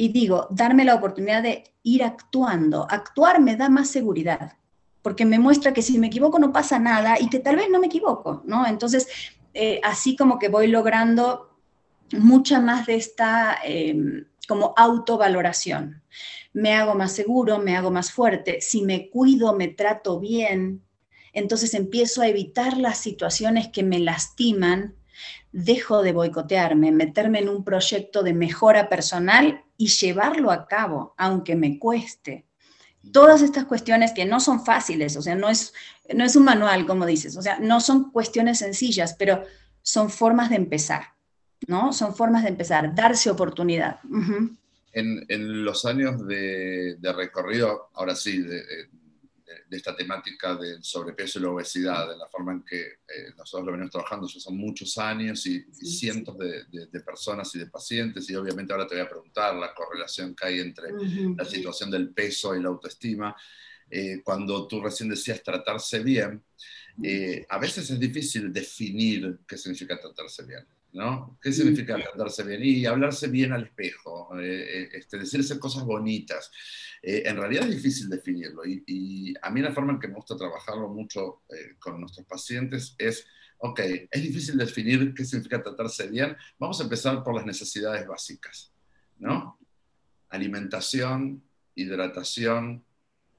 y 0.00 0.08
digo, 0.08 0.46
darme 0.48 0.86
la 0.86 0.94
oportunidad 0.94 1.42
de 1.42 1.74
ir 1.82 2.02
actuando. 2.02 2.86
Actuar 2.88 3.38
me 3.38 3.54
da 3.56 3.68
más 3.68 3.90
seguridad, 3.90 4.54
porque 5.02 5.26
me 5.26 5.38
muestra 5.38 5.74
que 5.74 5.82
si 5.82 5.98
me 5.98 6.06
equivoco 6.06 6.38
no 6.38 6.54
pasa 6.54 6.78
nada 6.78 7.20
y 7.20 7.28
que 7.28 7.38
tal 7.38 7.56
vez 7.56 7.68
no 7.68 7.78
me 7.80 7.88
equivoco, 7.88 8.42
¿no? 8.46 8.66
Entonces, 8.66 9.08
eh, 9.52 9.78
así 9.84 10.16
como 10.16 10.38
que 10.38 10.48
voy 10.48 10.68
logrando 10.68 11.50
mucha 12.12 12.60
más 12.60 12.86
de 12.86 12.94
esta 12.94 13.58
em, 13.62 14.24
como 14.48 14.72
autovaloración. 14.74 16.02
Me 16.54 16.72
hago 16.72 16.94
más 16.94 17.12
seguro, 17.12 17.58
me 17.58 17.76
hago 17.76 17.90
más 17.90 18.10
fuerte. 18.10 18.62
Si 18.62 18.80
me 18.80 19.10
cuido, 19.10 19.52
me 19.52 19.68
trato 19.68 20.18
bien, 20.18 20.82
entonces 21.34 21.74
empiezo 21.74 22.22
a 22.22 22.28
evitar 22.28 22.78
las 22.78 22.96
situaciones 22.96 23.68
que 23.68 23.82
me 23.82 23.98
lastiman 23.98 24.94
dejo 25.52 26.02
de 26.02 26.12
boicotearme, 26.12 26.90
meterme 26.90 27.40
en 27.40 27.50
un 27.50 27.64
proyecto 27.64 28.22
de 28.22 28.32
mejora 28.32 28.88
personal 28.88 29.62
y 29.80 29.86
llevarlo 29.86 30.50
a 30.50 30.68
cabo, 30.68 31.14
aunque 31.16 31.56
me 31.56 31.78
cueste. 31.78 32.44
Todas 33.12 33.40
estas 33.40 33.64
cuestiones 33.64 34.12
que 34.12 34.26
no 34.26 34.38
son 34.38 34.62
fáciles, 34.62 35.16
o 35.16 35.22
sea, 35.22 35.34
no 35.34 35.48
es, 35.48 35.72
no 36.14 36.22
es 36.22 36.36
un 36.36 36.44
manual, 36.44 36.86
como 36.86 37.06
dices, 37.06 37.34
o 37.38 37.40
sea, 37.40 37.58
no 37.60 37.80
son 37.80 38.10
cuestiones 38.10 38.58
sencillas, 38.58 39.16
pero 39.18 39.42
son 39.80 40.10
formas 40.10 40.50
de 40.50 40.56
empezar, 40.56 41.14
¿no? 41.66 41.94
Son 41.94 42.14
formas 42.14 42.42
de 42.42 42.50
empezar, 42.50 42.94
darse 42.94 43.30
oportunidad. 43.30 44.00
en, 44.92 45.64
los 45.64 45.86
años 45.86 46.26
de, 46.26 46.98
recorrido, 47.16 47.88
ahora 47.94 48.14
sí, 48.14 48.36
de, 48.36 48.62
de 49.68 49.76
esta 49.76 49.96
temática 49.96 50.56
del 50.56 50.82
sobrepeso 50.82 51.38
y 51.38 51.42
la 51.42 51.50
obesidad, 51.50 52.08
de 52.08 52.16
la 52.16 52.26
forma 52.28 52.52
en 52.52 52.62
que 52.62 52.80
eh, 52.80 53.32
nosotros 53.36 53.66
lo 53.66 53.72
venimos 53.72 53.92
trabajando, 53.92 54.26
ya 54.26 54.40
son 54.40 54.56
muchos 54.56 54.96
años 54.98 55.46
y, 55.46 55.62
cientos 55.72 56.36
De, 56.38 57.00
personas 57.00 57.54
y 57.54 57.58
de 57.58 57.66
pacientes, 57.66 58.28
y 58.30 58.34
obviamente 58.34 58.72
ahora 58.72 58.86
te 58.86 58.94
voy 58.94 59.04
a 59.04 59.08
preguntar 59.08 59.54
la 59.56 59.74
correlación 59.74 60.34
que 60.34 60.46
hay 60.46 60.60
entre 60.60 60.92
la 61.36 61.44
situación 61.44 61.90
del 61.90 62.10
peso 62.10 62.54
y 62.54 62.62
la 62.62 62.68
autoestima. 62.68 63.34
Eh, 63.90 64.20
cuando 64.22 64.68
tú 64.68 64.80
recién 64.80 65.08
decías 65.08 65.42
tratarse 65.42 66.00
bien, 66.00 66.42
eh, 67.02 67.44
a 67.48 67.58
veces 67.58 67.90
es 67.90 67.98
difícil 67.98 68.52
definir 68.52 69.40
qué 69.46 69.56
significa 69.56 69.98
tratarse 69.98 70.44
bien. 70.44 70.64
¿No? 70.92 71.38
¿Qué 71.40 71.53
significa 71.53 71.96
tratarse 71.96 72.42
bien? 72.44 72.61
Y 72.62 72.87
hablarse 72.87 73.29
bien 73.29 73.53
al 73.53 73.64
espejo, 73.64 74.31
este, 74.38 75.18
decirse 75.18 75.59
cosas 75.59 75.85
bonitas. 75.85 76.50
Eh, 77.03 77.22
en 77.26 77.37
realidad 77.37 77.64
es 77.64 77.76
difícil 77.76 78.09
definirlo 78.09 78.62
y, 78.64 79.35
a 79.40 79.50
mí 79.50 79.62
la 79.62 79.72
forma 79.72 79.92
en 79.92 80.00
que 80.00 80.09
me 80.09 80.14
gusta 80.14 80.37
trabajarlo 80.37 80.88
mucho 80.88 81.42
eh, 81.48 81.76
con 81.79 81.98
nuestros 81.98 82.26
pacientes 82.26 82.94
es, 82.98 83.26
ok, 83.59 83.81
es 84.11 84.22
difícil 84.22 84.59
definir 84.59 85.14
qué 85.14 85.24
significa 85.24 85.62
tratarse 85.62 86.09
bien, 86.09 86.37
vamos 86.59 86.79
a 86.81 86.85
empezar 86.85 87.22
por 87.22 87.35
las 87.35 87.46
necesidades 87.46 88.07
básicas, 88.07 88.72
¿no? 89.18 89.59
Alimentación, 90.29 91.42
hidratación, 91.74 92.85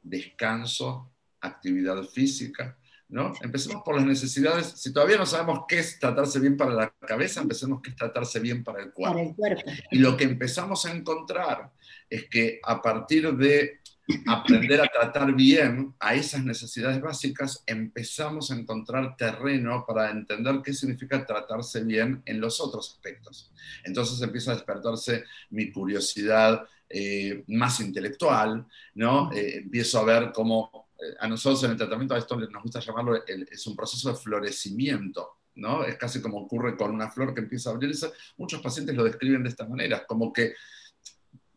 descanso, 0.01 1.11
actividad 1.39 2.03
física, 2.03 2.77
¿no? 3.11 3.33
Empecemos 3.41 3.83
por 3.83 3.95
las 3.95 4.05
necesidades. 4.05 4.67
Si 4.77 4.91
todavía 4.91 5.17
no 5.17 5.25
sabemos 5.25 5.65
qué 5.67 5.79
es 5.79 5.99
tratarse 5.99 6.39
bien 6.39 6.57
para 6.57 6.73
la 6.73 6.89
cabeza, 6.89 7.41
empecemos 7.41 7.81
qué 7.81 7.91
es 7.91 7.95
tratarse 7.95 8.39
bien 8.39 8.63
para 8.63 8.81
el 8.81 8.91
cuerpo. 8.91 9.13
Para 9.13 9.27
el 9.27 9.35
cuerpo. 9.35 9.71
Y 9.91 9.99
lo 9.99 10.15
que 10.17 10.23
empezamos 10.23 10.85
a 10.85 10.93
encontrar 10.93 11.71
es 12.09 12.27
que 12.29 12.59
a 12.63 12.81
partir 12.81 13.31
de 13.35 13.81
aprender 14.27 14.81
a 14.81 14.87
tratar 14.87 15.33
bien 15.33 15.93
a 15.99 16.15
esas 16.15 16.43
necesidades 16.43 17.01
básicas, 17.01 17.63
empezamos 17.65 18.49
a 18.49 18.55
encontrar 18.55 19.15
terreno 19.15 19.85
para 19.85 20.09
entender 20.09 20.61
qué 20.63 20.73
significa 20.73 21.25
tratarse 21.25 21.83
bien 21.83 22.21
en 22.25 22.39
los 22.39 22.59
otros 22.61 22.91
aspectos. 22.91 23.51
Entonces 23.83 24.21
empieza 24.21 24.51
a 24.51 24.55
despertarse 24.55 25.25
mi 25.49 25.71
curiosidad 25.71 26.65
eh, 26.89 27.43
más 27.47 27.79
intelectual, 27.79 28.65
¿no? 28.95 29.31
Eh, 29.31 29.57
empiezo 29.57 29.99
a 29.99 30.05
ver 30.05 30.31
cómo 30.33 30.80
a 31.19 31.27
nosotros 31.27 31.63
en 31.63 31.71
el 31.71 31.77
tratamiento, 31.77 32.13
a 32.13 32.17
esto 32.17 32.35
nos 32.35 32.63
gusta 32.63 32.79
llamarlo, 32.79 33.23
es 33.25 33.67
un 33.67 33.75
proceso 33.75 34.09
de 34.09 34.15
florecimiento, 34.15 35.37
¿no? 35.55 35.83
Es 35.83 35.97
casi 35.97 36.21
como 36.21 36.39
ocurre 36.39 36.77
con 36.77 36.91
una 36.91 37.09
flor 37.09 37.33
que 37.33 37.41
empieza 37.41 37.69
a 37.69 37.73
abrirse. 37.73 38.11
Muchos 38.37 38.61
pacientes 38.61 38.95
lo 38.95 39.03
describen 39.03 39.43
de 39.43 39.49
esta 39.49 39.67
manera, 39.67 40.05
como 40.05 40.31
que 40.31 40.53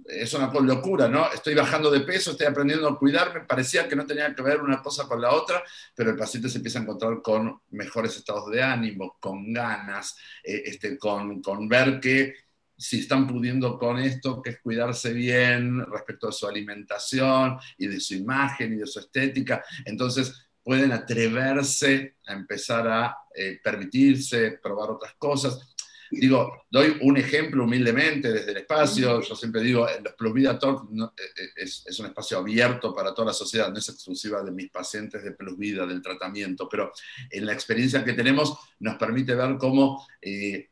es 0.07 0.35
una 0.35 0.53
locura, 0.53 1.09
¿no? 1.09 1.33
Estoy 1.33 1.55
bajando 1.55 1.91
de 1.91 2.01
peso, 2.01 2.33
estoy 2.33 2.47
aprendiendo 2.47 2.89
a 2.89 2.99
cuidarme, 2.99 3.41
parecía 3.41 3.89
que 3.89 3.97
no 3.97 4.07
tenía 4.07 4.35
que 4.35 4.43
ver 4.43 4.61
una 4.61 4.83
cosa 4.83 5.07
con 5.07 5.21
la 5.21 5.33
otra, 5.33 5.63
pero 5.95 6.11
el 6.11 6.17
paciente 6.17 6.49
se 6.49 6.59
empieza 6.59 6.79
a 6.79 6.83
encontrar 6.83 7.23
con 7.23 7.61
mejores 7.71 8.17
estados 8.17 8.51
de 8.51 8.63
ánimo, 8.63 9.17
con 9.19 9.53
ganas, 9.53 10.17
eh, 10.43 10.63
este, 10.67 10.99
con, 10.99 11.41
con 11.41 11.69
ver 11.69 12.01
que 12.01 12.35
si 12.77 13.01
están 13.01 13.27
pudiendo 13.27 13.79
con 13.79 13.99
esto, 13.99 14.43
que 14.43 14.51
es 14.51 14.61
cuidarse 14.61 15.13
bien 15.13 15.85
respecto 15.87 16.29
a 16.29 16.33
su 16.33 16.47
alimentación 16.47 17.59
y 17.79 17.87
de 17.87 18.01
su 18.01 18.15
imagen 18.15 18.75
y 18.75 18.77
de 18.77 18.87
su 18.87 19.01
estética, 19.01 19.65
entonces 19.85 20.49
pueden 20.63 20.93
atreverse 20.93 22.17
a 22.27 22.33
empezar 22.33 22.89
a 22.89 23.17
eh, 23.35 23.61
permitirse 23.63 24.59
probar 24.63 24.91
otras 24.91 25.15
cosas. 25.19 25.75
Digo, 26.11 26.65
doy 26.71 26.97
un 27.03 27.17
ejemplo 27.17 27.65
humildemente 27.65 28.33
desde 28.33 28.53
el 28.53 28.59
espacio, 28.59 29.21
yo 29.21 29.35
siempre 29.35 29.63
digo, 29.63 29.87
los 30.03 30.15
Plus 30.15 30.33
Vida 30.33 30.59
Talk 30.59 30.89
eh, 30.93 31.23
eh, 31.37 31.49
es, 31.57 31.99
un 31.99 32.07
espacio 32.07 32.39
abierto 32.39 32.95
para 32.95 33.15
toda 33.15 33.29
la 33.29 33.33
sociedad, 33.33 33.71
no 33.71 33.79
es 33.79 33.89
exclusiva 33.89 34.43
de 34.43 34.53
mis 34.53 34.71
pacientes 34.71 35.25
de 35.25 35.33
Plus 35.33 35.57
Vida, 35.57 35.87
del 35.87 36.03
tratamiento, 36.03 36.69
pero 36.69 36.93
en 37.31 37.47
la 37.47 37.53
experiencia 37.53 38.05
que 38.05 38.13
tenemos 38.13 38.57
nos 38.79 38.97
permite 38.97 39.35
ver 39.35 39.57
cómo 39.59 40.07
eh, 40.21 40.71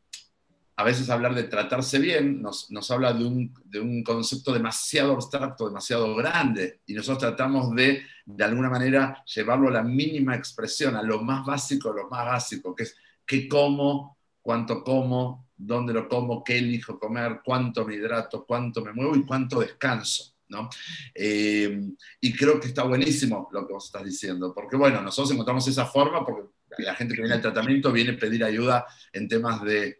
a 0.75 0.83
veces 0.83 1.09
hablar 1.09 1.35
de 1.35 1.43
tratarse 1.43 1.99
bien 1.99 2.41
nos, 2.41 2.91
habla 2.91 3.13
de 3.13 3.25
un, 3.25 3.53
de 3.65 3.79
un, 3.79 4.03
concepto 4.03 4.53
demasiado 4.53 5.13
abstracto, 5.13 5.67
demasiado 5.67 6.15
grande, 6.15 6.81
y 6.87 6.93
nosotros 6.93 7.19
tratamos 7.19 7.75
de, 7.75 8.01
de 8.25 8.43
alguna 8.43 8.69
manera, 8.69 9.23
llevarlo 9.25 9.67
a 9.67 9.71
la 9.71 9.83
mínima 9.83 10.35
expresión, 10.35 10.95
a 10.95 11.03
lo 11.03 11.21
más 11.21 11.45
básico, 11.45 11.93
lo 11.93 12.09
más 12.09 12.25
básico, 12.25 12.75
que 12.75 12.83
es 12.83 12.95
qué 13.25 13.47
como, 13.47 14.17
cuánto 14.41 14.83
como, 14.83 15.49
dónde 15.55 15.93
lo 15.93 16.07
como, 16.07 16.43
qué 16.43 16.57
elijo 16.57 16.99
comer, 16.99 17.41
cuánto 17.43 17.85
me 17.85 17.95
hidrato, 17.95 18.45
cuánto 18.45 18.83
me 18.83 18.93
muevo 18.93 19.15
y 19.15 19.25
cuánto 19.25 19.59
descanso. 19.59 20.33
¿no? 20.49 20.69
Eh, 21.15 21.89
y 22.21 22.33
creo 22.33 22.59
que 22.59 22.67
está 22.67 22.83
buenísimo 22.83 23.49
lo 23.51 23.65
que 23.65 23.73
vos 23.73 23.85
estás 23.85 24.03
diciendo, 24.03 24.53
porque 24.53 24.75
bueno, 24.75 25.01
nosotros 25.01 25.31
encontramos 25.31 25.67
esa 25.67 25.85
forma 25.85 26.23
porque 26.25 26.49
la 26.77 26.95
gente 26.95 27.13
que 27.13 27.21
viene 27.21 27.35
al 27.35 27.41
tratamiento 27.41 27.91
viene 27.91 28.11
a 28.11 28.17
pedir 28.17 28.43
ayuda 28.43 28.85
en 29.11 29.27
temas 29.27 29.61
de, 29.63 29.99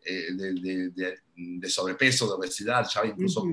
de, 1.35 1.69
sobrepeso, 1.69 2.27
de 2.27 2.33
obesidad, 2.33 2.87
ya 2.91 3.05
incluso 3.05 3.45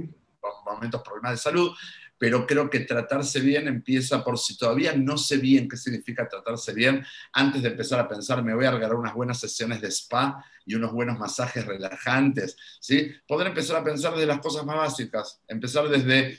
momentos 0.65 1.03
problemas 1.03 1.33
de 1.33 1.39
salud, 1.39 1.73
pero 2.21 2.47
creo 2.47 2.69
que 2.69 2.81
tratarse 2.81 3.41
bien 3.41 3.67
empieza 3.67 4.23
por 4.23 4.39
si 4.39 4.57
todavía 4.57 4.95
no 4.95 5.17
sé 5.17 5.39
bien 5.39 5.67
qué 5.67 5.79
significa 5.79 6.29
tratarse 6.29 6.75
bien, 6.75 7.03
antes 7.33 7.63
de 7.63 7.69
empezar 7.69 7.99
a 7.99 8.07
pensar, 8.07 8.43
me 8.45 8.55
voy 8.55 8.67
a 8.67 8.71
regalar 8.71 8.97
unas 8.97 9.15
buenas 9.15 9.41
sesiones 9.41 9.81
de 9.81 9.89
spa 9.89 10.45
y 10.67 10.75
unos 10.75 10.93
buenos 10.93 11.19
masajes 11.19 11.65
relajantes, 11.65 12.57
¿sí? 12.79 13.11
Poder 13.27 13.47
empezar 13.47 13.77
a 13.77 13.85
pensar 13.85 14.13
desde 14.13 14.27
las 14.27 14.41
cosas 14.41 14.67
más 14.67 14.77
básicas, 14.77 15.41
empezar 15.49 15.89
desde 15.89 16.39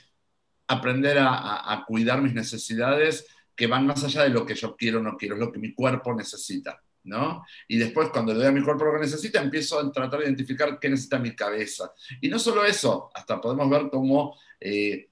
aprender 0.68 1.18
a, 1.20 1.84
cuidar 1.86 2.22
mis 2.22 2.32
necesidades 2.32 3.26
que 3.54 3.66
van 3.66 3.86
más 3.86 4.02
allá 4.04 4.22
de 4.24 4.30
lo 4.30 4.44
que 4.46 4.54
yo 4.54 4.76
quiero 4.76 5.00
o 5.00 5.02
no 5.02 5.16
quiero, 5.16 5.34
es 5.34 5.40
lo 5.40 5.52
que 5.52 5.58
mi 5.58 5.74
cuerpo 5.74 6.14
necesita. 6.14 6.80
¿No? 7.04 7.44
Y 7.66 7.78
después, 7.78 8.10
cuando 8.10 8.32
le 8.32 8.38
doy 8.38 8.46
a 8.46 8.52
mi 8.52 8.62
cuerpo 8.62 8.84
lo 8.84 8.92
que 8.92 9.00
necesita, 9.00 9.42
empiezo 9.42 9.76
a 9.76 9.90
tratar 9.90 10.20
de 10.20 10.26
identificar 10.26 10.78
qué 10.78 10.88
necesita 10.88 11.18
mi 11.18 11.34
cabeza. 11.34 11.92
Y 12.20 12.28
no 12.28 12.38
solo 12.38 12.64
eso, 12.64 13.10
hasta 13.12 13.40
podemos 13.40 13.68
ver 13.68 13.90
cómo 13.90 14.38
eh, 14.60 15.08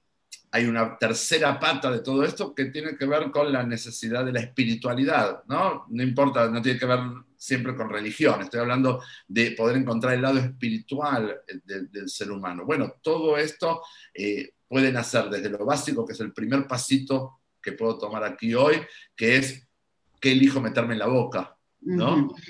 hay 0.51 0.65
una 0.65 0.97
tercera 0.97 1.59
pata 1.59 1.89
de 1.91 1.99
todo 1.99 2.23
esto 2.23 2.53
que 2.53 2.65
tiene 2.65 2.97
que 2.97 3.05
ver 3.05 3.31
con 3.31 3.51
la 3.51 3.63
necesidad 3.63 4.25
de 4.25 4.33
la 4.33 4.41
espiritualidad, 4.41 5.43
¿no? 5.47 5.85
No 5.89 6.03
importa, 6.03 6.49
no 6.49 6.61
tiene 6.61 6.77
que 6.77 6.85
ver 6.85 6.99
siempre 7.37 7.75
con 7.75 7.89
religión, 7.89 8.41
estoy 8.41 8.59
hablando 8.59 9.01
de 9.27 9.51
poder 9.51 9.77
encontrar 9.77 10.13
el 10.13 10.21
lado 10.21 10.39
espiritual 10.39 11.41
del, 11.63 12.09
ser 12.09 12.31
humano. 12.31 12.65
Bueno, 12.65 12.95
todo 13.01 13.37
esto 13.37 13.81
eh, 14.13 14.53
puede 14.67 14.91
nacer 14.91 15.29
desde 15.29 15.49
lo 15.49 15.65
básico, 15.65 16.05
que 16.05 16.13
es 16.13 16.19
el 16.19 16.33
primer 16.33 16.67
pasito 16.67 17.40
que 17.61 17.73
puedo 17.73 17.97
tomar 17.97 18.23
aquí 18.23 18.53
hoy, 18.53 18.77
que 19.15 19.37
es 19.37 19.67
qué 20.19 20.31
elijo 20.31 20.61
meterme 20.61 20.93
en 20.93 20.99
la 20.99 21.07
boca, 21.07 21.57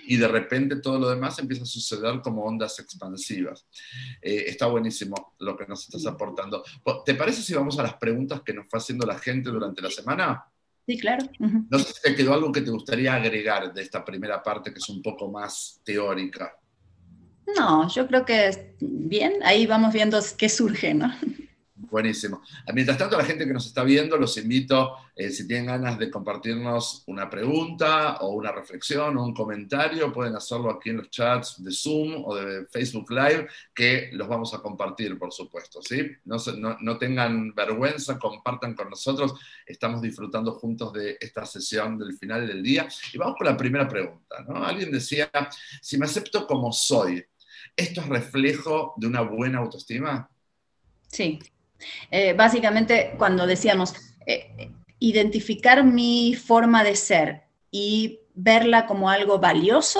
y 0.07 0.17
de 0.17 0.27
repente 0.27 0.75
todo 0.77 0.99
lo 0.99 1.09
demás 1.09 1.39
empieza 1.39 1.63
a 1.63 1.65
suceder 1.65 2.21
como 2.21 2.43
ondas 2.43 2.77
expansivas. 2.79 3.65
Eh, 4.21 4.43
está 4.47 4.65
buenísimo 4.65 5.35
lo 5.39 5.55
que 5.55 5.65
nos 5.65 5.85
estás 5.85 6.05
aportando. 6.05 6.63
¿Te 7.05 7.15
parece 7.15 7.41
si 7.41 7.53
vamos 7.53 7.79
a 7.79 7.83
las 7.83 7.93
preguntas 7.93 8.41
que 8.41 8.53
nos 8.53 8.67
fue 8.69 8.79
haciendo 8.79 9.05
la 9.05 9.17
gente 9.17 9.49
durante 9.49 9.81
la 9.81 9.89
semana? 9.89 10.43
Sí, 10.85 10.97
claro. 10.97 11.25
No 11.39 11.79
sé 11.79 11.93
si 11.93 12.01
te 12.01 12.15
quedó 12.15 12.33
algo 12.33 12.51
que 12.51 12.61
te 12.61 12.71
gustaría 12.71 13.15
agregar 13.15 13.73
de 13.73 13.81
esta 13.81 14.03
primera 14.03 14.43
parte 14.43 14.73
que 14.73 14.79
es 14.79 14.89
un 14.89 15.01
poco 15.01 15.31
más 15.31 15.79
teórica. 15.85 16.57
No, 17.57 17.87
yo 17.89 18.07
creo 18.07 18.25
que 18.25 18.75
bien, 18.79 19.33
ahí 19.43 19.65
vamos 19.65 19.93
viendo 19.93 20.19
qué 20.37 20.49
surge, 20.49 20.93
¿no? 20.93 21.13
Buenísimo. 21.91 22.41
Mientras 22.73 22.97
tanto, 22.97 23.17
la 23.17 23.25
gente 23.25 23.45
que 23.45 23.51
nos 23.51 23.65
está 23.65 23.83
viendo, 23.83 24.15
los 24.15 24.37
invito, 24.37 24.95
eh, 25.13 25.29
si 25.29 25.45
tienen 25.45 25.65
ganas 25.65 25.99
de 25.99 26.09
compartirnos 26.09 27.03
una 27.07 27.29
pregunta 27.29 28.15
o 28.21 28.29
una 28.29 28.53
reflexión 28.53 29.17
o 29.17 29.25
un 29.25 29.33
comentario, 29.33 30.13
pueden 30.13 30.33
hacerlo 30.37 30.71
aquí 30.71 30.91
en 30.91 30.97
los 30.97 31.09
chats 31.09 31.61
de 31.61 31.69
Zoom 31.69 32.23
o 32.23 32.33
de 32.33 32.65
Facebook 32.67 33.11
Live, 33.11 33.45
que 33.75 34.09
los 34.13 34.25
vamos 34.29 34.53
a 34.53 34.59
compartir, 34.59 35.19
por 35.19 35.33
supuesto. 35.33 35.81
¿sí? 35.81 36.09
No, 36.23 36.97
tengan 36.97 37.53
vergüenza, 37.53 38.17
compartan 38.17 38.73
con 38.73 38.89
nosotros. 38.89 39.33
Estamos 39.65 40.01
disfrutando 40.01 40.53
juntos 40.53 40.93
de 40.93 41.17
esta 41.19 41.45
sesión 41.45 41.99
del 41.99 42.17
final 42.17 42.47
del 42.47 42.63
día. 42.63 42.87
Y 43.11 43.17
vamos 43.17 43.35
con 43.37 43.47
la 43.47 43.57
primera 43.57 43.85
pregunta. 43.85 44.45
¿no? 44.47 44.63
Alguien 44.63 44.91
decía, 44.91 45.29
si 45.81 45.97
me 45.97 46.05
acepto 46.05 46.47
como 46.47 46.71
soy, 46.71 47.21
¿esto 47.75 47.99
es 47.99 48.07
reflejo 48.07 48.93
de 48.95 49.07
una 49.07 49.19
buena 49.23 49.59
autoestima? 49.59 50.29
Sí, 51.09 51.37
eh, 52.09 52.33
básicamente, 52.33 53.13
cuando 53.17 53.45
decíamos 53.47 53.93
eh, 54.25 54.71
identificar 54.99 55.83
mi 55.83 56.35
forma 56.35 56.83
de 56.83 56.95
ser 56.95 57.43
y 57.71 58.19
verla 58.33 58.85
como 58.85 59.09
algo 59.09 59.39
valioso, 59.39 59.99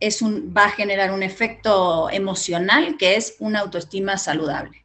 es 0.00 0.22
un, 0.22 0.54
va 0.56 0.66
a 0.66 0.70
generar 0.70 1.12
un 1.12 1.22
efecto 1.22 2.08
emocional 2.10 2.96
que 2.98 3.16
es 3.16 3.36
una 3.40 3.60
autoestima 3.60 4.16
saludable. 4.16 4.84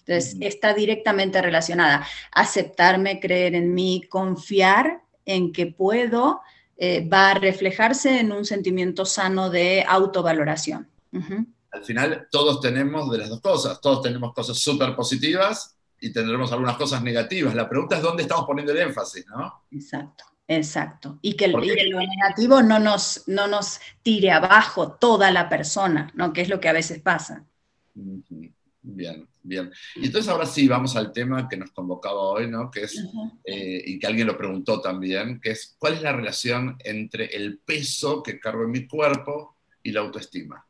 Entonces, 0.00 0.36
está 0.40 0.74
directamente 0.74 1.40
relacionada. 1.40 2.06
Aceptarme, 2.32 3.20
creer 3.20 3.54
en 3.54 3.72
mí, 3.72 4.02
confiar 4.08 5.00
en 5.24 5.52
que 5.52 5.66
puedo, 5.66 6.42
eh, 6.76 7.06
va 7.08 7.30
a 7.30 7.34
reflejarse 7.34 8.18
en 8.18 8.32
un 8.32 8.44
sentimiento 8.44 9.04
sano 9.06 9.48
de 9.50 9.84
autovaloración 9.86 10.88
al 11.72 11.84
final 11.84 12.28
todos 12.30 12.60
tenemos 12.60 13.10
de 13.10 13.18
las 13.18 13.30
dos 13.30 13.40
cosas, 13.40 13.80
todos 13.80 14.02
tenemos 14.02 14.32
cosas 14.34 14.58
súper 14.58 14.94
positivas 14.94 15.76
y 16.00 16.12
tendremos 16.12 16.52
algunas 16.52 16.76
cosas 16.76 17.02
negativas. 17.02 17.54
La 17.54 17.68
pregunta 17.68 17.96
es 17.96 18.02
dónde 18.02 18.22
estamos 18.22 18.44
poniendo 18.44 18.72
el 18.72 18.78
énfasis, 18.78 19.24
¿no? 19.26 19.64
Exacto, 19.70 20.24
exacto. 20.46 21.18
Y 21.22 21.34
que, 21.34 21.48
lo 21.48 21.60
negativo 21.60 22.62
no 22.62 22.78
nos, 22.78 23.24
no 23.26 23.46
nos 23.46 23.80
tire 24.02 24.30
abajo 24.30 24.92
toda 24.92 25.30
la 25.30 25.48
persona, 25.48 26.12
¿no? 26.14 26.32
Que 26.32 26.42
es 26.42 26.48
lo 26.48 26.60
que 26.60 26.68
a 26.68 26.74
veces 26.74 27.00
pasa. 27.00 27.46
Bien, 27.94 29.28
bien. 29.42 29.72
Y 29.96 30.06
entonces 30.06 30.30
ahora 30.30 30.44
sí, 30.44 30.68
vamos 30.68 30.94
al 30.96 31.12
tema 31.12 31.48
que 31.48 31.56
nos 31.56 31.70
convocaba 31.70 32.20
hoy, 32.20 32.50
¿no? 32.50 32.70
Que 32.70 32.82
es, 32.82 33.02
eh, 33.44 33.82
y 33.86 33.98
que 33.98 34.06
alguien 34.06 34.26
lo 34.26 34.36
preguntó 34.36 34.80
también, 34.80 35.40
que 35.40 35.52
es, 35.52 35.74
¿cuál 35.78 35.94
es 35.94 36.02
la 36.02 36.12
relación 36.12 36.76
entre 36.80 37.26
el 37.26 37.60
peso 37.60 38.22
que 38.22 38.38
cargo 38.38 38.64
en 38.64 38.72
mi 38.72 38.86
cuerpo 38.86 39.56
y 39.82 39.92
la 39.92 40.00
autoestima? 40.00 40.66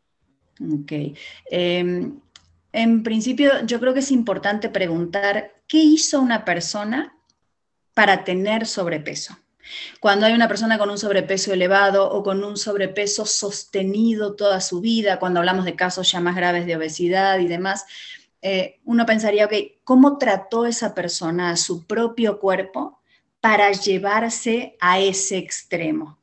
Ok. 0.70 0.92
Em, 1.51 2.20
en 2.72 3.03
principio, 3.03 3.64
yo 3.66 3.81
creo 3.81 3.92
que 3.92 4.01
es 4.01 4.11
importante 4.11 4.68
preguntar 4.68 5.53
qué 5.66 5.79
hizo 5.79 6.20
una 6.20 6.44
persona 6.44 7.16
para 7.94 8.25
tener 8.25 8.66
sobrepeso. 8.66 9.37
Cuando 10.01 10.27
hay 10.27 10.33
una 10.33 10.48
persona 10.48 10.79
con 10.79 10.90
un 10.90 10.98
sobrepeso 10.98 11.53
elevado 11.53 12.11
o 12.11 12.22
con 12.22 12.42
un 12.42 12.57
sobrepeso 12.57 13.27
sostenido 13.27 14.35
toda 14.35 14.61
su 14.61 14.81
vida, 14.81 15.18
cuando 15.18 15.40
hablamos 15.40 15.64
de 15.64 15.77
casos 15.77 16.11
ya 16.11 16.20
más 16.20 16.37
graves 16.37 16.66
de 16.66 16.77
obesidad 16.77 17.38
y 17.38 17.46
demás, 17.46 17.85
eh, 18.40 18.81
uno 18.85 19.07
pensaría, 19.07 19.46
ok, 19.46 19.53
¿cómo 19.85 20.18
trató 20.18 20.66
esa 20.66 20.94
persona 20.94 21.51
a 21.51 21.57
su 21.57 21.87
propio 21.87 22.40
cuerpo 22.40 23.01
para 23.40 23.70
llevarse 23.72 24.77
a 24.81 24.98
ese 24.98 25.38
extremo? 25.38 26.18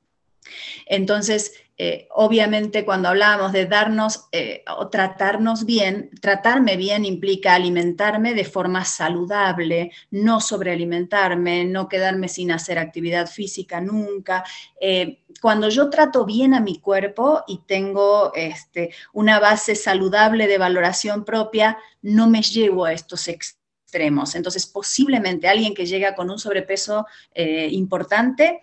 Entonces, 0.86 1.54
eh, 1.81 2.09
obviamente 2.11 2.83
cuando 2.83 3.07
hablamos 3.07 3.53
de 3.53 3.65
darnos 3.65 4.27
eh, 4.33 4.65
o 4.77 4.89
tratarnos 4.89 5.65
bien, 5.65 6.09
tratarme 6.19 6.75
bien 6.75 7.05
implica 7.05 7.53
alimentarme 7.53 8.33
de 8.33 8.43
forma 8.43 8.83
saludable, 8.83 9.89
no 10.11 10.41
sobrealimentarme, 10.41 11.63
no 11.63 11.87
quedarme 11.87 12.27
sin 12.27 12.51
hacer 12.51 12.77
actividad 12.77 13.27
física 13.27 13.79
nunca. 13.79 14.43
Eh, 14.81 15.23
cuando 15.41 15.69
yo 15.69 15.89
trato 15.89 16.25
bien 16.25 16.53
a 16.53 16.59
mi 16.59 16.81
cuerpo 16.81 17.45
y 17.47 17.59
tengo 17.65 18.33
este, 18.35 18.93
una 19.13 19.39
base 19.39 19.73
saludable 19.73 20.47
de 20.47 20.57
valoración 20.57 21.23
propia, 21.23 21.77
no 22.01 22.29
me 22.29 22.41
llevo 22.41 22.83
a 22.83 22.91
estos 22.91 23.29
extremos. 23.29 24.35
Entonces, 24.35 24.67
posiblemente 24.67 25.47
alguien 25.47 25.73
que 25.73 25.85
llega 25.85 26.13
con 26.13 26.29
un 26.29 26.39
sobrepeso 26.39 27.05
importante, 27.33 28.61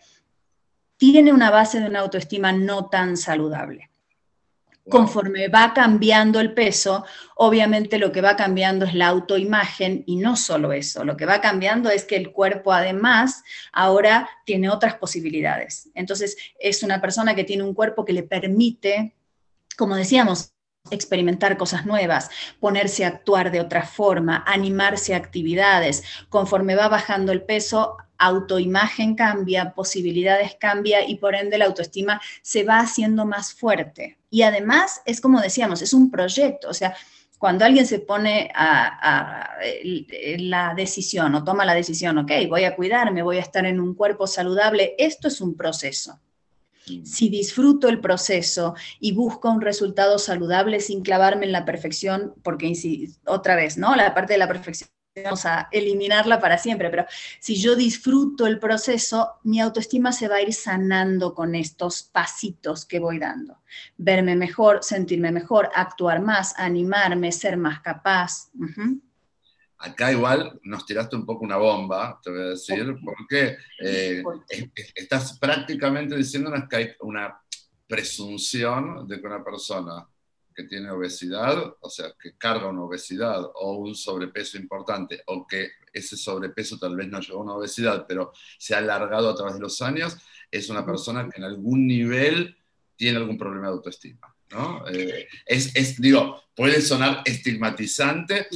tiene 0.97 1.33
una 1.33 1.51
base 1.51 1.81
de 1.81 1.89
una 1.89 2.01
autoestima 2.01 2.53
no 2.53 2.87
tan 2.87 3.17
saludable. 3.17 3.91
Conforme 4.89 5.49
va 5.49 5.75
cambiando 5.75 6.39
el 6.39 6.55
peso, 6.55 7.05
obviamente 7.35 7.99
lo 7.99 8.13
que 8.13 8.21
va 8.21 8.37
cambiando 8.37 8.85
es 8.85 8.95
la 8.95 9.09
autoimagen 9.09 10.05
y 10.07 10.15
no 10.15 10.37
solo 10.37 10.73
eso, 10.73 11.05
lo 11.05 11.17
que 11.17 11.27
va 11.27 11.41
cambiando 11.41 11.91
es 11.91 12.05
que 12.05 12.15
el 12.15 12.31
cuerpo 12.31 12.73
además 12.73 13.43
ahora 13.73 14.31
tiene 14.45 14.71
otras 14.71 14.95
posibilidades. 14.95 15.89
Entonces 15.95 16.37
es 16.61 16.85
una 16.85 17.01
persona 17.01 17.35
que 17.35 17.43
tiene 17.43 17.65
un 17.65 17.75
cuerpo 17.75 18.05
que 18.05 18.13
le 18.13 18.23
permite, 18.23 19.17
como 19.77 19.97
decíamos, 19.97 20.53
experimentar 20.91 21.57
cosas 21.57 21.87
nuevas, 21.87 22.31
ponerse 22.61 23.05
a 23.05 23.09
actuar 23.09 23.51
de 23.51 23.61
otra 23.61 23.87
forma, 23.87 24.45
animarse 24.47 25.15
a 25.15 25.19
actividades. 25.19 26.03
Conforme 26.29 26.75
va 26.75 26.89
bajando 26.89 27.33
el 27.33 27.43
peso, 27.43 27.97
autoimagen 28.19 29.15
cambia, 29.15 29.75
posibilidades 29.75 30.57
cambia 30.59 31.07
y 31.07 31.17
por 31.17 31.35
ende 31.35 31.59
la 31.59 31.67
autoestima 31.67 32.21
se 32.43 32.65
va 32.65 32.81
haciendo 32.81 33.27
más 33.27 33.53
fuerte. 33.53 34.19
Y 34.31 34.43
además 34.43 35.03
es 35.05 35.21
como 35.21 35.41
decíamos, 35.41 35.83
es 35.83 35.93
un 35.93 36.11
proyecto, 36.11 36.69
o 36.69 36.75
sea, 36.75 36.97
cuando 37.39 37.65
alguien 37.65 37.87
se 37.87 37.99
pone 37.99 38.51
a, 38.55 39.59
la 40.39 40.75
decisión 40.75 41.35
o 41.35 41.45
toma 41.45 41.65
la 41.65 41.75
decisión, 41.75 42.17
ok, 42.19 42.33
voy 42.49 42.65
a 42.65 42.75
cuidarme, 42.75 43.23
voy 43.23 43.37
a 43.37 43.43
estar 43.43 43.67
en 43.67 43.79
un 43.79 43.95
cuerpo 43.95 44.27
saludable, 44.27 44.95
esto 44.99 45.29
es 45.29 45.41
un 45.41 45.55
proceso. 45.55 46.19
Si 47.05 47.29
disfruto 47.29 47.89
el 47.89 48.01
proceso 48.01 48.75
y 49.01 49.13
busco 49.13 49.51
un 49.51 49.61
resultado 49.61 50.19
saludable 50.19 50.81
sin 50.81 51.03
clavarme 51.03 51.47
en 51.47 51.53
la 51.53 51.65
perfección, 51.65 52.35
porque 52.43 52.73
otra 53.27 53.57
vez, 53.57 53.77
¿no? 53.77 53.97
La 53.97 54.15
parte 54.15 54.35
de 54.35 54.39
la 54.39 54.49
perfección 54.49 54.89
vamos 55.25 55.47
a 55.47 55.69
eliminarla 55.73 56.41
para 56.41 56.59
siempre, 56.59 56.91
pero 56.91 57.07
si 57.41 57.57
yo 57.57 57.75
disfruto 57.75 58.47
el 58.47 58.59
proceso, 58.59 59.37
mi 59.45 59.61
autoestima 59.61 60.13
se 60.13 60.29
va 60.29 60.37
a 60.37 60.43
ir 60.43 60.53
sanando 60.53 61.35
con 61.35 61.55
estos 61.55 62.03
pasitos 62.03 62.85
que 62.85 62.99
voy 62.99 63.19
dando. 63.19 63.59
Verme 63.97 64.37
mejor, 64.37 64.81
sentirme 64.83 65.33
mejor, 65.33 65.71
actuar 65.75 66.21
más, 66.21 66.55
animarme, 66.59 67.33
ser 67.33 67.57
más 67.57 67.81
capaz. 67.81 68.51
Acá 69.79 70.13
igual 70.13 70.59
nos 70.63 70.87
tiraste 70.87 71.17
un 71.17 71.27
poco 71.27 71.45
una 71.45 71.57
bomba, 71.57 72.21
te 72.23 72.31
voy 72.31 72.41
a 72.41 72.45
decir, 72.51 72.97
porque 73.05 73.57
eh, 73.81 74.23
estás 74.95 75.39
prácticamente 75.39 76.17
diciéndonos 76.17 76.69
que 76.69 76.77
hay 76.77 76.89
una 77.01 77.41
presunción 77.87 79.07
de 79.07 79.21
que 79.21 79.27
una 79.27 79.45
persona 79.45 80.07
que 80.55 80.65
tiene 80.65 80.91
obesidad, 80.91 81.77
o 81.81 81.91
sea, 81.91 82.15
que 82.19 82.37
carga 82.37 82.69
una 82.69 82.85
obesidad 82.85 83.43
o 83.55 83.75
un 83.75 83.95
sobrepeso 83.95 84.57
importante, 84.57 85.23
o 85.27 85.47
que 85.47 85.71
ese 85.93 86.17
sobrepeso 86.17 86.79
tal 86.79 86.97
vez 86.97 87.09
no 87.09 87.21
llegó 87.21 87.41
a 87.41 87.45
una 87.45 87.55
obesidad, 87.55 88.07
pero 88.09 88.33
se 88.59 88.75
ha 88.75 88.79
alargado 88.79 89.29
a 89.29 89.35
través 89.35 89.55
de 89.55 89.61
los 89.61 89.83
años, 89.83 90.17
es 90.51 90.71
una 90.71 90.85
persona 90.87 91.29
que 91.29 91.39
en 91.39 91.45
algún 91.45 91.87
nivel 91.87 92.57
tiene 92.97 93.19
algún 93.19 93.37
problema 93.37 93.67
de 93.67 93.73
autoestima. 93.75 94.35
¿no? 94.51 94.87
Eh, 94.89 95.29
es, 95.45 96.01
digo, 96.01 96.43
puede 96.55 96.81
sonar 96.81 97.23
estigmatizante 97.27 98.49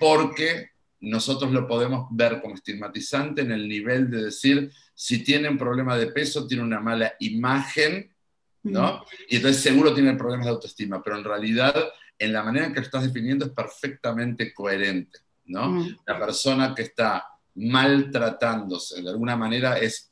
porque 0.00 0.70
nosotros 1.00 1.52
lo 1.52 1.68
podemos 1.68 2.08
ver 2.10 2.40
como 2.40 2.56
estigmatizante 2.56 3.42
en 3.42 3.52
el 3.52 3.68
nivel 3.68 4.10
de 4.10 4.24
decir, 4.24 4.72
si 4.94 5.22
tiene 5.22 5.48
un 5.48 5.56
problema 5.56 5.96
de 5.96 6.08
peso, 6.08 6.46
tiene 6.46 6.64
una 6.64 6.80
mala 6.80 7.14
imagen 7.20 8.10
¿no? 8.62 9.04
Y 9.28 9.36
entonces 9.36 9.62
seguro 9.62 9.94
tiene 9.94 10.14
problemas 10.14 10.46
de 10.46 10.52
autoestima, 10.52 11.02
pero 11.02 11.16
en 11.16 11.24
realidad 11.24 11.74
en 12.18 12.32
la 12.32 12.42
manera 12.42 12.66
en 12.66 12.72
que 12.72 12.80
lo 12.80 12.86
estás 12.86 13.04
definiendo 13.04 13.46
es 13.46 13.52
perfectamente 13.52 14.52
coherente, 14.52 15.20
¿no? 15.46 15.86
La 16.06 16.18
persona 16.18 16.74
que 16.74 16.82
está 16.82 17.26
maltratándose 17.54 19.02
de 19.02 19.08
alguna 19.08 19.36
manera 19.36 19.78
es, 19.78 20.08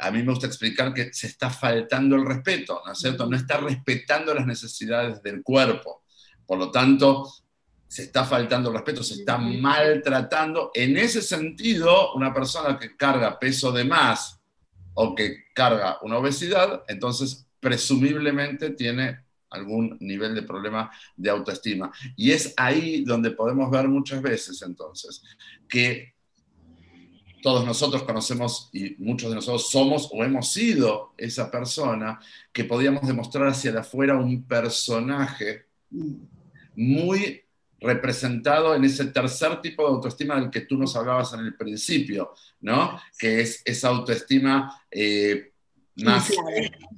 a 0.00 0.10
mí 0.10 0.22
me 0.22 0.30
gusta 0.30 0.46
explicar 0.46 0.94
que 0.94 1.12
se 1.12 1.26
está 1.26 1.50
faltando 1.50 2.16
el 2.16 2.24
respeto, 2.24 2.80
¿no 2.84 2.92
es 2.92 2.98
cierto? 2.98 3.26
No 3.26 3.36
está 3.36 3.58
respetando 3.58 4.34
las 4.34 4.46
necesidades 4.46 5.22
del 5.22 5.42
cuerpo. 5.42 6.02
Por 6.46 6.58
lo 6.58 6.70
tanto, 6.70 7.30
se 7.92 8.04
está 8.04 8.24
faltando 8.24 8.70
el 8.70 8.76
respeto, 8.76 9.02
se 9.02 9.16
está 9.16 9.36
maltratando. 9.36 10.70
En 10.72 10.96
ese 10.96 11.20
sentido, 11.20 12.14
una 12.14 12.32
persona 12.32 12.78
que 12.78 12.96
carga 12.96 13.38
peso 13.38 13.70
de 13.70 13.84
más 13.84 14.40
o 14.94 15.14
que 15.14 15.44
carga 15.52 15.98
una 16.00 16.16
obesidad, 16.16 16.84
entonces 16.88 17.46
presumiblemente 17.60 18.70
tiene 18.70 19.26
algún 19.50 19.98
nivel 20.00 20.34
de 20.34 20.40
problema 20.40 20.90
de 21.14 21.28
autoestima. 21.28 21.92
Y 22.16 22.30
es 22.30 22.54
ahí 22.56 23.04
donde 23.04 23.32
podemos 23.32 23.70
ver 23.70 23.86
muchas 23.88 24.22
veces 24.22 24.62
entonces 24.62 25.22
que 25.68 26.14
todos 27.42 27.62
nosotros 27.66 28.04
conocemos 28.04 28.70
y 28.72 28.96
muchos 29.00 29.28
de 29.28 29.34
nosotros 29.34 29.70
somos 29.70 30.08
o 30.14 30.24
hemos 30.24 30.48
sido 30.48 31.12
esa 31.18 31.50
persona 31.50 32.18
que 32.54 32.64
podíamos 32.64 33.06
demostrar 33.06 33.48
hacia 33.48 33.78
afuera 33.78 34.16
un 34.16 34.44
personaje 34.44 35.66
muy 36.74 37.42
representado 37.82 38.74
en 38.74 38.84
ese 38.84 39.06
tercer 39.06 39.60
tipo 39.60 39.82
de 39.82 39.94
autoestima 39.94 40.36
del 40.36 40.50
que 40.50 40.62
tú 40.62 40.76
nos 40.76 40.94
hablabas 40.96 41.32
en 41.34 41.40
el 41.40 41.56
principio, 41.56 42.32
¿no? 42.60 43.00
Que 43.18 43.40
es 43.40 43.62
esa 43.64 43.88
autoestima 43.88 44.82
eh, 44.90 45.52
más 45.96 46.32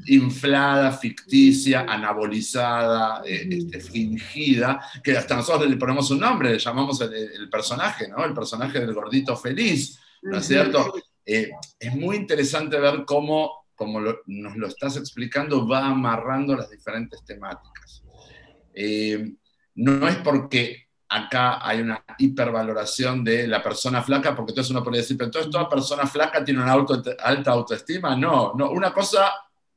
inflada, 0.07 0.93
ficticia, 0.93 1.87
anabolizada, 1.89 3.23
eh, 3.27 3.49
este, 3.51 3.81
fingida, 3.81 4.81
que 5.03 5.17
hasta 5.17 5.37
nosotros 5.37 5.69
le 5.69 5.77
ponemos 5.77 6.11
un 6.11 6.21
nombre, 6.21 6.53
le 6.53 6.59
llamamos 6.59 7.01
el, 7.01 7.49
personaje, 7.51 8.09
¿no? 8.09 8.25
El 8.25 8.35
personaje 8.35 8.81
del 8.81 8.95
gordito 8.95 9.37
feliz, 9.37 9.99
¿no 10.23 10.39
es 10.39 10.47
cierto? 10.47 10.95
Eh, 11.27 11.51
es 11.79 11.95
muy 11.95 12.17
interesante 12.17 12.79
ver 12.79 13.05
cómo, 13.05 13.67
como 13.75 14.01
nos 14.01 14.57
lo 14.57 14.67
estás 14.69 14.97
explicando, 14.97 15.67
va 15.67 15.87
amarrando 15.87 16.57
las 16.57 16.71
diferentes 16.71 17.25
temáticas. 17.25 18.03
Eh, 18.75 19.35
no 19.77 20.09
es 20.09 20.17
porque 20.17 20.89
acá 21.09 21.67
hay 21.67 21.81
una 21.81 22.05
hipervaloración 22.19 23.23
de 23.23 23.47
la 23.47 23.63
persona 23.63 24.03
flaca, 24.03 24.35
porque 24.35 24.53
entonces 24.53 24.71
uno 24.71 24.83
puede 24.83 24.99
decir, 24.99 25.17
pero 25.17 25.27
entonces 25.27 25.51
toda 25.51 25.69
persona 25.69 26.07
flaca 26.07 26.45
tiene 26.45 26.63
una 26.63 26.73
alta 26.73 27.51
autoestima. 27.51 28.17
No, 28.17 28.53
no, 28.55 28.71
una 28.71 28.93
cosa 28.93 29.33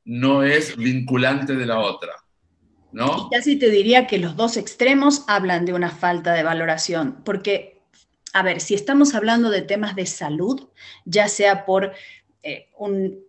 no 0.05 0.43
es 0.43 0.75
vinculante 0.75 1.55
de 1.55 1.65
la 1.65 1.79
otra. 1.79 2.13
¿no? 2.91 3.27
Y 3.27 3.35
casi 3.35 3.57
te 3.57 3.69
diría 3.69 4.07
que 4.07 4.17
los 4.17 4.35
dos 4.35 4.57
extremos 4.57 5.23
hablan 5.27 5.65
de 5.65 5.73
una 5.73 5.91
falta 5.91 6.33
de 6.33 6.43
valoración, 6.43 7.21
porque, 7.23 7.83
a 8.33 8.41
ver, 8.43 8.61
si 8.61 8.73
estamos 8.73 9.13
hablando 9.13 9.49
de 9.49 9.61
temas 9.61 9.95
de 9.95 10.05
salud, 10.05 10.69
ya 11.05 11.27
sea 11.27 11.65
por 11.65 11.91
eh, 12.43 12.69
un 12.77 13.26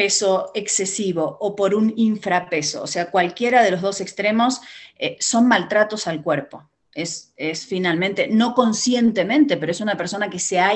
peso 0.00 0.50
excesivo 0.54 1.36
o 1.40 1.54
por 1.54 1.74
un 1.74 1.92
infrapeso, 1.94 2.82
o 2.82 2.86
sea, 2.86 3.10
cualquiera 3.10 3.62
de 3.62 3.72
los 3.72 3.82
dos 3.82 4.00
extremos 4.00 4.62
eh, 4.98 5.18
son 5.20 5.46
maltratos 5.46 6.06
al 6.06 6.22
cuerpo 6.22 6.70
es, 6.92 7.66
finalmente, 7.66 8.28
no 8.28 8.54
conscientemente, 8.54 9.56
pero 9.56 9.72
es 9.72 9.80
una 9.80 9.96
persona 9.96 10.28
que 10.28 10.38
se 10.38 10.58
ha, 10.58 10.72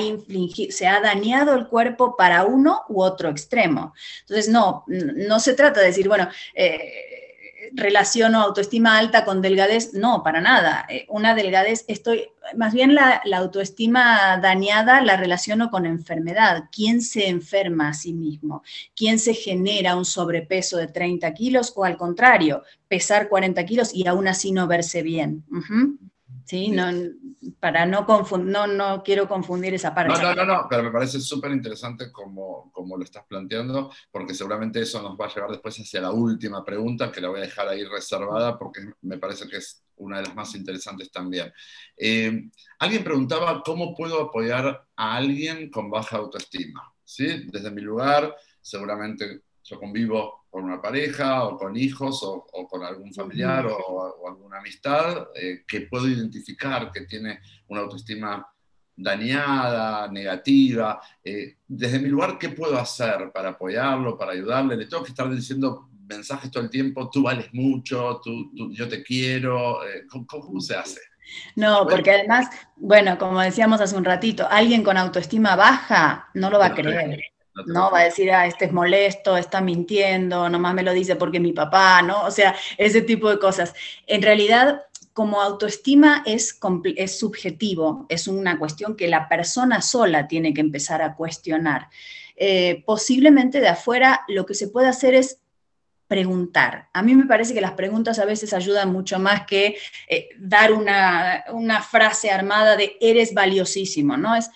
se 0.71 0.87
ha 0.87 1.01
dañado 1.01 1.55
el 1.55 1.67
cuerpo 1.67 2.17
para 2.17 2.45
uno 2.45 2.83
u 2.89 3.03
otro 3.03 3.31
extremo. 3.31 3.95
Entonces, 4.21 4.49
no, 4.49 4.85
no 4.87 5.41
se 5.41 5.55
trata 5.55 5.81
de 5.81 5.87
decir, 5.87 6.07
bueno, 6.07 6.29
eh, 6.55 7.24
relaciono 7.75 8.41
autoestima 8.41 8.97
alta 8.97 9.25
con 9.25 9.43
delgadez, 9.43 9.93
no, 9.95 10.23
para 10.23 10.41
nada. 10.41 10.87
Eh, 10.89 11.07
una 11.09 11.35
delgadez, 11.35 11.85
estoy, 11.89 12.29
más 12.57 12.73
bien 12.73 12.95
la, 12.95 13.21
la, 13.25 13.39
autoestima 13.39 14.39
dañada 14.39 15.01
la 15.01 15.17
relaciono 15.17 15.71
con 15.71 15.85
enfermedad. 15.85 16.69
¿Quién 16.71 17.03
se 17.03 17.29
enferma 17.29 17.89
a 17.89 17.95
sí 17.95 18.13
mismo? 18.13 18.63
¿Quién 18.95 19.19
se 19.19 19.35
genera 19.35 19.97
un 19.97 20.05
sobrepeso 20.05 20.77
de 20.77 20.87
30 20.87 21.33
kilos 21.35 21.73
o 21.75 21.85
al 21.85 21.97
contrario, 21.97 22.63
pesar 22.89 23.29
40 23.29 23.65
kilos 23.67 23.95
y 23.95 24.07
aún 24.07 24.29
así 24.29 24.53
no 24.53 24.67
verse 24.67 25.03
bien? 25.03 25.45
¿Sí? 26.45 26.69
No, 26.69 26.87
para 27.61 27.87
no 27.87 28.07
confundir, 28.07 28.53
no, 28.53 28.67
no 28.67 29.03
quiero 29.03 29.29
confundir 29.29 29.75
esa 29.75 29.95
parte. 29.95 30.23
No, 30.23 30.35
no, 30.35 30.45
no, 30.45 30.67
pero 30.69 30.83
me 30.83 30.91
parece 30.91 31.21
súper 31.21 31.53
interesante 31.53 32.13
como, 32.13 32.71
como 32.73 32.97
lo 32.97 33.05
estás 33.05 33.25
planteando, 33.27 33.91
porque 34.11 34.35
seguramente 34.35 34.81
eso 34.81 35.03
nos 35.03 35.19
va 35.19 35.27
a 35.27 35.35
llevar 35.35 35.51
después 35.51 35.79
hacia 35.79 36.01
la 36.01 36.13
última 36.13 36.65
pregunta, 36.65 37.11
que 37.11 37.21
la 37.21 37.29
voy 37.29 37.41
a 37.41 37.45
dejar 37.45 37.69
ahí 37.69 37.85
reservada, 37.85 38.59
porque 38.59 38.81
me 39.03 39.19
parece 39.19 39.49
que 39.49 39.57
es 39.57 39.83
una 39.97 40.19
de 40.19 40.25
las 40.25 40.35
más 40.35 40.55
interesantes 40.55 41.11
también. 41.11 41.53
Eh, 41.97 42.51
alguien 42.79 43.05
preguntaba 43.05 43.63
cómo 43.65 43.95
puedo 43.95 44.21
apoyar 44.21 44.87
a 44.97 45.17
alguien 45.17 45.71
con 45.71 45.91
baja 45.91 46.17
autoestima. 46.17 46.91
¿Sí? 47.07 47.47
Desde 47.53 47.71
mi 47.71 47.83
lugar, 47.83 48.35
seguramente 48.63 49.43
yo 49.65 49.79
convivo 49.79 50.45
con 50.51 50.65
una 50.65 50.81
pareja 50.81 51.45
o 51.45 51.57
con 51.57 51.77
hijos 51.77 52.21
o, 52.23 52.47
con 52.69 52.85
algún 52.85 53.13
familiar 53.13 53.67
o, 53.67 54.29
alguna 54.29 54.59
amistad 54.59 55.29
eh, 55.35 55.65
que 55.67 55.83
puedo 55.83 56.07
identificar 56.07 56.93
que 56.93 57.03
tiene 57.03 57.41
una 57.69 57.81
autoestima 57.81 58.47
dañada, 58.97 60.07
negativa. 60.09 61.01
Eh, 61.25 61.57
desde 61.67 61.99
mi 61.99 62.09
lugar, 62.09 62.39
¿qué 62.39 62.51
puedo 62.51 62.79
hacer 62.79 63.33
para 63.33 63.51
apoyarlo, 63.51 64.17
para 64.17 64.33
ayudarle? 64.33 64.77
Le 64.77 64.87
tengo 64.87 65.03
que 65.03 65.11
estar 65.11 65.29
diciendo 65.29 65.89
mensajes 66.07 66.51
todo 66.51 66.63
el 66.63 66.71
tiempo, 66.71 67.11
tú 67.11 67.23
vales 67.23 67.53
mucho, 67.53 68.21
tú, 68.23 68.51
yo 68.73 68.89
te 68.89 69.03
quiero. 69.03 69.85
Eh, 69.85 70.05
¿cómo, 70.29 70.61
se 70.61 70.77
hace? 70.77 71.01
No, 71.57 71.87
porque 71.89 72.11
además, 72.13 72.49
bueno, 72.77 73.19
como 73.19 73.41
decíamos 73.41 73.81
hace 73.81 73.97
un 73.97 74.05
ratito, 74.05 74.47
alguien 74.49 74.85
con 74.85 74.97
autoestima 74.97 75.57
baja 75.57 76.29
no 76.35 76.51
lo 76.51 76.59
va 76.59 76.67
a 76.67 76.75
creer. 76.75 77.34
No, 77.67 77.91
va 77.91 78.01
a 78.01 78.05
decir, 78.05 78.33
ah, 78.33 78.47
este 78.47 78.65
es 78.65 78.73
molesto, 78.73 79.37
está 79.37 79.61
mintiendo, 79.61 80.49
nomás 80.49 80.75
me 80.75 80.83
lo 80.83 80.93
dice 80.93 81.15
porque 81.15 81.39
mi 81.39 81.53
papá, 81.53 82.03
¿no? 82.03 82.25
O 82.25 82.31
sea, 82.31 82.55
ese 82.79 83.01
tipo 83.01 83.31
de 83.31 83.39
cosas. 83.39 83.75
En 84.07 84.23
realidad, 84.23 84.83
como 85.13 85.41
autoestima 85.41 86.25
es, 86.27 86.59
es 86.97 87.19
subjetivo, 87.19 88.07
es 88.09 88.27
una 88.27 88.59
cuestión 88.59 88.97
que 88.97 89.07
la 89.07 89.29
persona 89.29 89.81
sola 89.81 90.27
tiene 90.27 90.53
que 90.53 90.61
empezar 90.61 91.01
a 91.01 91.15
cuestionar. 91.15 91.89
Eh, 92.37 92.83
posiblemente 92.85 93.61
de 93.61 93.69
afuera 93.69 94.23
lo 94.27 94.45
que 94.45 94.55
se 94.55 94.67
puede 94.67 94.89
hacer 94.89 95.15
es 95.15 95.39
preguntar. 96.09 96.89
A 96.93 97.03
mí 97.03 97.15
me 97.15 97.27
parece 97.27 97.55
que 97.55 97.61
las 97.61 97.73
preguntas 97.73 98.19
a 98.19 98.25
veces 98.25 98.53
ayudan 98.53 98.93
mucho 98.93 99.21
más 99.21 99.47
que 99.47 99.77
eh, 100.09 100.29
dar 100.39 100.73
una, 100.73 101.45
una 101.53 101.81
frase 101.83 102.31
armada 102.31 102.77
de 102.77 102.97
eres 103.01 103.33
valiosísimo, 103.33 104.17
¿no? 104.17 104.35
Es, 104.35 104.51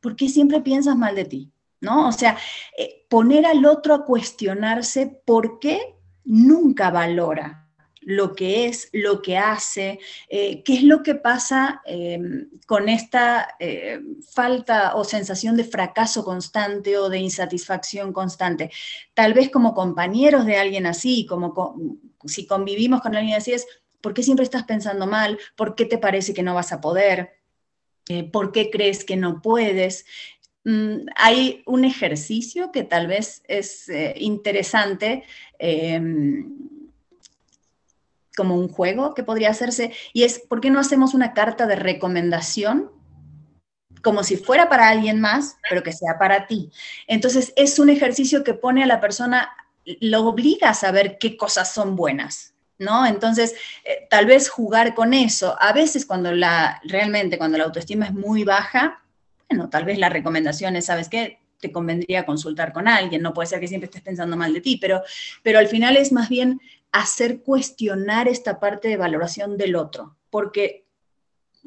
¿por 0.00 0.16
qué 0.16 0.28
siempre 0.28 0.62
piensas 0.62 0.96
mal 0.96 1.14
de 1.14 1.24
ti? 1.26 1.53
¿No? 1.84 2.08
O 2.08 2.12
sea, 2.12 2.36
eh, 2.76 3.06
poner 3.08 3.46
al 3.46 3.64
otro 3.64 3.94
a 3.94 4.04
cuestionarse 4.04 5.20
por 5.24 5.60
qué 5.60 5.94
nunca 6.24 6.90
valora 6.90 7.60
lo 8.06 8.34
que 8.34 8.66
es, 8.66 8.90
lo 8.92 9.22
que 9.22 9.38
hace, 9.38 9.98
eh, 10.28 10.62
qué 10.62 10.74
es 10.74 10.82
lo 10.82 11.02
que 11.02 11.14
pasa 11.14 11.80
eh, 11.86 12.20
con 12.66 12.90
esta 12.90 13.56
falta 14.30 14.94
o 14.96 15.04
sensación 15.04 15.56
de 15.56 15.64
fracaso 15.64 16.22
constante 16.22 16.98
o 16.98 17.08
de 17.08 17.18
insatisfacción 17.18 18.12
constante. 18.12 18.70
Tal 19.14 19.32
vez 19.32 19.48
como 19.48 19.72
compañeros 19.72 20.44
de 20.44 20.58
alguien 20.58 20.84
así, 20.84 21.24
como 21.24 21.54
si 22.26 22.46
convivimos 22.46 23.00
con 23.00 23.16
alguien 23.16 23.36
así, 23.36 23.52
es, 23.52 23.66
¿por 24.02 24.12
qué 24.12 24.22
siempre 24.22 24.44
estás 24.44 24.64
pensando 24.64 25.06
mal? 25.06 25.38
¿Por 25.56 25.74
qué 25.74 25.86
te 25.86 25.96
parece 25.96 26.34
que 26.34 26.42
no 26.42 26.54
vas 26.54 26.72
a 26.72 26.82
poder? 26.82 27.38
¿Por 28.32 28.52
qué 28.52 28.68
crees 28.68 29.02
que 29.02 29.16
no 29.16 29.40
puedes? 29.40 30.04
Mm, 30.64 31.06
hay 31.16 31.62
un 31.66 31.84
ejercicio 31.84 32.72
que 32.72 32.84
tal 32.84 33.06
vez 33.06 33.42
es 33.48 33.88
eh, 33.88 34.14
interesante, 34.18 35.24
em, 35.58 36.58
como 38.36 38.56
un 38.56 38.68
juego 38.68 39.14
que 39.14 39.22
podría 39.22 39.50
hacerse, 39.50 39.92
y 40.12 40.24
es, 40.24 40.40
¿por 40.40 40.60
qué 40.60 40.70
no 40.70 40.80
hacemos 40.80 41.14
una 41.14 41.34
carta 41.34 41.66
de 41.66 41.76
recomendación 41.76 42.90
como 44.04 44.22
si 44.22 44.36
fuera 44.36 44.68
para 44.68 44.88
alguien 44.88 45.20
más, 45.20 45.56
pero 45.68 45.82
que 45.82 45.92
sea 45.92 46.18
para 46.18 46.46
ti. 46.46 46.70
Entonces, 47.08 47.52
es 47.56 47.78
un 47.78 47.88
ejercicio 47.88 48.44
que 48.44 48.54
pone 48.54 48.84
a 48.84 48.86
la 48.86 49.00
persona, 49.00 49.50
lo 49.84 50.26
obliga 50.26 50.68
a 50.68 50.74
saber 50.74 51.16
qué 51.18 51.36
cosas 51.38 51.72
son 51.72 51.96
buenas, 51.96 52.54
¿no? 52.78 53.06
Entonces, 53.06 53.54
eh, 53.84 54.06
tal 54.10 54.26
vez 54.26 54.50
jugar 54.50 54.94
con 54.94 55.14
eso. 55.14 55.56
A 55.58 55.72
veces 55.72 56.04
cuando 56.04 56.32
la, 56.32 56.80
realmente 56.84 57.38
cuando 57.38 57.56
la 57.56 57.64
autoestima 57.64 58.04
es 58.04 58.12
muy 58.12 58.44
baja, 58.44 59.03
bueno, 59.48 59.68
tal 59.70 59.84
vez 59.84 59.98
la 59.98 60.08
recomendación 60.08 60.76
es, 60.76 60.86
¿sabes 60.86 61.08
qué? 61.08 61.38
Te 61.60 61.72
convendría 61.72 62.26
consultar 62.26 62.72
con 62.72 62.88
alguien, 62.88 63.22
no 63.22 63.32
puede 63.32 63.48
ser 63.48 63.60
que 63.60 63.68
siempre 63.68 63.86
estés 63.86 64.02
pensando 64.02 64.36
mal 64.36 64.52
de 64.52 64.60
ti, 64.60 64.76
pero, 64.80 65.02
pero 65.42 65.58
al 65.58 65.68
final 65.68 65.96
es 65.96 66.12
más 66.12 66.28
bien 66.28 66.60
hacer 66.92 67.42
cuestionar 67.42 68.28
esta 68.28 68.60
parte 68.60 68.88
de 68.88 68.96
valoración 68.96 69.56
del 69.56 69.76
otro, 69.76 70.16
porque 70.30 70.84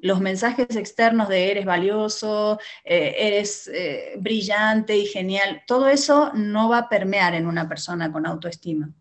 los 0.01 0.21
mensajes 0.21 0.75
externos 0.75 1.27
de 1.27 1.51
eres 1.51 1.65
valioso, 1.65 2.59
eh, 2.83 3.15
eres 3.17 3.67
eh, 3.67 4.15
brillante 4.19 4.95
y 4.95 5.05
genial, 5.05 5.63
todo 5.65 5.87
eso 5.87 6.31
no 6.33 6.69
va 6.69 6.79
a 6.79 6.89
permear 6.89 7.33
en 7.33 7.47
una 7.47 7.67
persona 7.67 8.11
con 8.11 8.25
autoestima. 8.25 8.93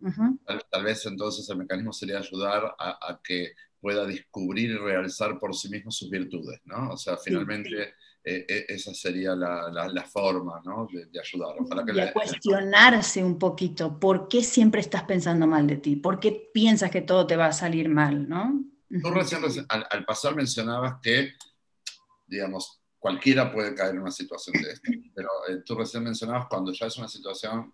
tal, 0.70 0.84
vez 0.84 1.04
entonces 1.06 1.48
el 1.50 1.58
mecanismo 1.58 1.92
sería 1.92 2.18
ayudar 2.18 2.74
a, 2.78 3.20
que 3.22 3.52
pueda 3.80 4.06
descubrir 4.06 4.70
y 4.70 4.78
realizar 4.78 5.38
por 5.38 5.54
sí 5.54 5.68
mismo 5.68 5.90
sus 5.90 6.10
virtudes, 6.10 6.60
¿no? 6.64 6.90
O 6.90 6.96
sea, 6.96 7.16
finalmente... 7.16 7.94
Eh, 8.28 8.66
esa 8.70 8.92
sería 8.92 9.36
la, 9.36 10.04
forma 10.12 10.60
¿no? 10.64 10.88
de, 10.90 11.20
ayudar. 11.20 11.54
y 11.94 12.00
a 12.00 12.12
cuestionarse 12.12 13.22
un 13.22 13.38
poquito, 13.38 14.00
¿por 14.00 14.26
qué 14.26 14.42
siempre 14.42 14.80
estás 14.80 15.04
pensando 15.04 15.46
mal 15.46 15.64
de 15.64 15.76
ti? 15.76 15.94
¿Por 15.94 16.18
qué 16.18 16.50
piensas 16.52 16.90
que 16.90 17.02
todo 17.02 17.24
te 17.24 17.36
va 17.36 17.46
a 17.46 17.52
salir 17.52 17.88
mal? 17.88 18.28
¿no? 18.28 18.64
Tú 19.00 19.10
recién, 19.12 19.42
al, 19.68 20.04
pasar 20.04 20.34
mencionabas 20.34 20.96
que, 21.00 21.34
digamos, 22.26 22.82
cualquiera 22.98 23.52
puede 23.52 23.76
caer 23.76 23.94
en 23.94 24.00
una 24.00 24.10
situación 24.10 24.60
de 24.60 24.72
esta, 24.72 24.90
pero 25.14 25.28
eh, 25.48 25.62
tú 25.64 25.76
recién 25.76 26.02
mencionabas 26.02 26.48
cuando 26.48 26.72
ya 26.72 26.86
es 26.86 26.98
una 26.98 27.06
situación 27.06 27.72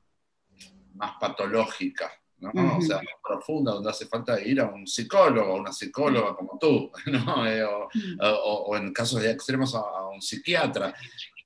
más 0.92 1.12
patológica, 1.18 2.12
¿no? 2.42 2.78
O 2.78 2.82
sea, 2.82 2.96
más 2.96 3.14
profunda, 3.22 3.72
donde 3.72 3.90
hace 3.90 4.06
falta 4.06 4.40
ir 4.40 4.60
a 4.60 4.66
un 4.66 4.86
psicólogo, 4.86 5.52
a 5.52 5.60
una 5.60 5.72
psicóloga 5.72 6.34
como 6.34 6.58
tú, 6.58 6.90
¿no? 7.06 7.46
Eh, 7.46 7.64
o, 7.64 8.76
en 8.76 8.92
casos 8.92 9.24
extremos 9.24 9.74
a, 9.74 10.08
un 10.08 10.20
psiquiatra. 10.20 10.94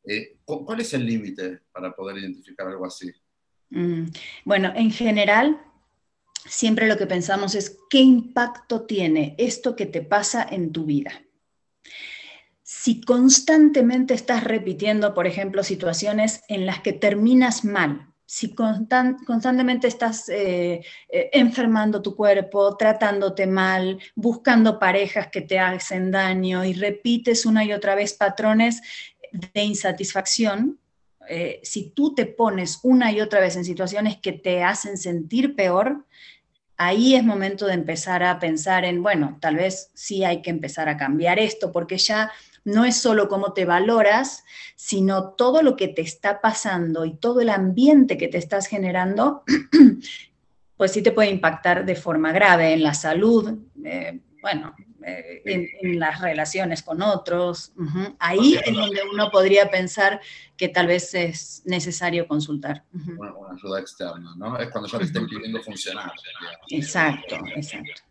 Eh, 0.05 0.39
¿Cuál 0.45 0.81
es 0.81 0.95
el 0.95 1.05
límite 1.05 1.61
para 1.73 1.93
poder 1.93 2.19
identificar 2.19 2.67
algo 2.69 2.87
así? 2.87 3.13
Mm, 3.71 4.05
bueno, 4.45 4.73
en 4.75 4.91
general, 4.91 5.61
siempre 6.47 6.89
lo 6.89 6.97
que 6.97 7.07
pensamos 7.07 7.55
es 7.55 7.79
qué 7.91 7.99
impacto 7.99 8.87
tiene 8.87 9.35
esto 9.39 9.77
que 9.77 9.87
te 9.87 10.03
pasa 10.03 10.47
en 10.49 10.73
tu 10.73 10.85
vida. 10.85 11.23
Si 12.63 13.01
constantemente 13.01 14.15
estás 14.15 14.45
repitiendo, 14.45 15.15
por 15.15 15.27
ejemplo, 15.27 15.63
situaciones 15.63 16.43
en 16.49 16.67
las 16.67 16.81
que 16.81 16.93
terminas 16.93 17.65
mal, 17.65 18.13
si 18.29 18.55
constantemente 18.55 19.87
estás 19.87 20.29
eh, 20.29 20.85
eh, 21.09 21.31
enfermando 21.33 22.03
tu 22.03 22.17
cuerpo, 22.17 22.77
tratándote 22.77 23.47
mal, 23.47 24.01
buscando 24.17 24.81
parejas 24.81 25.29
que 25.29 25.43
te 25.43 25.61
hacen 25.61 26.11
daño 26.11 26.65
y 26.65 26.73
repites 26.75 27.47
una 27.47 27.65
y 27.65 27.73
otra 27.73 27.95
vez 27.95 28.15
patrones 28.15 28.83
de 29.31 29.63
insatisfacción, 29.63 30.81
eh, 31.29 31.61
si 31.63 31.91
tú 31.91 32.15
te 32.15 32.27
pones 32.27 32.81
una 32.83 33.13
y 33.13 33.21
otra 33.21 33.41
vez 33.41 33.55
en 33.57 33.65
situaciones 33.65 34.17
que 34.17 34.33
te 34.33 34.65
hacen 34.65 34.99
sentir 34.99 35.55
peor, 35.55 36.05
ahí 36.77 37.15
es 37.15 37.23
momento 37.23 37.67
de 37.67 37.75
empezar 37.75 38.25
a 38.25 38.41
pensar 38.41 38.85
en, 38.85 39.03
bueno, 39.03 39.39
tal 39.41 39.55
vez 39.55 39.91
sí 39.95 40.25
hay 40.25 40.43
que 40.43 40.51
empezar 40.51 40.89
a 40.89 40.97
cambiar 40.97 41.39
esto, 41.39 41.71
porque 41.71 41.99
ya 41.99 42.33
no 42.67 42.85
es 42.85 42.97
solo 42.97 43.29
cómo 43.29 43.53
te 43.53 43.65
valoras, 43.65 44.45
sino 44.75 45.31
todo 45.31 45.63
lo 45.63 45.77
que 45.77 45.87
te 45.87 46.03
está 46.03 46.41
pasando 46.41 47.05
y 47.05 47.15
todo 47.15 47.41
el 47.41 47.49
ambiente 47.49 48.19
que 48.19 48.27
te 48.27 48.39
estás 48.39 48.67
generando, 48.67 49.45
pues 50.77 50.91
sí 50.91 51.01
te 51.01 51.13
puede 51.13 51.31
impactar 51.31 51.87
de 51.87 51.95
forma 51.95 52.33
grave 52.33 52.73
en 52.73 52.83
la 52.83 52.93
salud, 52.93 53.57
eh, 53.85 54.21
bueno, 54.43 54.75
eh, 55.05 55.43
en, 55.81 56.01
las 56.01 56.21
relaciones 56.21 56.83
con 56.83 57.03
otros. 57.03 57.73
Ahí 58.19 58.57
es 58.57 58.75
donde 58.75 59.01
uno 59.13 59.31
podría 59.31 59.71
pensar 59.71 60.21
que 60.57 60.69
tal 60.69 60.89
vez 60.89 61.15
es 61.15 61.63
necesario 61.67 62.27
consultar. 62.27 62.83
una, 62.93 63.33
ayuda 63.53 63.79
externa, 63.79 64.35
¿no? 64.37 64.59
Es 64.59 64.71
cuando 64.71 64.89
ya 64.89 64.99
te 64.99 65.05
está 65.05 65.21
impidiendo 65.21 65.63
funcionar. 65.63 66.11
Exacto, 66.69 67.37
exacto. 67.55 68.03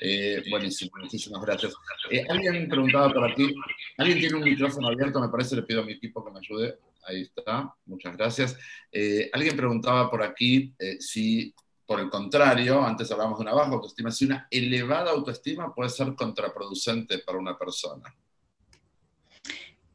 Eh, 0.00 0.42
buenísimo, 0.50 0.90
muchísimas 1.00 1.42
gracias. 1.42 1.74
Eh, 2.10 2.24
alguien 2.28 2.68
preguntaba 2.68 3.12
por 3.12 3.30
aquí, 3.30 3.54
alguien 3.98 4.18
tiene 4.18 4.36
un 4.36 4.44
micrófono 4.44 4.88
abierto, 4.88 5.20
me 5.20 5.28
parece, 5.28 5.56
le 5.56 5.62
pido 5.62 5.82
a 5.82 5.84
mi 5.84 5.92
equipo 5.92 6.24
que 6.24 6.30
me 6.30 6.38
ayude. 6.38 6.78
Ahí 7.04 7.22
está, 7.22 7.74
muchas 7.86 8.16
gracias. 8.16 8.56
Eh, 8.92 9.30
alguien 9.32 9.56
preguntaba 9.56 10.10
por 10.10 10.22
aquí 10.22 10.74
si, 10.98 11.54
por 11.86 12.00
el 12.00 12.10
contrario, 12.10 12.82
antes 12.82 13.10
hablábamos 13.10 13.38
de 13.38 13.42
una 13.42 13.54
baja 13.54 13.72
autoestima, 13.72 14.10
si 14.10 14.26
una 14.26 14.46
elevada 14.50 15.10
autoestima 15.10 15.74
puede 15.74 15.90
ser 15.90 16.14
contraproducente 16.14 17.18
para 17.18 17.38
una 17.38 17.58
persona. 17.58 18.14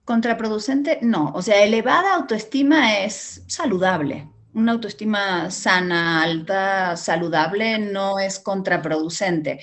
Contraproducente, 0.03 0.99
no. 1.01 1.31
O 1.33 1.41
sea, 1.41 1.63
elevada 1.63 2.15
autoestima 2.15 2.99
es 3.03 3.43
saludable 3.47 4.27
una 4.55 4.71
autoestima 4.71 5.51
sana, 5.51 6.23
alta, 6.23 6.97
saludable, 6.97 7.77
no 7.77 8.19
es 8.19 8.39
contraproducente. 8.39 9.59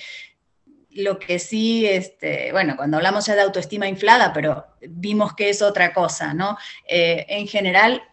Lo 0.91 1.17
que 1.17 1.39
sí, 1.39 1.85
este, 1.87 2.51
bueno, 2.51 2.75
cuando 2.77 2.97
hablamos 2.97 3.25
ya 3.25 3.35
de 3.35 3.41
autoestima 3.41 3.87
inflada, 3.87 4.31
pero 4.31 4.67
vimos 4.81 5.33
que 5.33 5.49
es 5.49 5.63
otra 5.63 5.93
cosa, 5.93 6.35
¿no? 6.35 6.57
Eh, 6.87 7.25
en 7.27 7.47
general, 7.47 8.03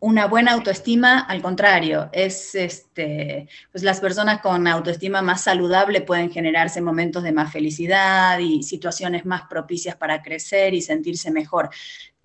una 0.00 0.26
buena 0.26 0.52
autoestima, 0.52 1.20
al 1.20 1.42
contrario, 1.42 2.08
es 2.12 2.54
este, 2.54 3.48
pues 3.70 3.84
las 3.84 4.00
personas 4.00 4.40
con 4.40 4.66
autoestima 4.66 5.20
más 5.20 5.42
saludable 5.42 6.00
pueden 6.00 6.30
generarse 6.30 6.80
momentos 6.80 7.22
de 7.22 7.32
más 7.32 7.52
felicidad 7.52 8.38
y 8.38 8.62
situaciones 8.62 9.26
más 9.26 9.42
propicias 9.48 9.96
para 9.96 10.22
crecer 10.22 10.72
y 10.72 10.80
sentirse 10.80 11.30
mejor 11.30 11.68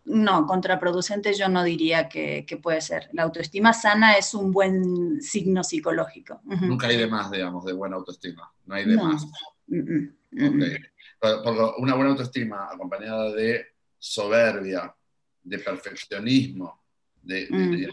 no, 0.05 0.47
contraproducente 0.47 1.33
yo 1.33 1.47
no 1.47 1.63
diría 1.63 2.09
que, 2.09 2.59
puede 2.61 2.81
ser. 2.81 3.09
La 3.13 3.23
autoestima 3.23 3.73
sana 3.73 4.13
es 4.13 4.33
un 4.33 4.51
buen 4.51 5.21
signo 5.21 5.63
psicológico. 5.63 6.41
Nunca 6.43 6.87
hay 6.87 6.97
de 6.97 7.07
más, 7.07 7.29
digamos, 7.29 7.63
de 7.65 7.73
buena 7.73 7.97
autoestima. 7.97 8.51
No 8.65 8.75
hay 8.75 8.85
de 8.85 8.97
más. 8.97 9.27
una 9.67 11.95
buena 11.95 12.09
autoestima 12.09 12.69
acompañada 12.71 13.31
de 13.33 13.65
soberbia, 13.97 14.95
de 15.43 15.59
perfeccionismo, 15.59 16.81
de, 17.21 17.47
de, 17.47 17.89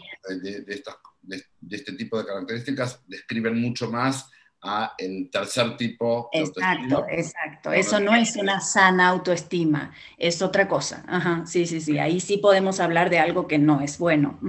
este 1.69 1.93
tipo 1.93 2.17
de 2.17 2.25
características, 2.25 3.03
describen 3.07 3.61
mucho 3.61 3.91
más 3.91 4.31
a 4.61 4.93
el 4.97 5.29
tercer 5.31 5.77
tipo 5.77 6.29
de 6.33 6.39
Exacto, 6.41 7.05
exacto. 7.09 7.73
Eso 7.73 7.99
no 7.99 8.13
es 8.15 8.35
una 8.35 8.59
sana 8.59 9.07
autoestima, 9.07 9.93
es 10.17 10.41
otra 10.41 10.67
cosa. 10.67 11.03
Ajá, 11.07 11.45
sí, 11.45 11.65
sí, 11.65 11.79
sí. 11.81 11.97
Ahí 11.97 12.19
sí 12.19 12.37
podemos 12.37 12.79
hablar 12.79 13.09
de 13.09 13.19
algo 13.19 13.47
que 13.47 13.57
no 13.57 13.81
es 13.81 13.97
bueno. 13.97 14.39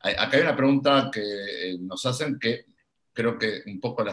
Acá 0.00 0.36
hay 0.36 0.42
una 0.42 0.56
pregunta 0.56 1.10
que 1.12 1.20
eh, 1.20 1.78
nos 1.80 2.04
hacen 2.06 2.38
que 2.38 2.66
creo 3.14 3.38
que 3.38 3.62
un 3.66 3.80
poco 3.80 4.02
la, 4.02 4.12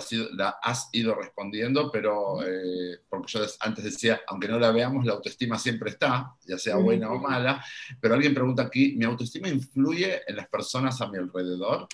has 0.61 0.89
ido 0.93 1.15
respondiendo, 1.15 1.91
pero 1.91 2.41
eh, 2.45 2.99
porque 3.09 3.31
yo 3.33 3.41
antes 3.59 3.83
decía, 3.83 4.21
aunque 4.27 4.47
no 4.47 4.59
la 4.59 4.71
veamos, 4.71 5.05
la 5.05 5.13
autoestima 5.13 5.57
siempre 5.57 5.89
está, 5.89 6.35
ya 6.45 6.57
sea 6.57 6.75
buena 6.75 7.11
o 7.11 7.19
mala, 7.19 7.65
pero 7.99 8.13
alguien 8.13 8.35
pregunta 8.35 8.61
aquí, 8.61 8.95
¿mi 8.95 9.05
autoestima 9.05 9.49
influye 9.49 10.21
en 10.27 10.35
las 10.35 10.47
personas 10.47 11.01
a 11.01 11.07
mi 11.07 11.17
alrededor? 11.17 11.87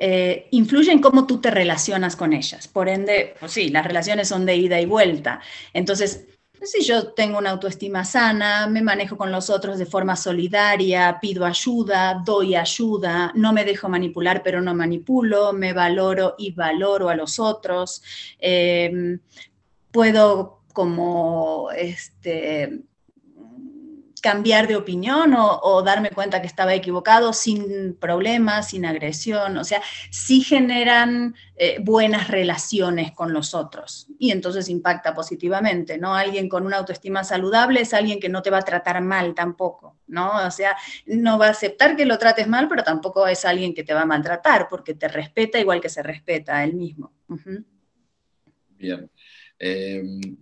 Eh, 0.00 0.48
influye 0.50 0.92
en 0.92 1.00
cómo 1.00 1.26
tú 1.26 1.40
te 1.40 1.50
relacionas 1.50 2.16
con 2.16 2.32
ellas. 2.32 2.68
Por 2.68 2.88
ende, 2.88 3.34
pues 3.40 3.52
sí, 3.52 3.70
las 3.70 3.86
relaciones 3.86 4.28
son 4.28 4.46
de 4.46 4.56
ida 4.56 4.80
y 4.80 4.86
vuelta. 4.86 5.40
Entonces, 5.72 6.26
pues 6.58 6.70
si 6.72 6.82
yo 6.82 7.12
tengo 7.12 7.38
una 7.38 7.50
autoestima 7.50 8.04
sana, 8.04 8.66
me 8.66 8.82
manejo 8.82 9.16
con 9.16 9.30
los 9.30 9.50
otros 9.50 9.78
de 9.78 9.86
forma 9.86 10.16
solidaria, 10.16 11.18
pido 11.20 11.44
ayuda, 11.44 12.22
doy 12.24 12.54
ayuda, 12.54 13.32
no 13.34 13.52
me 13.52 13.64
dejo 13.64 13.88
manipular, 13.88 14.42
pero 14.42 14.62
no 14.62 14.74
manipulo, 14.74 15.52
me 15.52 15.72
valoro 15.72 16.34
y 16.38 16.52
valoro 16.52 17.08
a 17.08 17.14
los 17.14 17.38
otros, 17.38 18.02
eh, 18.38 19.18
puedo 19.90 20.62
como 20.72 21.70
este, 21.76 22.82
cambiar 24.26 24.66
de 24.66 24.74
opinión 24.74 25.34
o, 25.38 25.82
darme 25.82 26.10
cuenta 26.10 26.40
que 26.40 26.48
estaba 26.48 26.74
equivocado 26.74 27.32
sin 27.32 27.94
problemas, 27.94 28.70
sin 28.70 28.84
agresión, 28.84 29.56
o 29.56 29.62
sea, 29.62 29.80
sí 30.10 30.40
generan 30.40 31.36
eh, 31.54 31.76
buenas 31.80 32.26
relaciones 32.26 33.12
con 33.12 33.32
los 33.32 33.54
otros 33.54 34.08
y 34.18 34.32
entonces 34.32 34.68
impacta 34.68 35.14
positivamente, 35.14 35.96
¿no? 35.96 36.16
Alguien 36.16 36.48
con 36.48 36.66
una 36.66 36.78
autoestima 36.78 37.22
saludable 37.22 37.82
es 37.82 37.94
alguien 37.94 38.18
que 38.18 38.28
no 38.28 38.42
te 38.42 38.50
va 38.50 38.58
a 38.58 38.62
tratar 38.62 39.00
mal 39.00 39.32
tampoco, 39.32 39.96
¿no? 40.08 40.44
O 40.44 40.50
sea, 40.50 40.76
no 41.06 41.38
va 41.38 41.46
a 41.46 41.50
aceptar 41.50 41.94
que 41.94 42.04
lo 42.04 42.18
trates 42.18 42.48
mal, 42.48 42.68
pero 42.68 42.82
tampoco 42.82 43.28
es 43.28 43.44
alguien 43.44 43.74
que 43.74 43.84
te 43.84 43.94
va 43.94 44.00
a 44.00 44.06
maltratar 44.06 44.66
porque 44.68 44.94
te 44.94 45.06
respeta 45.06 45.60
igual 45.60 45.80
que 45.80 45.88
se 45.88 46.02
respeta 46.02 46.56
a 46.56 46.64
él 46.64 46.74
mismo. 46.74 47.12
Bien. 48.76 49.08
Em, 49.56 50.36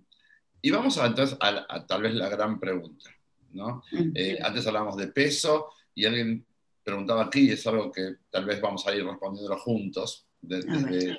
Y 0.63 0.71
vamos 0.71 0.97
a, 0.97 1.05
entonces 1.05 1.37
a, 1.39 1.85
tal 1.85 2.01
vez 2.01 2.15
la 2.15 2.31
gran 2.31 2.59
pregunta. 2.59 3.14
¿No? 3.55 3.83
Eh, 4.15 4.39
antes 4.43 4.67
hablábamos 4.67 4.97
de 4.97 5.09
peso 5.09 5.71
y 5.95 6.05
alguien 6.05 6.45
preguntaba 6.83 7.25
aquí, 7.25 7.49
y 7.49 7.53
es 7.53 7.67
algo 7.67 7.91
que 7.91 8.17
tal 8.31 8.45
vez 8.45 8.61
vamos 8.61 8.87
a 8.87 8.95
ir 8.95 9.05
respondiendo 9.05 9.57
juntos 9.57 10.27
desde 10.41 11.19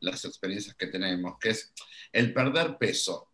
las, 0.00 0.24
experiencias 0.24 0.74
que 0.74 0.86
tenemos, 0.86 1.38
que 1.38 1.50
es 1.50 1.74
el 2.12 2.32
perder 2.32 2.78
peso 2.78 3.30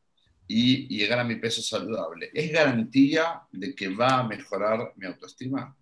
y, 0.49 0.89
llegar 0.89 1.21
a 1.21 1.25
mi 1.25 1.37
peso 1.37 1.63
saludable. 1.63 2.31
¿Es 2.35 2.51
garantía 2.51 3.43
de 3.53 3.75
que 3.75 3.89
va 3.89 4.19
a 4.19 4.27
mejorar 4.27 4.93
mi 4.97 5.07
autoestima? 5.07 5.77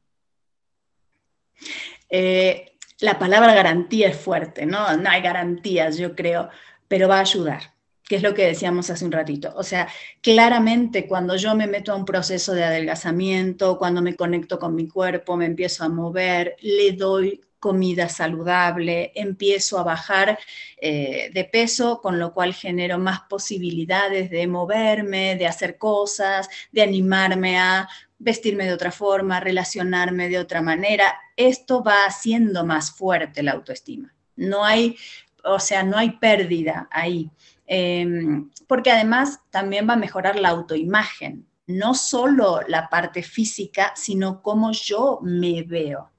Eh, 2.10 2.76
la 2.98 3.18
palabra 3.18 3.54
garantía 3.54 4.08
es 4.10 4.18
fuerte, 4.18 4.66
¿no? 4.66 4.94
No 4.98 5.08
hay 5.08 5.22
garantías, 5.22 5.96
yo 5.96 6.14
creo, 6.14 6.50
pero 6.86 7.08
va 7.08 7.18
a 7.18 7.20
ayudar 7.20 7.79
que 8.10 8.16
es 8.16 8.24
lo 8.24 8.34
que 8.34 8.44
decíamos 8.44 8.90
hace 8.90 9.04
un 9.04 9.12
ratito. 9.12 9.52
O 9.54 9.62
sea, 9.62 9.86
claramente 10.20 11.06
cuando 11.06 11.36
yo 11.36 11.54
me 11.54 11.68
meto 11.68 11.92
a 11.92 11.94
un 11.94 12.04
proceso 12.04 12.54
de 12.54 12.64
adelgazamiento, 12.64 13.78
cuando 13.78 14.02
me 14.02 14.16
conecto 14.16 14.58
con 14.58 14.74
mi 14.74 14.88
cuerpo, 14.88 15.36
me 15.36 15.46
empiezo 15.46 15.84
a 15.84 15.88
mover, 15.88 16.56
le 16.60 16.90
doy 16.90 17.40
comida 17.60 18.08
saludable, 18.08 19.12
empiezo 19.14 19.78
a 19.78 19.84
bajar 19.84 20.40
eh, 20.78 21.30
de 21.32 21.44
peso, 21.44 22.00
con 22.00 22.18
lo 22.18 22.34
cual 22.34 22.52
genero 22.52 22.98
más 22.98 23.20
posibilidades 23.28 24.28
de 24.28 24.44
moverme, 24.48 25.36
de 25.36 25.46
hacer 25.46 25.78
cosas, 25.78 26.48
de 26.72 26.82
animarme 26.82 27.60
a 27.60 27.88
vestirme 28.18 28.64
de 28.64 28.72
otra 28.72 28.90
forma, 28.90 29.38
relacionarme 29.38 30.28
de 30.28 30.40
otra 30.40 30.62
manera. 30.62 31.16
Esto 31.36 31.84
va 31.84 32.06
haciendo 32.06 32.66
más 32.66 32.90
fuerte 32.90 33.44
la 33.44 33.52
autoestima. 33.52 34.12
No 34.34 34.64
hay, 34.64 34.96
o 35.44 35.60
sea, 35.60 35.84
no 35.84 35.96
hay 35.96 36.10
pérdida 36.18 36.88
ahí. 36.90 37.30
Em, 37.72 38.50
porque 38.66 38.90
además 38.90 39.42
también 39.50 39.88
va 39.88 39.92
a 39.92 39.96
mejorar 39.96 40.40
la 40.40 40.48
autoimagen, 40.48 41.46
no 41.68 41.94
solo 41.94 42.62
la 42.66 42.88
parte 42.88 43.22
física, 43.22 43.92
sino 43.94 44.42
cómo 44.42 44.72
yo 44.72 45.20
me 45.22 45.62
veo. 45.62 46.10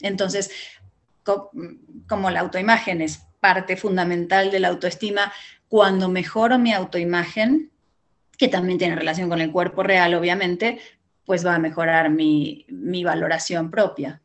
Entonces, 0.00 0.50
como 2.08 2.30
la 2.32 2.40
autoimagen 2.40 3.00
es 3.00 3.18
parte 3.38 3.76
fundamental 3.76 4.50
de 4.50 4.58
la 4.58 4.68
autoestima, 4.68 5.32
cuando 5.68 6.08
mejoro 6.08 6.58
mi 6.58 6.72
autoimagen, 6.72 7.70
que 8.36 8.48
también 8.48 8.78
tiene 8.78 8.96
relación 8.96 9.28
con 9.28 9.40
el 9.40 9.52
cuerpo 9.52 9.84
real, 9.84 10.14
obviamente, 10.14 10.80
pues 11.24 11.46
va 11.46 11.54
a 11.54 11.60
mejorar 11.60 12.10
mi, 12.10 12.66
valoración 13.04 13.70
propia. 13.70 14.20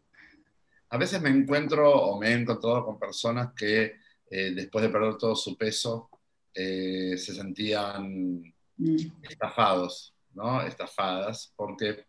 A 0.90 0.98
veces 0.98 1.22
me 1.22 1.30
encuentro 1.30 1.92
o 1.92 2.20
me 2.20 2.30
he 2.30 2.34
encontrado 2.34 2.84
con 2.84 2.98
personas 2.98 3.54
que 3.56 3.98
eh, 4.32 4.52
después 4.56 4.82
de 4.82 4.90
perder 4.90 5.18
todo 5.20 5.36
su 5.36 5.56
peso, 5.56 6.10
eh, 6.56 7.18
se 7.18 7.34
sentían 7.34 8.54
mm. 8.78 8.96
estafados, 9.24 10.14
¿no? 10.36 10.62
Estafadas, 10.62 11.52
porque 11.56 12.06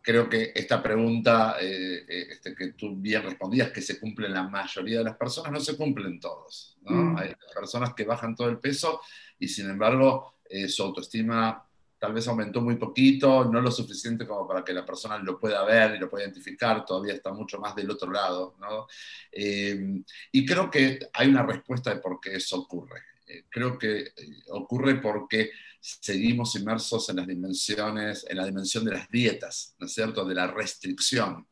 creo 0.00 0.30
que 0.30 0.52
esta 0.54 0.82
pregunta 0.82 1.56
eh, 1.60 2.04
eh, 2.08 2.26
este, 2.30 2.54
que 2.54 2.72
tú 2.72 2.96
bien 2.96 3.22
respondías, 3.22 3.70
que 3.70 3.82
se 3.82 4.00
cumple 4.00 4.28
en 4.28 4.34
la 4.34 4.48
mayoría 4.48 4.98
de 4.98 5.04
las 5.04 5.16
personas, 5.16 5.52
no 5.52 5.60
se 5.60 5.76
cumplen 5.76 6.20
todos, 6.20 6.78
¿no? 6.82 6.90
Mm. 6.90 7.16
Hay 7.18 7.34
personas 7.54 7.92
que 7.92 8.04
bajan 8.04 8.34
todo 8.34 8.48
el 8.48 8.58
peso 8.58 9.00
y 9.38 9.48
sin 9.48 9.68
embargo 9.68 10.32
su 10.68 10.82
autoestima 10.84 11.66
tal 11.98 12.12
vez 12.12 12.28
aumentó 12.28 12.60
muy 12.60 12.76
poquito, 12.76 13.46
no 13.46 13.60
lo 13.60 13.70
suficiente 13.70 14.26
como 14.26 14.46
para 14.46 14.62
que 14.62 14.74
la 14.74 14.84
persona 14.84 15.18
lo 15.18 15.40
pueda 15.40 15.64
ver 15.64 15.96
y 15.96 15.98
lo 15.98 16.08
pueda 16.08 16.24
identificar, 16.24 16.84
todavía 16.84 17.14
está 17.14 17.32
mucho 17.32 17.58
más 17.58 17.74
del 17.74 17.90
otro 17.90 18.12
lado. 18.12 18.54
¿no? 18.60 18.86
y 19.32 20.46
creo 20.46 20.70
que 20.70 20.98
hay 21.12 21.28
una 21.28 21.42
respuesta 21.42 21.94
de 21.94 22.00
por 22.00 22.20
qué 22.20 22.36
eso 22.36 22.60
ocurre. 22.60 23.13
Eh, 23.26 23.44
creo 23.48 23.78
que 23.78 24.00
eh, 24.00 24.12
ocurre 24.50 24.96
porque 24.96 25.50
seguimos 25.80 26.54
inmersos 26.56 27.08
en 27.08 27.16
las 27.16 27.26
dimensiones, 27.26 28.26
en 28.28 28.36
la 28.36 28.46
dimensión 28.46 28.84
de 28.84 28.92
las 28.92 29.08
dietas, 29.08 29.74
¿no 29.78 29.86
es 29.86 29.94
cierto?, 29.94 30.24
de 30.24 30.34
la 30.34 30.46
restricción. 30.46 31.46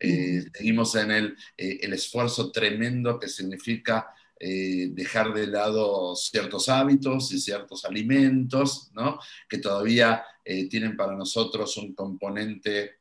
Eh, 0.00 0.44
seguimos 0.52 0.94
en 0.94 1.10
el, 1.10 1.36
el, 1.56 1.92
esfuerzo 1.92 2.52
tremendo 2.52 3.18
que 3.18 3.28
significa 3.28 4.08
dejar 4.40 5.34
de 5.34 5.48
lado 5.48 6.14
ciertos 6.14 6.68
hábitos 6.68 7.32
y 7.32 7.40
ciertos 7.40 7.84
alimentos, 7.84 8.88
¿no? 8.94 9.18
que 9.48 9.58
todavía 9.58 10.24
tienen 10.70 10.96
para 10.96 11.16
nosotros 11.16 11.76
un 11.76 11.92
componente 11.92 12.98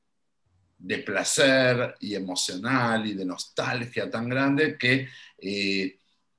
de 0.80 0.98
placer 0.98 1.94
y 2.00 2.16
emocional 2.16 3.06
y 3.06 3.14
de 3.14 3.26
nostalgia 3.26 4.10
tan 4.10 4.28
grande 4.28 4.80
que 4.80 5.08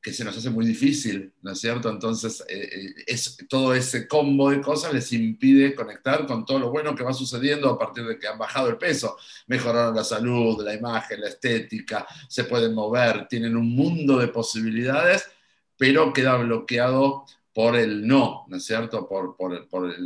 que 0.00 0.12
se 0.12 0.24
nos 0.24 0.36
hace 0.36 0.50
muy 0.50 0.64
difícil, 0.64 1.32
¿no 1.42 1.52
es 1.52 1.60
cierto? 1.60 1.90
Entonces, 1.90 2.44
eh, 2.48 2.68
eh, 2.72 2.94
es, 3.06 3.36
todo 3.48 3.74
ese 3.74 4.06
combo 4.06 4.50
de 4.50 4.60
cosas 4.60 4.92
les 4.92 5.12
impide 5.12 5.74
conectar 5.74 6.24
con 6.26 6.44
todo 6.44 6.60
lo 6.60 6.70
bueno 6.70 6.94
que 6.94 7.02
va 7.02 7.12
sucediendo 7.12 7.68
a 7.68 7.78
partir 7.78 8.06
de 8.06 8.18
que 8.18 8.28
han 8.28 8.38
bajado 8.38 8.68
el 8.68 8.78
peso, 8.78 9.16
mejoraron 9.48 9.96
la 9.96 10.04
salud, 10.04 10.62
la 10.64 10.74
imagen, 10.74 11.20
la 11.20 11.28
estética, 11.28 12.06
se 12.28 12.44
pueden 12.44 12.74
mover, 12.74 13.26
tienen 13.26 13.56
un 13.56 13.74
mundo 13.74 14.18
de 14.18 14.28
posibilidades, 14.28 15.28
pero 15.76 16.12
queda 16.12 16.36
bloqueado 16.36 17.24
por 17.52 17.74
el 17.74 18.06
no, 18.06 18.44
¿no 18.48 18.56
es 18.56 18.64
cierto? 18.64 19.08
Por, 19.08 19.36
por, 19.36 19.90
eh, 19.90 19.96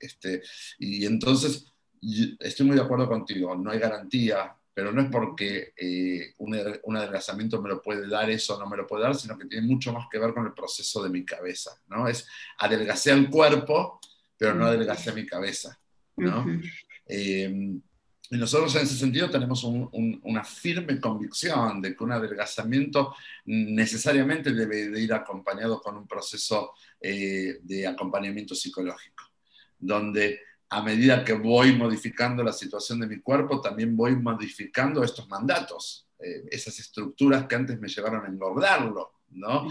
este, 0.00 0.42
y 0.80 1.06
entonces, 1.06 1.64
estoy 2.40 2.66
muy 2.66 2.76
de 2.76 2.82
acuerdo 2.82 3.08
contigo, 3.08 3.54
no 3.54 3.70
hay 3.70 3.78
garantía 3.78 4.55
pero 4.76 4.92
no 4.92 5.00
es 5.00 5.08
porque 5.10 5.72
eh, 5.74 6.34
un, 6.36 6.54
un, 6.82 6.96
adelgazamiento 6.98 7.62
me 7.62 7.70
lo 7.70 7.80
puede 7.80 8.06
dar 8.06 8.28
eso 8.28 8.56
o 8.56 8.58
no 8.58 8.68
me 8.68 8.76
lo 8.76 8.86
puede 8.86 9.04
dar, 9.04 9.14
sino 9.14 9.38
que 9.38 9.46
tiene 9.46 9.66
mucho 9.66 9.90
más 9.90 10.06
que 10.12 10.18
ver 10.18 10.34
con 10.34 10.44
el 10.44 10.52
proceso 10.52 11.02
de 11.02 11.08
mi 11.08 11.24
cabeza, 11.24 11.80
¿no? 11.88 12.06
Es 12.06 12.28
adelgacé 12.58 13.12
el 13.12 13.30
cuerpo, 13.30 13.98
pero 14.36 14.54
no 14.54 14.66
adelgacé 14.66 15.14
mi 15.14 15.24
cabeza, 15.24 15.80
¿no? 16.16 16.44
Eh, 17.06 17.80
y 18.28 18.36
nosotros 18.36 18.76
en 18.76 18.82
ese 18.82 18.96
sentido 18.96 19.30
tenemos 19.30 19.64
una 19.64 20.44
firme 20.44 21.00
convicción 21.00 21.80
de 21.80 21.96
que 21.96 22.04
un 22.04 22.12
adelgazamiento 22.12 23.14
necesariamente 23.46 24.52
debe 24.52 24.90
de 24.90 25.00
ir 25.00 25.14
acompañado 25.14 25.80
con 25.80 25.96
un 25.96 26.06
proceso 26.06 26.74
eh, 27.00 27.60
de 27.62 27.86
acompañamiento 27.86 28.54
psicológico, 28.54 29.24
donde 29.78 30.40
a 30.68 30.82
medida 30.82 31.24
que 31.24 31.32
voy 31.32 31.72
modificando 31.76 32.42
la 32.42 32.52
situación 32.52 33.00
de 33.00 33.06
mi 33.06 33.20
cuerpo, 33.20 33.60
también 33.60 33.96
voy 33.96 34.16
modificando 34.16 35.04
estos 35.04 35.28
mandatos, 35.28 36.08
eh, 36.18 36.44
esas 36.50 36.78
estructuras 36.78 37.46
que 37.46 37.54
antes 37.54 37.78
me 37.78 37.88
llevaron 37.88 38.24
a 38.24 38.28
engordarlo, 38.28 39.20
¿no? 39.30 39.68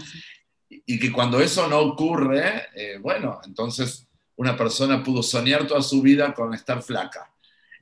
Y, 0.68 0.98
que 0.98 1.12
cuando 1.12 1.40
eso 1.40 1.68
no 1.68 1.78
ocurre, 1.80 2.68
eh, 2.74 2.98
bueno, 2.98 3.40
entonces 3.44 4.08
una 4.36 4.56
persona 4.56 5.02
pudo 5.02 5.22
soñar 5.22 5.66
toda 5.66 5.80
su 5.80 6.02
vida 6.02 6.34
con 6.34 6.54
estar 6.54 6.82
flaca 6.82 7.32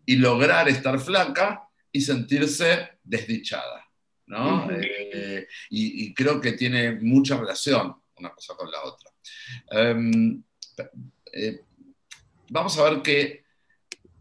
y 0.05 0.17
lograr 0.17 0.69
estar 0.69 0.99
flaca 1.01 1.69
y 1.91 2.01
sentirse 2.03 2.99
desdichada, 3.03 3.89
¿no? 4.27 4.69
Eh, 4.71 5.47
y, 5.71 6.13
creo 6.13 6.41
que 6.41 6.53
tiene 6.53 6.93
mucha 7.01 7.39
relación 7.39 7.97
una 8.17 8.31
cosa 8.31 8.55
con 8.55 8.71
la 8.71 8.83
otra. 8.83 9.11
Em, 9.71 10.43
vamos 12.49 12.79
a 12.79 12.91
ver 12.91 13.03
que 13.03 13.45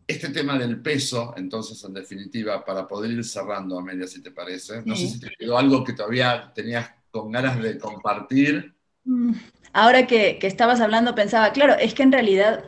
este 0.08 0.30
tema 0.30 0.58
del 0.58 0.82
peso, 0.82 1.34
entonces, 1.38 1.84
en 1.84 1.94
definitiva, 1.94 2.64
para 2.64 2.88
poder 2.88 3.12
ir 3.12 3.24
cerrando, 3.24 3.80
Amelia, 3.80 4.08
si 4.08 4.22
te 4.22 4.32
parece, 4.32 4.82
no 4.86 4.96
sé 4.96 5.08
si 5.08 5.20
te 5.20 5.30
quedó 5.38 5.58
algo 5.58 5.84
que 5.84 5.94
todavía 5.94 6.52
tenías 6.54 6.90
con 7.10 7.32
ganas 7.32 7.62
de 7.62 7.78
compartir. 7.78 8.74
Mm, 9.06 9.34
ahora 9.72 10.08
que, 10.08 10.40
estabas 10.42 10.82
hablando, 10.82 11.16
pensaba, 11.16 11.52
claro, 11.52 11.76
es 11.76 11.94
que 11.94 12.04
en 12.04 12.12
realidad 12.12 12.66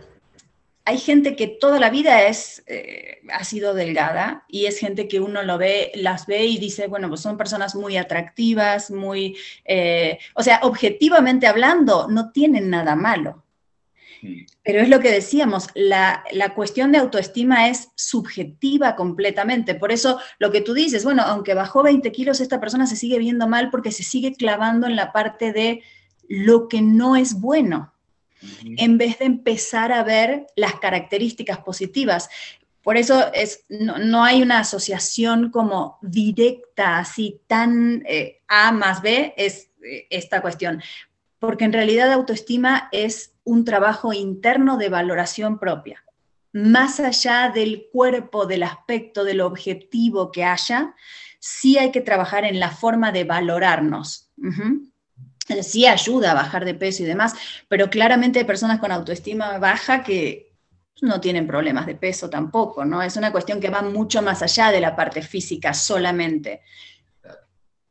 hay 0.86 1.00
gente 1.00 1.36
que 1.36 1.48
toda 1.48 1.80
la 1.80 1.90
vida 1.90 2.28
es, 2.28 2.64
eh, 2.68 3.18
ha 3.34 3.44
sido 3.44 3.74
delgada 3.74 4.46
y 4.48 4.68
es 4.68 4.78
gente 4.80 5.08
que 5.08 5.20
uno 5.20 5.42
lo 5.42 5.58
ve, 5.58 5.92
las 5.96 6.28
ve 6.28 6.46
y 6.46 6.60
dice, 6.60 6.88
bueno, 6.88 7.10
pues 7.10 7.22
son 7.22 7.38
personas 7.38 7.74
muy 7.76 7.98
atractivas, 7.98 8.92
muy, 8.92 9.36
eh, 9.66 10.20
o 10.36 10.44
sea, 10.44 10.60
objetivamente 10.62 11.48
hablando, 11.48 12.08
no 12.08 12.32
tienen 12.32 12.70
nada 12.70 12.96
malo. 12.96 13.45
Pero 14.64 14.82
es 14.82 14.90
lo 14.90 15.00
que 15.00 15.12
decíamos, 15.12 15.68
la, 15.76 16.24
cuestión 16.56 16.92
de 16.92 16.98
autoestima 16.98 17.70
es 17.70 17.90
subjetiva 17.96 18.96
completamente. 18.96 19.76
Por 19.76 19.92
eso 19.92 20.20
lo 20.40 20.52
que 20.52 20.62
tú 20.62 20.74
dices, 20.74 21.04
bueno, 21.04 21.24
aunque 21.24 21.54
bajó 21.54 21.84
20 21.84 22.12
kilos, 22.12 22.42
esta 22.42 22.60
persona 22.60 22.88
se 22.88 22.96
sigue 22.96 23.20
viendo 23.20 23.48
mal 23.48 23.70
porque 23.70 23.92
se 23.92 24.04
sigue 24.04 24.34
clavando 24.34 24.88
en 24.88 24.96
la 24.96 25.12
parte 25.12 25.54
de 25.54 25.84
lo 26.28 26.68
que 26.68 26.82
no 26.82 27.16
es 27.16 27.40
bueno, 27.40 27.94
en 28.78 28.98
vez 28.98 29.20
de 29.20 29.26
empezar 29.26 29.92
a 29.92 30.04
ver 30.04 30.48
las 30.56 30.76
características 30.76 31.60
positivas. 31.60 32.30
Por 32.82 32.98
eso 32.98 33.32
es, 33.34 33.64
no, 33.70 34.24
hay 34.24 34.42
una 34.42 34.60
asociación 34.60 35.50
como 35.50 35.98
directa, 36.02 37.00
así 37.00 37.42
tan 37.48 38.04
eh, 38.08 38.42
A 38.48 38.72
más 38.72 39.02
B, 39.02 39.34
es 39.38 39.72
eh, 39.84 40.06
esta 40.10 40.42
cuestión. 40.42 40.82
Porque 41.40 41.66
en 41.66 41.74
realidad 41.74 42.12
autoestima 42.12 42.90
es 42.92 43.35
un 43.46 43.64
trabajo 43.64 44.12
interno 44.12 44.78
de 44.78 44.90
valoración 44.90 45.58
propia. 45.60 46.04
Más 46.52 47.00
allá 47.00 47.52
del 47.54 47.88
cuerpo, 47.92 48.46
del 48.46 48.64
aspecto, 48.64 49.24
del 49.24 49.42
objetivo 49.42 50.32
que 50.32 50.44
haya, 50.44 50.94
sí 51.40 51.78
hay 51.78 51.92
que 51.92 52.02
trabajar 52.02 52.44
en 52.44 52.60
la 52.60 52.72
forma 52.72 53.12
de 53.12 53.24
valorarnos. 53.24 54.32
sí 55.62 55.86
ayuda 55.86 56.32
a 56.32 56.36
bajar 56.36 56.66
de 56.66 56.74
peso 56.74 57.04
y 57.04 57.06
demás, 57.06 57.36
pero 57.68 57.90
claramente 57.90 58.40
hay 58.40 58.46
personas 58.46 58.80
con 58.80 58.92
autoestima 58.92 59.60
baja 59.60 60.04
que 60.04 60.54
no 61.02 61.20
tienen 61.20 61.46
problemas 61.46 61.86
de 61.86 61.96
peso 61.96 62.30
tampoco, 62.30 62.86
¿no? 62.86 63.02
Es 63.02 63.16
una 63.18 63.32
cuestión 63.32 63.60
que 63.60 63.70
va 63.70 63.82
mucho 63.82 64.22
más 64.22 64.42
allá 64.42 64.72
de 64.72 64.80
la 64.80 64.96
parte 64.96 65.22
física 65.22 65.74
solamente. 65.74 66.62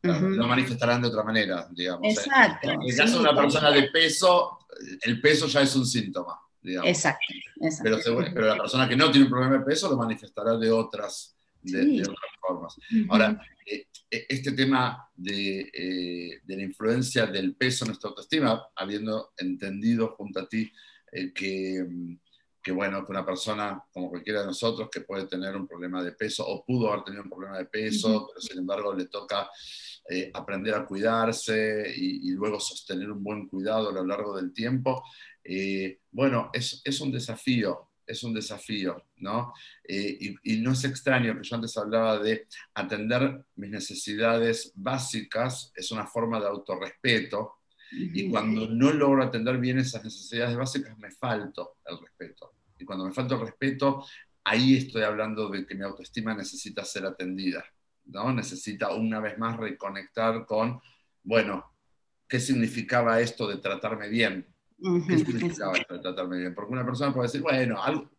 Lo 0.02 0.46
manifestarán 0.46 1.00
de 1.00 1.08
otra 1.08 1.22
manera, 1.22 1.66
digamos. 1.70 2.06
Exacto. 2.08 2.70
En 2.70 2.82
el 2.82 2.96
caso 2.96 3.14
de 3.14 3.20
una 3.20 3.40
persona 3.40 3.70
de 3.70 3.84
peso, 3.84 4.58
el 5.02 5.20
peso 5.20 5.46
ya 5.46 5.62
es 5.62 5.74
un 5.76 5.86
síntoma, 5.86 6.38
digamos. 6.60 6.88
Exacto. 6.88 7.34
Pero, 7.82 7.98
pero, 8.32 8.46
la 8.46 8.56
persona 8.56 8.88
que 8.88 8.96
no 8.96 9.10
tiene 9.10 9.26
un 9.26 9.30
problema 9.30 9.58
de 9.58 9.64
peso 9.64 9.88
lo 9.88 9.96
manifestará 9.96 10.56
de 10.56 10.70
otras, 10.70 11.36
de, 11.62 12.02
otras 12.02 12.30
formas. 12.40 12.76
Ahora, 13.08 13.40
eh, 13.66 13.86
e, 14.10 14.26
este 14.28 14.52
tema 14.52 15.08
de, 15.14 15.70
eh, 15.72 16.40
de, 16.44 16.56
la 16.56 16.62
influencia 16.62 17.26
del 17.26 17.54
peso 17.54 17.84
en 17.84 17.88
nuestra 17.88 18.10
autoestima, 18.10 18.66
habiendo 18.76 19.32
entendido 19.36 20.14
junto 20.16 20.40
a 20.40 20.48
ti 20.48 20.70
eh, 21.12 21.32
que 21.32 22.18
que 22.64 22.72
bueno, 22.72 23.04
que 23.04 23.12
una 23.12 23.26
persona 23.26 23.84
como 23.92 24.08
cualquiera 24.08 24.40
de 24.40 24.46
nosotros 24.46 24.88
que 24.90 25.02
puede 25.02 25.26
tener 25.26 25.54
un 25.54 25.68
problema 25.68 26.02
de 26.02 26.12
peso 26.12 26.48
o 26.48 26.64
pudo 26.64 26.90
haber 26.90 27.04
tenido 27.04 27.22
un 27.22 27.28
problema 27.28 27.58
de 27.58 27.66
peso, 27.66 28.26
pero 28.26 28.40
sin 28.40 28.58
embargo 28.58 28.94
le 28.94 29.04
toca 29.04 29.50
eh, 30.08 30.30
aprender 30.34 30.74
a 30.74 30.84
cuidarse 30.84 31.92
y, 31.96 32.30
luego 32.32 32.60
sostener 32.60 33.10
un 33.10 33.22
buen 33.22 33.48
cuidado 33.48 33.88
a 33.88 33.92
lo 33.92 34.04
largo 34.04 34.36
del 34.36 34.52
tiempo, 34.52 35.02
eh, 35.42 36.00
bueno, 36.10 36.50
es, 36.52 36.82
es, 36.84 37.00
un 37.00 37.10
desafío, 37.10 37.90
es 38.06 38.22
un 38.22 38.34
desafío, 38.34 39.02
¿no? 39.16 39.52
Eh, 39.82 40.16
y, 40.20 40.54
y, 40.54 40.60
no 40.60 40.72
es 40.72 40.84
extraño 40.84 41.34
que 41.36 41.48
yo 41.48 41.56
antes 41.56 41.76
hablaba 41.76 42.18
de 42.18 42.46
atender 42.74 43.44
mis 43.56 43.70
necesidades 43.70 44.72
básicas, 44.74 45.72
es 45.74 45.90
una 45.90 46.06
forma 46.06 46.38
de 46.40 46.46
autorrespeto, 46.48 47.60
y 47.96 48.28
cuando 48.28 48.66
no 48.68 48.92
logro 48.92 49.22
atender 49.22 49.58
bien 49.58 49.78
esas 49.78 50.02
necesidades 50.04 50.56
básicas, 50.56 50.98
me 50.98 51.10
falto 51.10 51.76
el 51.86 51.98
respeto. 52.00 52.54
Y 52.78 52.84
cuando 52.84 53.04
me 53.04 53.12
falta 53.12 53.34
el 53.34 53.42
respeto, 53.42 54.04
ahí 54.44 54.76
estoy 54.76 55.02
hablando 55.02 55.48
de 55.48 55.64
que 55.64 55.74
mi 55.74 55.84
autoestima 55.84 56.34
necesita 56.34 56.84
ser 56.84 57.06
atendida, 57.06 57.64
¿no? 58.06 58.32
Necesita 58.32 58.92
una 58.94 59.20
vez 59.20 59.38
más 59.38 59.56
reconectar 59.56 60.46
con, 60.46 60.80
bueno, 61.22 61.72
¿qué 62.28 62.40
significaba 62.40 63.20
esto 63.20 63.46
de 63.46 63.58
tratarme 63.58 64.08
bien? 64.08 64.46
¿Qué 65.08 65.18
significaba 65.18 65.76
esto 65.76 65.94
de 65.94 66.00
tratarme 66.00 66.38
bien? 66.38 66.54
Porque 66.54 66.72
una 66.72 66.84
persona 66.84 67.12
puede 67.12 67.28
decir, 67.28 67.42
bueno, 67.42 67.82
algo, 67.82 68.10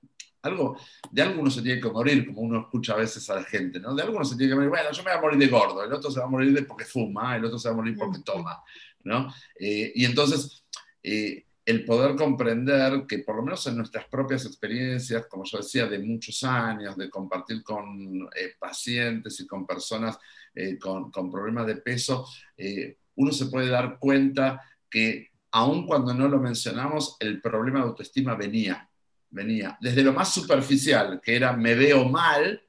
algo, 0.41 0.77
de 1.11 1.21
algo 1.21 1.41
uno 1.41 1.51
se 1.51 1.61
tiene 1.61 1.81
que 1.81 1.89
morir, 1.89 2.25
como 2.27 2.41
uno 2.41 2.61
escucha 2.61 2.93
a 2.93 2.97
veces 2.97 3.29
a 3.29 3.35
la 3.35 3.43
gente, 3.43 3.79
¿no? 3.79 3.93
De 3.93 4.03
algo 4.03 4.15
uno 4.15 4.25
se 4.25 4.35
tiene 4.35 4.51
que 4.51 4.55
morir, 4.55 4.69
bueno, 4.69 4.91
yo 4.91 5.03
me 5.03 5.11
voy 5.11 5.17
a 5.17 5.21
morir 5.21 5.39
de 5.39 5.47
gordo, 5.47 5.83
el 5.83 5.93
otro 5.93 6.11
se 6.11 6.19
va 6.19 6.25
a 6.25 6.29
morir 6.29 6.53
de 6.53 6.63
porque 6.63 6.85
fuma, 6.85 7.35
el 7.35 7.45
otro 7.45 7.57
se 7.59 7.67
va 7.67 7.73
a 7.73 7.77
morir 7.77 7.95
porque 7.97 8.19
toma, 8.23 8.61
¿no? 9.03 9.33
Eh, 9.59 9.91
y 9.95 10.05
entonces, 10.05 10.65
eh, 11.03 11.45
el 11.65 11.83
poder 11.83 12.15
comprender 12.15 13.05
que 13.07 13.19
por 13.19 13.37
lo 13.37 13.41
menos 13.41 13.65
en 13.65 13.77
nuestras 13.77 14.05
propias 14.05 14.45
experiencias, 14.45 15.25
como 15.25 15.43
yo 15.45 15.57
decía, 15.57 15.87
de 15.87 15.97
muchos 15.97 16.43
años, 16.43 16.95
de 16.95 17.09
compartir 17.09 17.63
con 17.63 18.29
eh, 18.35 18.53
pacientes 18.59 19.39
y 19.39 19.47
con 19.47 19.65
personas 19.65 20.17
eh, 20.53 20.77
con, 20.77 21.11
problemas 21.31 21.65
de 21.65 21.77
peso, 21.77 22.27
eh, 22.55 22.99
uno 23.15 23.31
se 23.31 23.47
puede 23.47 23.69
dar 23.69 23.97
cuenta 23.99 24.61
que 24.89 25.31
aun 25.51 25.87
cuando 25.87 26.13
no 26.13 26.27
lo 26.27 26.39
mencionamos, 26.39 27.17
el 27.19 27.41
problema 27.41 27.79
de 27.79 27.85
autoestima 27.85 28.35
venía, 28.35 28.87
venía. 29.31 29.75
Desde 29.81 30.03
lo 30.03 30.13
más 30.13 30.33
superficial, 30.33 31.19
que 31.23 31.35
era 31.35 31.53
me 31.53 31.73
veo 31.73 32.07
mal, 32.07 32.61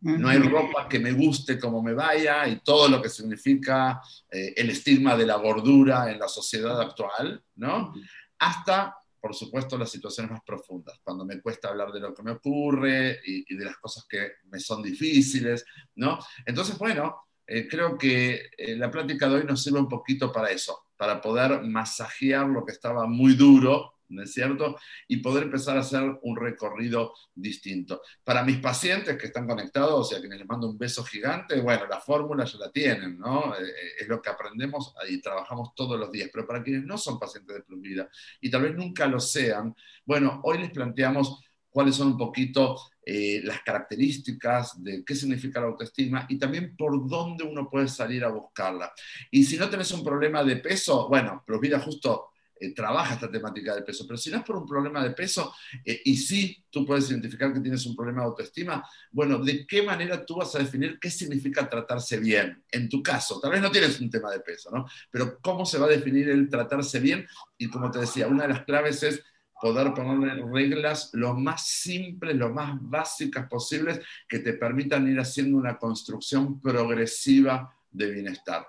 no 0.00 0.28
hay 0.28 0.38
ropa 0.38 0.88
que 0.88 0.98
me 0.98 1.12
guste 1.12 1.58
como 1.58 1.82
me 1.82 1.92
vaya 1.92 2.48
y 2.48 2.60
todo 2.60 2.88
lo 2.88 3.02
que 3.02 3.10
significa 3.10 4.00
el 4.30 4.70
estigma 4.70 5.14
de 5.14 5.26
la 5.26 5.36
gordura 5.36 6.10
en 6.10 6.18
la 6.18 6.28
sociedad 6.28 6.80
actual, 6.80 7.42
¿no? 7.56 7.92
Hasta, 8.40 8.96
por 9.20 9.34
supuesto, 9.34 9.78
las 9.78 9.90
situaciones 9.90 10.32
más 10.32 10.42
profundas, 10.44 10.98
cuando 11.02 11.24
me 11.24 11.40
cuesta 11.40 11.68
hablar 11.68 11.92
de 11.92 12.00
lo 12.00 12.12
que 12.14 12.22
me 12.22 12.32
ocurre 12.32 13.20
y, 13.24 13.54
de 13.54 13.64
las 13.64 13.76
cosas 13.76 14.06
que 14.08 14.32
me 14.44 14.58
son 14.58 14.82
difíciles, 14.82 15.64
¿no? 15.94 16.18
Entonces, 16.44 16.76
bueno, 16.78 17.22
eh, 17.46 17.68
creo 17.68 17.96
que 17.96 18.50
eh, 18.56 18.76
la 18.76 18.90
plática 18.90 19.28
de 19.28 19.36
hoy 19.36 19.44
nos 19.44 19.62
sirve 19.62 19.78
un 19.78 19.88
poquito 19.88 20.32
para 20.32 20.50
eso, 20.50 20.86
para 20.96 21.20
poder 21.20 21.62
masajear 21.62 22.46
lo 22.46 22.64
que 22.64 22.72
estaba 22.72 23.06
muy 23.06 23.34
duro 23.34 23.99
¿no 24.10 24.22
es 24.22 24.32
cierto? 24.32 24.76
Y 25.08 25.18
poder 25.18 25.44
empezar 25.44 25.76
a 25.76 25.80
hacer 25.80 26.02
un 26.22 26.36
recorrido 26.36 27.14
distinto. 27.34 28.02
Para 28.22 28.44
mis 28.44 28.58
pacientes 28.58 29.16
que 29.16 29.26
están 29.26 29.46
conectados 29.46 30.12
y 30.12 30.16
a 30.16 30.20
quienes 30.20 30.38
les 30.38 30.48
mando 30.48 30.68
un 30.68 30.78
beso 30.78 31.04
gigante, 31.04 31.60
bueno, 31.60 31.86
la 31.86 32.00
fórmula 32.00 32.44
ya 32.44 32.58
la 32.58 32.70
tienen, 32.70 33.18
¿no? 33.18 33.54
Eh, 33.54 33.62
eh, 33.62 33.92
es 34.00 34.08
lo 34.08 34.20
que 34.20 34.30
aprendemos 34.30 34.94
y 35.08 35.20
trabajamos 35.20 35.74
todos 35.74 35.98
los 35.98 36.10
días. 36.10 36.30
Pero 36.32 36.46
para 36.46 36.62
quienes 36.62 36.84
no 36.84 36.98
son 36.98 37.18
pacientes 37.18 37.56
de 37.56 37.62
Plus 37.62 37.80
Vida 37.80 38.08
y 38.40 38.50
tal 38.50 38.62
vez 38.62 38.74
nunca 38.74 39.06
lo 39.06 39.20
sean, 39.20 39.74
bueno, 40.04 40.40
hoy 40.44 40.58
les 40.58 40.70
planteamos 40.70 41.40
cuáles 41.70 41.94
son 41.94 42.08
un 42.08 42.18
poquito 42.18 42.76
eh, 43.06 43.40
las 43.44 43.62
características 43.62 44.82
de 44.82 45.04
qué 45.04 45.14
significa 45.14 45.60
la 45.60 45.68
autoestima 45.68 46.26
y 46.28 46.38
también 46.38 46.76
por 46.76 47.08
dónde 47.08 47.44
uno 47.44 47.68
puede 47.70 47.88
salir 47.88 48.24
a 48.24 48.28
buscarla. 48.28 48.92
Y 49.30 49.44
si 49.44 49.56
no 49.56 49.70
tenés 49.70 49.90
un 49.92 50.04
problema 50.04 50.44
de 50.44 50.56
peso, 50.56 51.08
bueno, 51.08 51.42
Plus 51.46 51.60
Vida 51.60 51.80
justo 51.80 52.29
eh, 52.60 52.74
trabaja 52.74 53.14
esta 53.14 53.30
temática 53.30 53.74
del 53.74 53.84
peso. 53.84 54.06
Pero 54.06 54.18
si 54.18 54.30
no 54.30 54.36
es 54.36 54.44
por 54.44 54.56
un 54.56 54.66
problema 54.66 55.02
de 55.02 55.12
peso, 55.12 55.54
eh, 55.84 56.02
y 56.04 56.16
sí 56.16 56.62
tú 56.70 56.84
puedes 56.84 57.10
identificar 57.10 57.52
que 57.52 57.60
tienes 57.60 57.84
un 57.86 57.96
problema 57.96 58.20
de 58.20 58.26
autoestima, 58.26 58.86
bueno, 59.10 59.38
¿de 59.38 59.66
qué 59.66 59.82
manera 59.82 60.24
tú 60.24 60.36
vas 60.36 60.54
a 60.54 60.58
definir 60.58 60.98
qué 61.00 61.10
significa 61.10 61.68
tratarse 61.68 62.18
bien? 62.18 62.62
En 62.70 62.88
tu 62.88 63.02
caso, 63.02 63.40
tal 63.40 63.52
vez 63.52 63.62
no 63.62 63.70
tienes 63.70 63.98
un 64.00 64.10
tema 64.10 64.30
de 64.30 64.40
peso, 64.40 64.70
¿no? 64.70 64.86
Pero 65.10 65.38
¿cómo 65.40 65.64
se 65.64 65.78
va 65.78 65.86
a 65.86 65.90
definir 65.90 66.28
el 66.28 66.50
tratarse 66.50 67.00
bien? 67.00 67.26
Y 67.56 67.68
como 67.68 67.90
te 67.90 68.00
decía, 68.00 68.26
una 68.26 68.42
de 68.42 68.50
las 68.50 68.64
claves 68.64 69.02
es 69.02 69.22
poder 69.60 69.92
ponerle 69.94 70.42
reglas 70.50 71.10
lo 71.12 71.34
más 71.34 71.66
simples, 71.66 72.36
lo 72.36 72.50
más 72.50 72.76
básicas 72.80 73.46
posibles 73.48 74.00
que 74.28 74.38
te 74.40 74.54
permitan 74.54 75.08
ir 75.08 75.18
haciendo 75.18 75.58
una 75.58 75.78
construcción 75.78 76.60
progresiva 76.60 77.74
de 77.90 78.10
bienestar. 78.10 78.66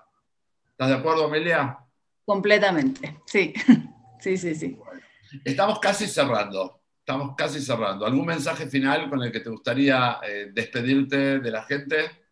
¿Estás 0.70 0.88
de 0.88 0.94
acuerdo, 0.94 1.26
Amelia? 1.26 1.78
Completamente, 2.24 3.20
sí, 3.26 3.52
sí, 4.20 4.36
sí, 4.36 4.54
sí. 4.54 4.78
Estamos 5.44 5.78
casi 5.78 6.06
cerrando, 6.06 6.82
estamos 6.98 7.34
casi 7.36 7.60
cerrando. 7.60 8.06
¿Algún 8.06 8.26
mensaje 8.26 8.66
final 8.66 9.08
con 9.08 9.22
el 9.22 9.32
que 9.32 9.40
te 9.40 9.50
gustaría 9.50 10.18
eh, 10.26 10.50
despedirte 10.52 11.40
de 11.40 11.50
la 11.50 11.62
gente? 11.62 12.22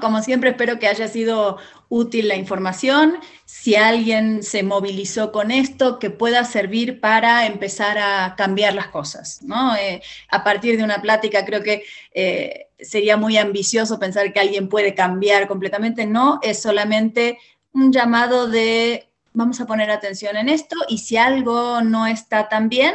como 0.00 0.22
siempre, 0.22 0.50
espero 0.50 0.78
que 0.78 0.86
haya 0.86 1.08
sido 1.08 1.56
útil 1.88 2.28
la 2.28 2.36
información. 2.36 3.16
Si 3.46 3.74
alguien 3.74 4.42
se 4.42 4.62
movilizó 4.62 5.32
con 5.32 5.50
esto, 5.50 5.98
que 5.98 6.10
pueda 6.10 6.44
servir 6.44 7.00
para 7.00 7.46
empezar 7.46 7.96
a 7.98 8.34
cambiar 8.36 8.74
las 8.74 8.88
cosas. 8.88 9.42
¿no? 9.42 9.74
Eh, 9.76 10.02
a 10.28 10.44
partir 10.44 10.76
de 10.76 10.84
una 10.84 11.00
plática, 11.00 11.44
creo 11.44 11.62
que 11.62 11.84
eh, 12.12 12.68
sería 12.78 13.16
muy 13.16 13.38
ambicioso 13.38 13.98
pensar 13.98 14.32
que 14.32 14.40
alguien 14.40 14.68
puede 14.68 14.94
cambiar 14.94 15.48
completamente. 15.48 16.04
No, 16.06 16.38
es 16.42 16.60
solamente 16.60 17.38
un 17.72 17.92
llamado 17.92 18.48
de 18.48 19.08
vamos 19.32 19.60
a 19.60 19.66
poner 19.66 19.90
atención 19.90 20.36
en 20.36 20.48
esto 20.48 20.76
y 20.88 20.98
si 20.98 21.16
algo 21.16 21.80
no 21.82 22.06
está 22.06 22.48
tan 22.48 22.68
bien, 22.68 22.94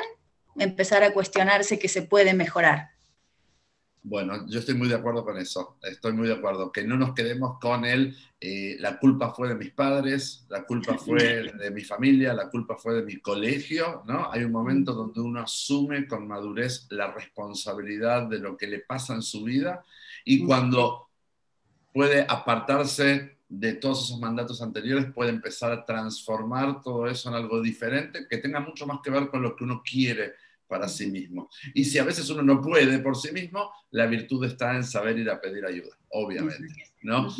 empezar 0.57 1.03
a 1.03 1.13
cuestionarse 1.13 1.79
que 1.79 1.87
se 1.87 2.03
puede 2.03 2.33
mejorar. 2.33 2.91
Bueno, 4.03 4.47
yo 4.47 4.59
estoy 4.59 4.75
muy 4.75 4.87
de 4.87 4.95
acuerdo 4.95 5.25
con 5.25 5.37
eso, 5.37 5.77
estoy 5.81 6.13
muy 6.13 6.29
de 6.29 6.35
acuerdo, 6.35 6.71
que 6.71 6.85
no 6.85 6.95
nos 6.95 7.13
quedemos 7.13 7.59
con 7.59 7.83
él, 7.83 8.15
eh, 8.39 8.77
la 8.79 8.99
culpa 8.99 9.33
fue 9.33 9.49
de 9.49 9.55
mis 9.55 9.71
padres, 9.71 10.45
la 10.47 10.63
culpa 10.63 10.97
fue 10.97 11.51
de 11.51 11.71
mi 11.71 11.81
familia, 11.81 12.33
la 12.33 12.49
culpa 12.49 12.77
fue 12.77 12.93
de 12.93 13.03
mi 13.03 13.19
colegio, 13.19 14.03
¿no? 14.07 14.31
Hay 14.31 14.45
un 14.45 14.53
momento 14.53 14.93
donde 14.93 15.19
uno 15.19 15.41
asume 15.41 16.07
con 16.07 16.25
madurez 16.25 16.87
la 16.89 17.11
responsabilidad 17.11 18.27
de 18.27 18.39
lo 18.39 18.55
que 18.55 18.67
le 18.67 18.79
pasa 18.79 19.13
en 19.13 19.21
su 19.21 19.43
vida 19.43 19.83
y 20.23 20.45
cuando 20.45 21.09
puede 21.91 22.25
apartarse 22.29 23.36
de 23.49 23.73
todos 23.73 24.05
esos 24.05 24.19
mandatos 24.19 24.61
anteriores 24.61 25.11
puede 25.13 25.29
empezar 25.29 25.71
a 25.71 25.85
transformar 25.85 26.81
todo 26.81 27.07
eso 27.07 27.29
en 27.29 27.35
algo 27.35 27.61
diferente 27.61 28.27
que 28.29 28.37
tenga 28.37 28.59
mucho 28.59 28.85
más 28.85 28.99
que 29.03 29.11
ver 29.11 29.29
con 29.29 29.41
lo 29.41 29.55
que 29.55 29.63
uno 29.63 29.81
quiere 29.83 30.33
para 30.67 30.87
sí 30.87 31.07
mismo. 31.07 31.49
Y 31.73 31.85
si 31.85 31.97
a 31.97 32.03
veces 32.03 32.29
uno 32.29 32.41
no 32.41 32.61
puede 32.61 32.99
por 32.99 33.15
sí 33.15 33.31
mismo, 33.31 33.71
la 33.91 34.05
virtud 34.05 34.43
está 34.45 34.75
en 34.75 34.83
saber 34.83 35.17
ir 35.17 35.29
a 35.29 35.39
pedir 35.39 35.65
ayuda, 35.65 35.97
obviamente. 36.09 36.67
¿no? 37.03 37.33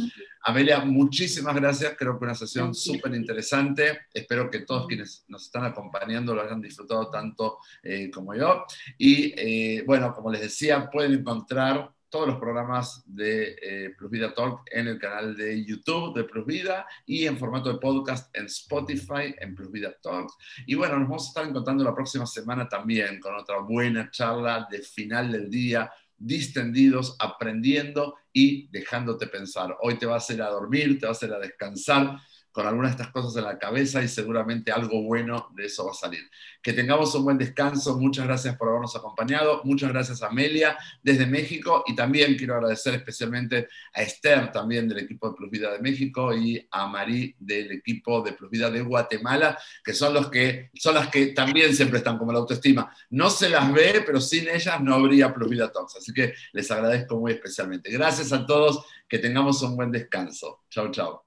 Amelia, 0.44 0.80
muchísimas 0.80 1.54
gracias. 1.56 1.96
Creo 1.98 2.18
que 2.18 2.24
una 2.24 2.36
sesión 2.36 2.74
súper 2.74 3.14
interesante. 3.16 4.00
Espero 4.14 4.50
que 4.50 4.60
todos 4.60 4.88
quienes 4.88 5.26
nos 5.28 5.44
están 5.44 5.66
acompañando 5.66 6.34
lo 6.34 6.42
hayan 6.42 6.62
disfrutado 6.62 7.10
tanto 7.10 7.58
eh, 7.84 8.10
como 8.10 8.34
yo. 8.34 8.66
Y 8.98 9.34
eh, 9.38 9.84
bueno, 9.86 10.14
como 10.14 10.32
les 10.32 10.42
decía, 10.42 10.90
pueden 10.90 11.14
encontrar 11.14 11.92
todos 12.10 12.28
los 12.28 12.38
programas 12.38 13.04
de 13.06 13.58
eh, 13.62 13.90
Plus 13.98 14.10
Vida 14.10 14.34
Talk 14.34 14.62
en 14.72 14.88
el 14.88 15.00
canal 15.00 15.36
de 15.36 15.64
YouTube 15.64 16.16
de 16.16 16.24
Plus 16.24 16.46
Vida 16.46 16.86
y 17.06 17.26
en 17.26 17.38
formato 17.38 17.72
de 17.72 17.80
podcast 17.80 18.36
en 18.36 18.46
Spotify 18.46 19.36
en 19.40 19.56
Plus 19.56 19.72
Vida 19.72 19.94
Talk. 20.02 20.30
Y 20.66 20.76
bueno, 20.76 20.98
nos 21.00 21.10
vamos 21.10 21.26
a 21.26 21.28
estar 21.28 21.48
encontrando 21.48 21.84
la 21.84 21.94
próxima 21.94 22.26
semana 22.26 22.68
también 22.68 23.20
con 23.20 23.36
otra 23.36 23.60
buena 23.60 24.10
charla 24.12 24.68
de 24.70 24.80
final 24.80 25.32
del 25.32 25.50
día, 25.50 25.92
distendidos, 26.18 27.16
aprendiendo 27.20 28.16
y 28.32 28.68
dejándote 28.70 29.28
pensar. 29.28 29.76
Hoy 29.82 29.98
te 29.98 30.06
va 30.06 30.16
a 30.16 30.18
hacer 30.18 30.42
a 30.42 30.50
dormir, 30.50 31.00
te 31.00 31.06
va 31.06 31.12
a 31.12 31.12
hacer 31.12 31.34
a 31.34 31.40
descansar 31.40 32.20
con 32.58 32.66
algunas 32.66 32.90
de 32.90 33.04
estas 33.04 33.14
cosas 33.14 33.38
en 33.38 33.44
la 33.44 33.60
cabeza 33.60 34.02
y 34.02 34.08
seguramente 34.08 34.72
algo 34.72 35.04
bueno 35.04 35.48
de 35.54 35.68
eso 35.68 35.86
va 35.86 35.92
a 35.92 35.94
salir. 35.94 36.28
Que 36.60 36.74
tengamos 36.74 37.14
un 37.14 37.24
buen 37.24 37.38
descanso. 37.38 38.00
Muchas 38.00 38.26
gracias 38.26 38.58
por 38.58 38.68
habernos 38.70 38.96
acompañado. 38.96 39.62
Muchas 39.64 39.92
gracias 39.92 40.24
a 40.24 40.30
Amelia 40.30 40.76
desde 41.04 41.28
México 41.28 41.84
y 41.86 41.94
también 41.94 42.36
quiero 42.36 42.56
agradecer 42.56 42.96
especialmente 42.96 43.68
a 43.94 44.02
Esther 44.02 44.52
también 44.52 44.90
del 44.90 44.98
equipo 44.98 45.30
de 45.30 45.36
Plus 45.36 45.52
Vida 45.52 45.72
de 45.72 45.78
México 45.82 46.36
y 46.36 46.68
a 46.72 46.88
Marí 46.88 47.36
del 47.38 47.74
equipo 47.74 48.24
de 48.24 48.34
Plus 48.34 48.50
Vida 48.50 48.72
de 48.72 48.82
Guatemala, 48.82 49.56
que 49.84 49.94
son 49.94 50.16
los 50.16 50.32
que 50.32 50.72
son 50.74 50.96
las 50.96 51.10
que 51.10 51.28
también 51.28 51.76
siempre 51.76 52.00
están 52.00 52.18
como 52.18 52.32
la 52.32 52.40
autoestima. 52.40 52.92
No 53.12 53.30
se 53.30 53.50
las 53.50 53.72
ve, 53.72 54.02
pero 54.04 54.20
sin 54.20 54.50
ellas 54.50 54.82
no 54.82 54.96
habría 54.96 55.32
Plus 55.32 55.48
Vida 55.48 55.72
Talks. 55.72 55.98
Así 55.98 56.12
que 56.12 56.34
les 56.54 56.72
agradezco 56.72 57.20
muy 57.20 57.34
especialmente. 57.34 57.92
Gracias 57.92 58.34
a 58.34 58.48
todos. 58.48 58.84
Que 59.08 59.20
tengamos 59.20 59.62
un 59.62 59.78
buen 59.78 59.90
descanso. 59.90 60.64
Chao, 60.70 60.92
chao. 60.92 61.27